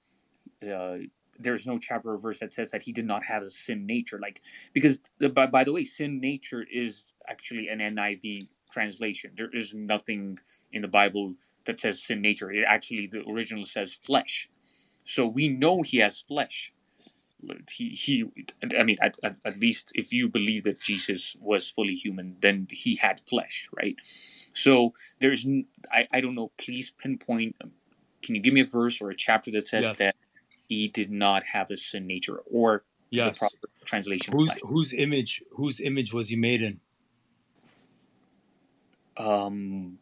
[0.68, 0.98] uh
[1.38, 4.18] there's no chapter or verse that says that he did not have a sin nature
[4.20, 4.40] like
[4.72, 9.32] because uh, by, by the way sin nature is actually an NIV translation.
[9.36, 10.38] There is nothing
[10.72, 11.34] in the Bible
[11.66, 12.50] that says sin nature.
[12.52, 14.48] It actually the original says flesh.
[15.04, 16.72] So we know he has flesh.
[17.70, 18.24] He he.
[18.78, 22.68] I mean, at, at, at least if you believe that Jesus was fully human, then
[22.70, 23.96] he had flesh, right?
[24.54, 25.46] So there's
[26.12, 26.52] I don't know.
[26.58, 27.56] Please pinpoint.
[27.62, 27.72] um,
[28.22, 29.98] Can you give me a verse or a chapter that says Yes.
[29.98, 30.16] that
[30.68, 35.80] he did not have a sin nature, or the proper translation Whose whose image whose
[35.80, 36.80] image was he made in?
[39.16, 39.98] Um.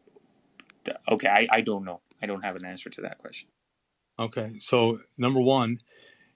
[1.09, 2.01] Okay, I I don't know.
[2.21, 3.49] I don't have an answer to that question.
[4.19, 5.79] Okay, so number one,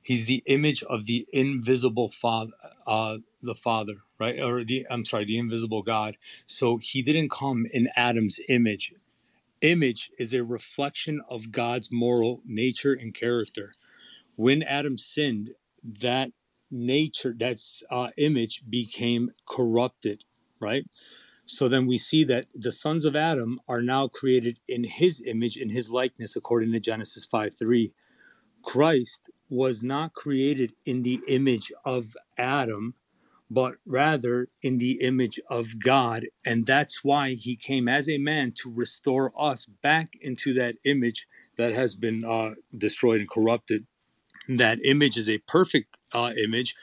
[0.02, 2.52] he's the image of the invisible father,
[2.86, 4.40] uh, the Father, right?
[4.41, 6.18] Or the I'm sorry, the invisible God.
[6.45, 8.94] So he didn't come in Adam's image.
[9.61, 13.74] Image is a reflection of God's moral nature and character.
[14.36, 15.49] When Adam sinned,
[15.84, 16.32] that
[16.69, 20.24] nature, that's uh, image became corrupted,
[20.60, 20.86] right?
[21.48, 25.56] So then we see that the sons of Adam are now created in his image,
[25.56, 27.94] in his likeness, according to Genesis 5 3.
[28.61, 32.95] Christ was not created in the image of Adam,
[33.49, 36.28] but rather in the image of God.
[36.45, 41.28] And that's why he came as a man to restore us back into that image
[41.57, 43.88] that has been uh, destroyed and corrupted.
[44.49, 46.76] That image is a perfect uh, image,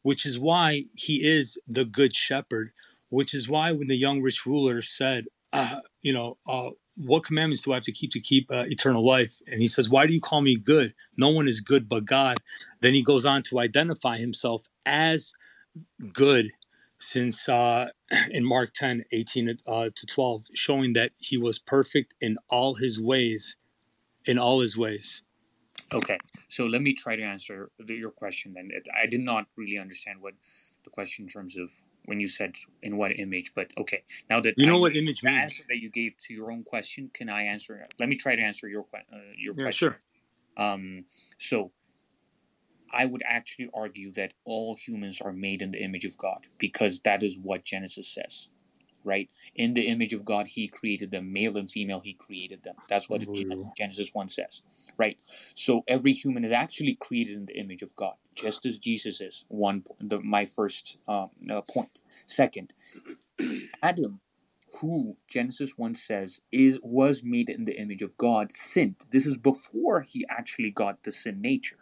[0.00, 2.72] which is why he is the good shepherd,
[3.08, 7.62] which is why when the young rich ruler said, uh, you know, uh, what commandments
[7.62, 9.34] do I have to keep to keep uh, eternal life?
[9.46, 10.94] And he says, Why do you call me good?
[11.16, 12.38] No one is good but God.
[12.80, 15.32] Then he goes on to identify himself as
[16.12, 16.50] good
[16.98, 17.88] since uh,
[18.30, 23.00] in Mark 10, 18 uh, to 12, showing that he was perfect in all his
[23.00, 23.56] ways,
[24.24, 25.22] in all his ways.
[25.92, 26.18] Okay,
[26.48, 28.70] so let me try to answer the, your question then.
[29.00, 30.34] I did not really understand what
[30.84, 31.70] the question in terms of
[32.06, 34.02] when you said in what image, but okay.
[34.30, 35.42] Now that you know I, what image the means.
[35.42, 37.84] answer that you gave to your own question, can I answer?
[37.98, 39.56] Let me try to answer your uh, your question?
[39.56, 39.94] Yeah, question.
[40.56, 40.64] sure.
[40.64, 41.04] Um,
[41.38, 41.72] so
[42.92, 47.00] I would actually argue that all humans are made in the image of God because
[47.00, 48.48] that is what Genesis says,
[49.06, 49.30] right?
[49.54, 52.00] In the image of God, He created them, male and female.
[52.00, 52.76] He created them.
[52.88, 53.22] That's what
[53.76, 54.62] Genesis one says,
[54.98, 55.18] right?
[55.54, 59.44] So every human is actually created in the image of God, just as Jesus is.
[59.48, 62.00] One, the, my first um, uh, point.
[62.26, 62.72] Second,
[63.82, 64.20] Adam,
[64.80, 69.06] who Genesis one says is was made in the image of God, sinned.
[69.10, 71.78] This is before he actually got the sin nature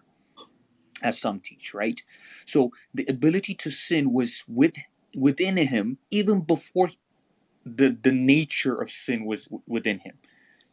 [1.03, 2.01] as some teach, right?
[2.47, 4.75] So the ability to sin was with
[5.17, 6.91] within him even before
[7.65, 10.19] the the nature of sin was w- within him.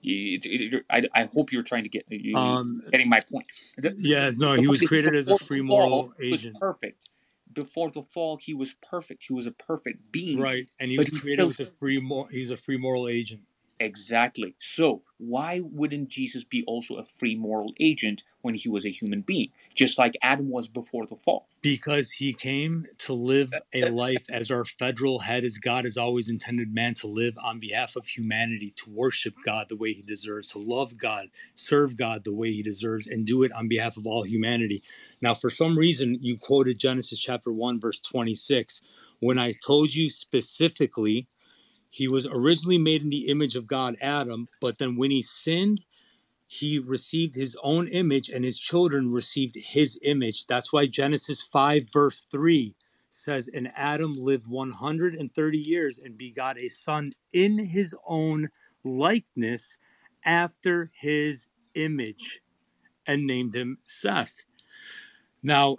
[0.01, 3.45] You- it- it- I, I hope you're trying to get you, Um, getting my point.
[3.77, 6.59] The- yeah, no, he was created as a free fall, moral he was agent.
[6.59, 7.09] perfect.
[7.53, 9.23] Before the fall, he was perfect.
[9.27, 10.39] He was a perfect being.
[10.39, 13.41] Right, and he was created still with a free mor- he's a free moral agent.
[13.81, 14.53] Exactly.
[14.59, 19.21] So, why wouldn't Jesus be also a free moral agent when he was a human
[19.21, 21.47] being, just like Adam was before the fall?
[21.63, 26.29] Because he came to live a life as our federal head, as God has always
[26.29, 30.51] intended man to live on behalf of humanity, to worship God the way he deserves,
[30.51, 34.05] to love God, serve God the way he deserves, and do it on behalf of
[34.05, 34.83] all humanity.
[35.21, 38.83] Now, for some reason, you quoted Genesis chapter 1, verse 26,
[39.21, 41.27] when I told you specifically
[41.91, 45.81] he was originally made in the image of God, Adam, but then when he sinned,
[46.47, 50.47] he received his own image and his children received his image.
[50.47, 52.73] That's why Genesis 5, verse 3
[53.09, 58.49] says, And Adam lived 130 years and begot a son in his own
[58.85, 59.77] likeness
[60.23, 62.39] after his image
[63.05, 64.45] and named him Seth.
[65.43, 65.77] Now,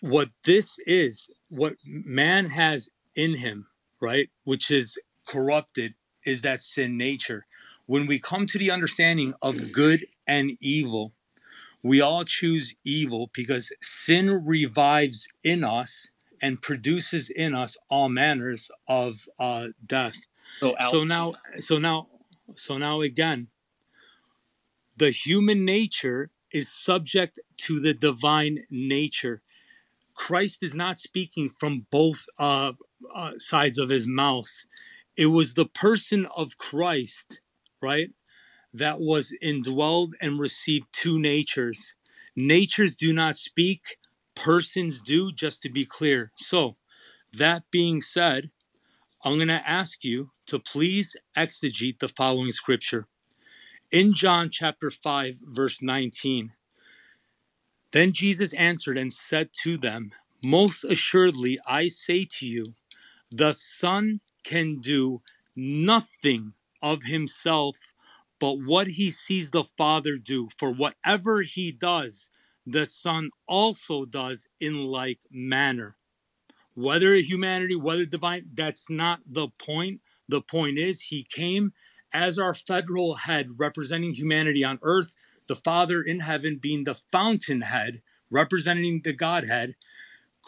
[0.00, 3.66] what this is, what man has in him,
[4.00, 4.98] right, which is
[5.30, 5.94] corrupted,
[6.24, 7.44] is that sin nature.
[7.86, 11.12] When we come to the understanding of good and evil,
[11.82, 16.08] we all choose evil because sin revives in us
[16.42, 20.16] and produces in us all manners of uh, death.
[20.60, 22.08] So, So now, so now,
[22.54, 23.48] so now again,
[24.96, 29.40] the human nature is subject to the divine nature.
[30.14, 32.72] Christ is not speaking from both uh,
[33.14, 34.50] uh, sides of his mouth.
[35.20, 37.40] It was the person of Christ,
[37.82, 38.08] right,
[38.72, 41.92] that was indwelled and received two natures.
[42.34, 43.98] Natures do not speak,
[44.34, 46.32] persons do, just to be clear.
[46.36, 46.78] So,
[47.34, 48.50] that being said,
[49.22, 53.06] I'm going to ask you to please exegete the following scripture.
[53.92, 56.54] In John chapter 5, verse 19,
[57.92, 62.72] then Jesus answered and said to them, Most assuredly, I say to you,
[63.30, 65.22] the Son can do
[65.56, 67.76] nothing of himself
[68.40, 70.48] but what he sees the Father do.
[70.58, 72.30] For whatever he does,
[72.66, 75.96] the Son also does in like manner.
[76.74, 80.00] Whether humanity, whether divine, that's not the point.
[80.28, 81.72] The point is, he came
[82.12, 85.14] as our federal head representing humanity on earth,
[85.46, 88.00] the Father in heaven being the fountainhead
[88.30, 89.74] representing the Godhead.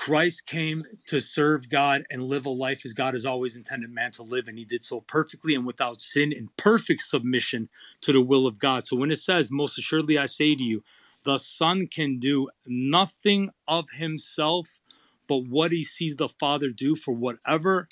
[0.03, 4.11] Christ came to serve God and live a life as God has always intended man
[4.13, 7.69] to live, and he did so perfectly and without sin in perfect submission
[8.01, 8.85] to the will of God.
[8.85, 10.83] So when it says, Most assuredly I say to you,
[11.23, 14.81] the Son can do nothing of himself
[15.29, 17.89] but what he sees the Father do for whatever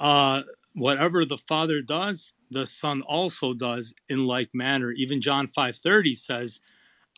[0.00, 0.40] uh
[0.72, 4.92] whatever the Father does, the Son also does in like manner.
[4.92, 6.60] Even John 5:30 says,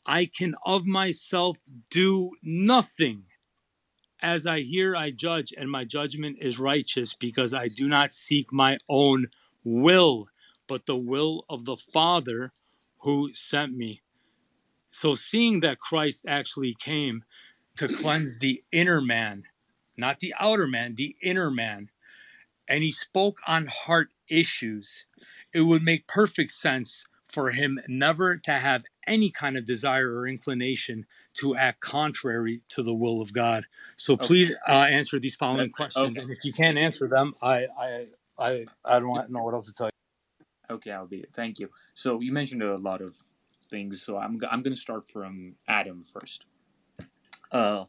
[0.05, 1.59] I can of myself
[1.91, 3.27] do nothing.
[4.23, 8.53] As I hear, I judge, and my judgment is righteous because I do not seek
[8.53, 9.29] my own
[9.65, 10.29] will,
[10.67, 12.53] but the will of the Father
[12.99, 14.03] who sent me.
[14.91, 17.25] So seeing that Christ actually came
[17.77, 19.45] to cleanse the inner man,
[19.97, 21.91] not the outer man, the inner man,
[22.69, 25.05] and he spoke on heart issues,
[25.53, 30.27] it would make perfect sense for him never to have any kind of desire or
[30.29, 33.67] inclination to act contrary to the will of God.
[33.97, 34.27] So Okay.
[34.27, 36.23] please uh, answer these following questions, Okay.
[36.23, 38.07] and if you can't answer them, I I
[38.39, 40.75] I, I don't know what else to tell you.
[40.77, 41.19] Okay, I'll be.
[41.21, 41.31] it.
[41.35, 41.71] Thank you.
[41.95, 43.17] So you mentioned a lot of
[43.69, 44.03] things.
[44.03, 46.47] So I'm I'm going to start from Adam first.
[47.53, 47.85] Uh,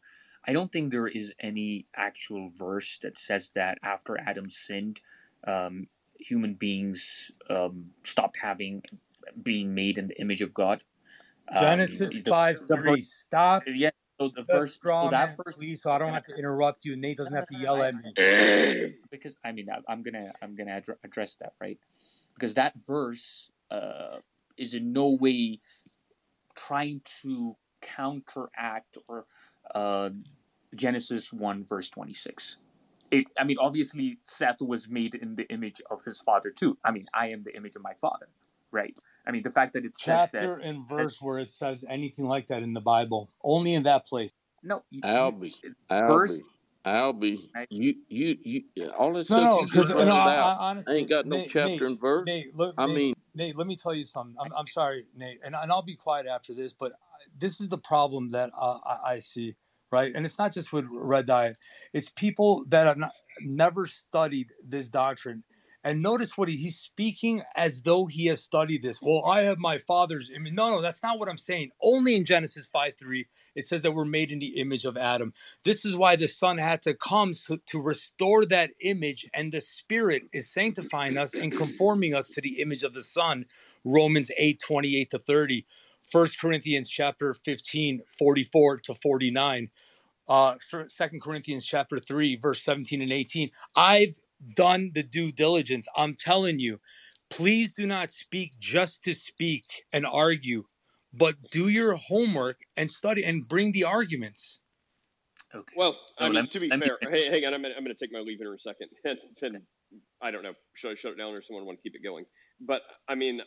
[0.48, 5.02] I don't think there is any actual verse that says that after Adam sinned,
[5.45, 5.88] um,
[6.19, 8.84] human beings um, stopped having
[9.43, 10.84] being made in the image of God.
[11.53, 12.91] Um, Genesis the- five the three.
[13.02, 13.64] verse- Stop.
[13.68, 13.90] Yeah.
[14.19, 14.73] So the The verse.
[14.76, 15.56] straw So that verse.
[15.57, 16.95] please, so I don't have to interrupt you.
[16.95, 18.94] Nate doesn't have to yell at me.
[19.10, 21.80] because I mean I- I'm gonna I'm gonna address that right
[22.36, 24.18] because that verse uh,
[24.57, 25.60] is in no way
[26.56, 29.26] trying to counteract or
[29.73, 30.10] uh,
[30.76, 32.57] Genesis one verse twenty six.
[33.10, 36.78] It, I mean, obviously, Seth was made in the image of his father too.
[36.86, 38.28] I mean, I am the image of my father,
[38.72, 38.95] right?
[39.26, 42.26] I mean, the fact that it says Chapter that and verse where it says anything
[42.26, 44.30] like that in the Bible, only in that place.
[44.64, 45.53] no, you, you, Albie,
[45.89, 46.39] verse
[46.85, 48.38] Albie, Albie, you, you,
[48.76, 51.10] you, all this No, stuff no, you because just no, running I, out I, ain't
[51.10, 52.27] got no Nate, chapter Nate, and verse.
[52.27, 54.35] Nate, look, I Nate, mean, Nate, let me tell you something.
[54.39, 56.93] I'm, I'm sorry, Nate, and, and I'll be quiet after this, but
[57.38, 59.56] this is the problem that uh, I, I see,
[59.91, 60.11] right?
[60.14, 61.56] And it's not just with Radit;
[61.93, 63.11] it's people that have not,
[63.41, 65.43] never studied this doctrine.
[65.84, 69.02] And notice what he, he's speaking as though he has studied this.
[69.02, 70.53] Well, I have my father's image.
[70.53, 71.72] No, no, that's not what I'm saying.
[71.82, 75.34] Only in Genesis 5 3, it says that we're made in the image of Adam.
[75.64, 79.62] This is why the Son had to come so, to restore that image, and the
[79.62, 83.45] Spirit is sanctifying us and conforming us to the image of the Son.
[83.84, 85.66] Romans 8 28 to 30.
[86.12, 89.70] 1 Corinthians chapter 15, 44 to 49.
[90.28, 90.56] Uh,
[90.88, 93.49] Second Corinthians chapter 3, verse 17 and 18.
[93.76, 94.18] I've
[94.55, 95.88] done the due diligence.
[95.95, 96.80] I'm telling you,
[97.30, 100.63] please do not speak just to speak and argue,
[101.13, 104.59] but do your homework and study and bring the arguments.
[105.53, 105.73] Okay.
[105.76, 108.19] Well, I mean, to be fair, hey, hang on, I'm gonna, I'm gonna take my
[108.19, 108.88] leave in a second.
[109.05, 109.61] and then
[110.22, 112.26] I don't know, should I shut it down or someone want to keep it going?
[112.61, 113.41] But I mean,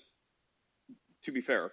[1.22, 1.70] to be fair,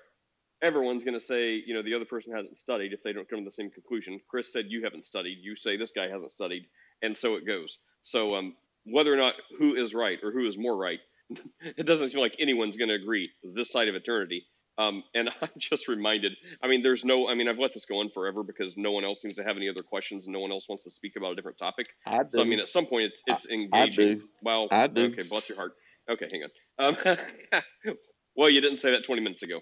[0.61, 3.45] everyone's gonna say, you know, the other person hasn't studied if they don't come to
[3.45, 4.22] the same conclusion.
[4.30, 5.39] Chris said you haven't studied.
[5.41, 6.64] You say this guy hasn't studied,
[7.02, 7.80] and so it goes.
[8.03, 8.56] So um,
[8.86, 10.99] whether or not who is right or who is more right,
[11.62, 14.45] it doesn't seem like anyone's gonna agree this side of eternity.
[14.78, 16.34] Um, and I'm just reminded.
[16.64, 17.28] I mean, there's no.
[17.30, 19.58] I mean, I've let this go on forever because no one else seems to have
[19.58, 21.88] any other questions, and no one else wants to speak about a different topic.
[22.06, 24.20] I So I mean, at some point, it's it's I engaging.
[24.20, 24.24] do.
[24.41, 25.06] Well, I do.
[25.06, 25.74] okay, bless your heart.
[26.10, 26.49] Okay, hang on.
[26.80, 27.62] Um,
[28.36, 29.60] well, you didn't say that 20 minutes ago.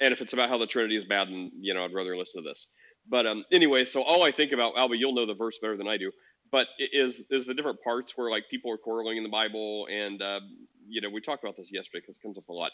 [0.00, 2.42] And if it's about how the Trinity is bad, then you know, I'd rather listen
[2.42, 2.68] to this.
[3.08, 5.88] But um, anyway, so all I think about, Alba, you'll know the verse better than
[5.88, 6.12] I do.
[6.52, 10.20] But is is the different parts where like people are quarreling in the Bible, and
[10.20, 10.40] uh,
[10.86, 12.70] you know, we talked about this yesterday because it comes up a lot.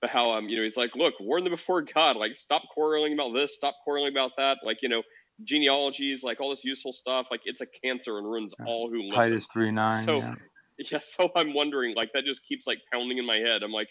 [0.00, 2.16] But how um, you know, he's like, look, warn them before God.
[2.16, 4.58] Like, stop quarreling about this, stop quarreling about that.
[4.62, 5.02] Like, you know,
[5.42, 7.26] genealogies, like all this useful stuff.
[7.30, 9.18] Like, it's a cancer and ruins all who listen.
[9.18, 10.04] Titus 3 9.
[10.04, 10.34] So yeah.
[10.92, 13.64] yeah, so I'm wondering, like that just keeps like pounding in my head.
[13.64, 13.88] I'm like,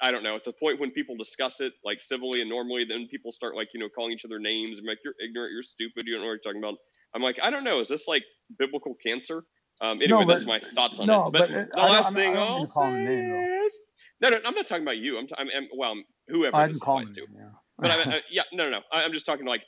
[0.00, 0.36] I don't know.
[0.36, 3.68] At the point when people discuss it like civilly and normally, then people start like
[3.74, 6.28] you know calling each other names and like you're ignorant, you're stupid, you don't know
[6.28, 6.78] what you're talking about.
[7.16, 7.80] I'm like, I don't know.
[7.80, 8.22] Is this like
[8.58, 9.42] biblical cancer?
[9.80, 11.32] Um, anyway, No, that's my thoughts on no, it.
[11.32, 13.66] But, but the I last thing I don't mean I'll to call him a say
[13.66, 13.80] is
[14.20, 15.18] no, no, I'm not talking about you.
[15.18, 15.94] I'm, t- I'm, I'm well,
[16.28, 17.20] whoever I this applies to.
[17.20, 17.48] Yeah.
[17.78, 18.80] But I, I, yeah, no, no, no.
[18.92, 19.62] I, I'm just talking like,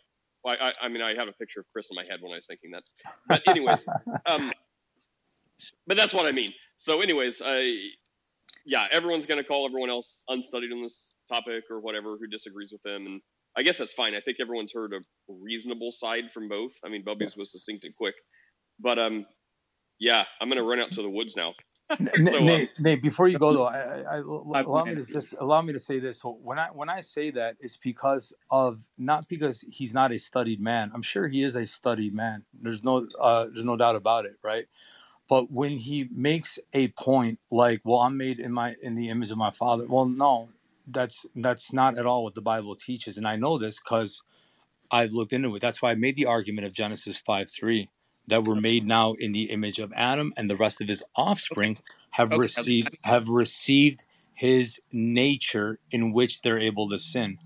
[0.46, 2.36] I, I, I mean, I have a picture of Chris in my head when I
[2.36, 2.82] was thinking that.
[3.26, 3.84] But anyways,
[4.26, 4.52] um,
[5.86, 6.52] but that's what I mean.
[6.78, 7.88] So, anyways, I,
[8.64, 12.82] yeah, everyone's gonna call everyone else unstudied on this topic or whatever who disagrees with
[12.82, 13.20] them, and
[13.58, 14.14] I guess that's fine.
[14.14, 16.72] I think everyone's heard a reasonable side from both.
[16.84, 18.14] I mean, Bubby's was succinct and quick,
[18.80, 19.26] but um,
[19.98, 21.54] yeah, I'm gonna run out to the woods now.
[22.00, 24.94] N- So, um, Nate, Nate, before you go though, I, I, I- I- allow me
[24.96, 26.20] to just allow me to say this.
[26.20, 30.18] So when I when I say that, it's because of not because he's not a
[30.18, 30.92] studied man.
[30.94, 32.44] I'm sure he is a studied man.
[32.54, 34.66] There's no uh, there's no doubt about it, right?
[35.28, 39.30] But when he makes a point like, "Well, I'm made in my in the image
[39.30, 40.48] of my father," well, no,
[40.90, 44.22] that's that's not at all what the Bible teaches, and I know this because
[44.90, 45.60] I've looked into it.
[45.60, 47.90] That's why I made the argument of Genesis five three
[48.28, 51.78] that we're made now in the image of Adam, and the rest of his offspring
[52.10, 54.04] have Okay, received have received
[54.34, 57.38] his nature in which they're able to sin.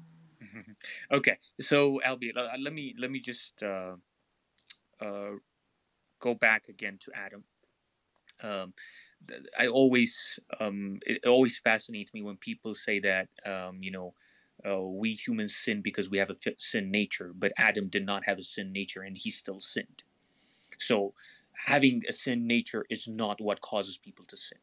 [1.13, 3.97] okay, so Albie, uh, let me let me just uh,
[5.01, 5.33] uh,
[6.21, 7.45] go back again to Adam.
[8.43, 8.75] Um,
[9.59, 14.15] I always um, it always fascinates me when people say that um, you know
[14.67, 18.39] uh, we humans sin because we have a sin nature, but Adam did not have
[18.39, 20.03] a sin nature and he still sinned.
[20.79, 21.15] So
[21.53, 24.59] having a sin nature is not what causes people to sin.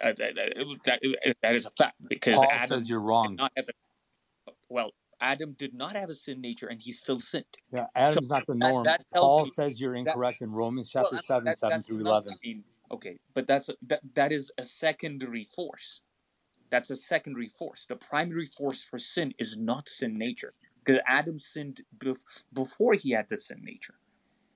[0.00, 0.98] Uh, that, that,
[1.42, 3.36] that- is a fact because Paul Adam says you're did wrong.
[3.36, 7.44] not have a, well, Adam did not have a sin nature and he still sinned.
[7.72, 8.84] Yeah, So Adam's not the norm.
[8.84, 11.88] that Paul you says you're incorrect in Romans chapter I mean, seven, that, seven that's
[11.88, 12.10] through not.
[12.12, 12.34] eleven.
[12.34, 16.00] I mean, okay, but that's that that is a secondary force.
[16.70, 17.86] That's a secondary force.
[17.88, 20.52] The primary force for sin is not sin nature,
[20.84, 23.94] because Adam sinned bef- before he had the sin nature.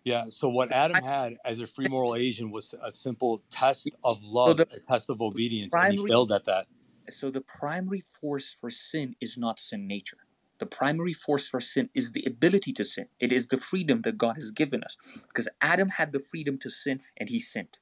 [0.04, 0.24] Yeah.
[0.28, 4.30] So what Adam had as a free moral agent was a simple test of So
[4.32, 6.66] love, the a test of obedience, and he failed at that.
[7.08, 10.18] so the primary force for sin is not sin nature.
[10.58, 13.06] The primary force for sin is the ability to sin.
[13.18, 14.96] It is the freedom that God has given us.
[15.28, 17.78] Because Adam had the freedom to sin and he sinned.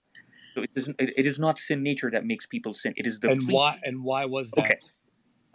[0.58, 2.92] So it is, it it is not sin nature that makes people sin.
[2.96, 3.54] It is the And freedom.
[3.54, 3.78] why?
[3.84, 4.62] And why was that?
[4.64, 4.74] Okay.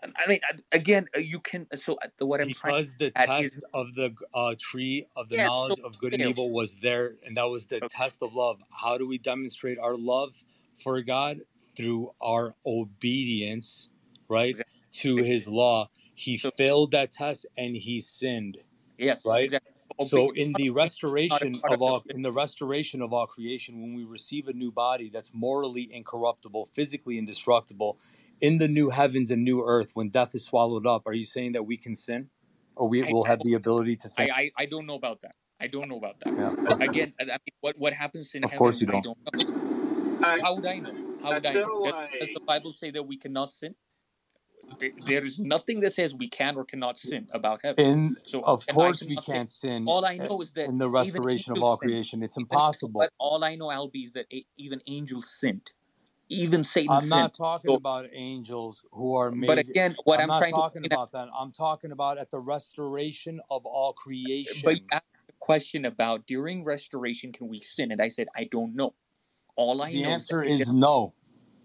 [0.01, 0.11] that?
[0.15, 0.39] I mean,
[0.71, 1.67] again, uh, you can.
[1.75, 5.07] So uh, what I'm trying Because the to add is test of the uh, tree
[5.15, 5.45] of the yeah.
[5.45, 8.33] knowledge So of good and evil was there, and that was the okay, test of
[8.33, 8.61] love.
[8.71, 10.41] How do we demonstrate our love
[10.73, 11.41] for God
[11.75, 13.89] through our obedience,
[14.29, 14.73] right, exactly.
[15.01, 15.89] to His law?
[16.15, 18.57] He So failed that test and he sinned.
[18.97, 19.43] yes, right?
[19.45, 19.72] exactly.
[20.01, 23.01] So in the obedience is not a restoration of product of all in the restoration
[23.01, 27.97] of all creation, when we receive a new body that's morally incorruptible, physically indestructible,
[28.41, 31.53] in the new heavens and new earth, when death is swallowed up, are you saying
[31.53, 32.29] that we can sin,
[32.75, 34.31] or we I, will have the ability to I, sin?
[34.31, 35.35] I, I don't know about that.
[35.59, 36.33] I don't know about that.
[36.37, 39.03] Yeah, Again, I I mean, what what happens in of course you don't.
[39.03, 39.43] don't know.
[40.21, 40.91] How would I know?
[41.21, 41.83] How would I know?
[41.85, 43.75] Does, does the Bible say that we cannot sin?
[44.79, 44.91] There,
[45.25, 47.85] is nothing that says we can or cannot sin about heaven.
[47.85, 51.53] In So of course we can't sin all I know is that in the restoration
[51.53, 51.89] of all sin.
[51.89, 52.23] creation.
[52.23, 53.01] It's impossible.
[53.01, 54.25] but all I know, Albie, is that
[54.57, 55.73] even angels sinned.
[56.29, 57.09] Even Satan I'm sinned.
[57.09, 59.47] not talking So, about angels who are made.
[59.47, 61.27] but again, what I'm I'm not trying to talking point about that.
[61.37, 64.63] I'm talking about at the restoration of all creation.
[64.63, 67.91] but you asked a question about during restoration, can we sin?
[67.91, 68.93] And I said, I don't know.
[69.55, 71.13] All I The know is that answer we is no.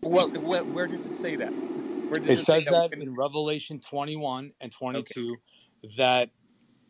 [0.03, 1.55] Well, where, where does it say that?
[2.27, 5.15] It says that that in Revelation 21 and Okay.
[5.15, 5.41] 22
[5.97, 6.31] that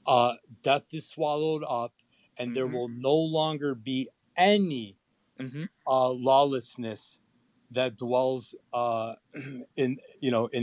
[0.07, 1.93] uh, death is swallowed up
[2.37, 2.69] and there Mm-hmm.
[2.69, 4.97] will no longer be any
[5.41, 5.65] Mm-hmm.
[5.87, 7.19] uh, lawlessness
[7.71, 9.15] that dwells uh,
[9.77, 10.57] in you know in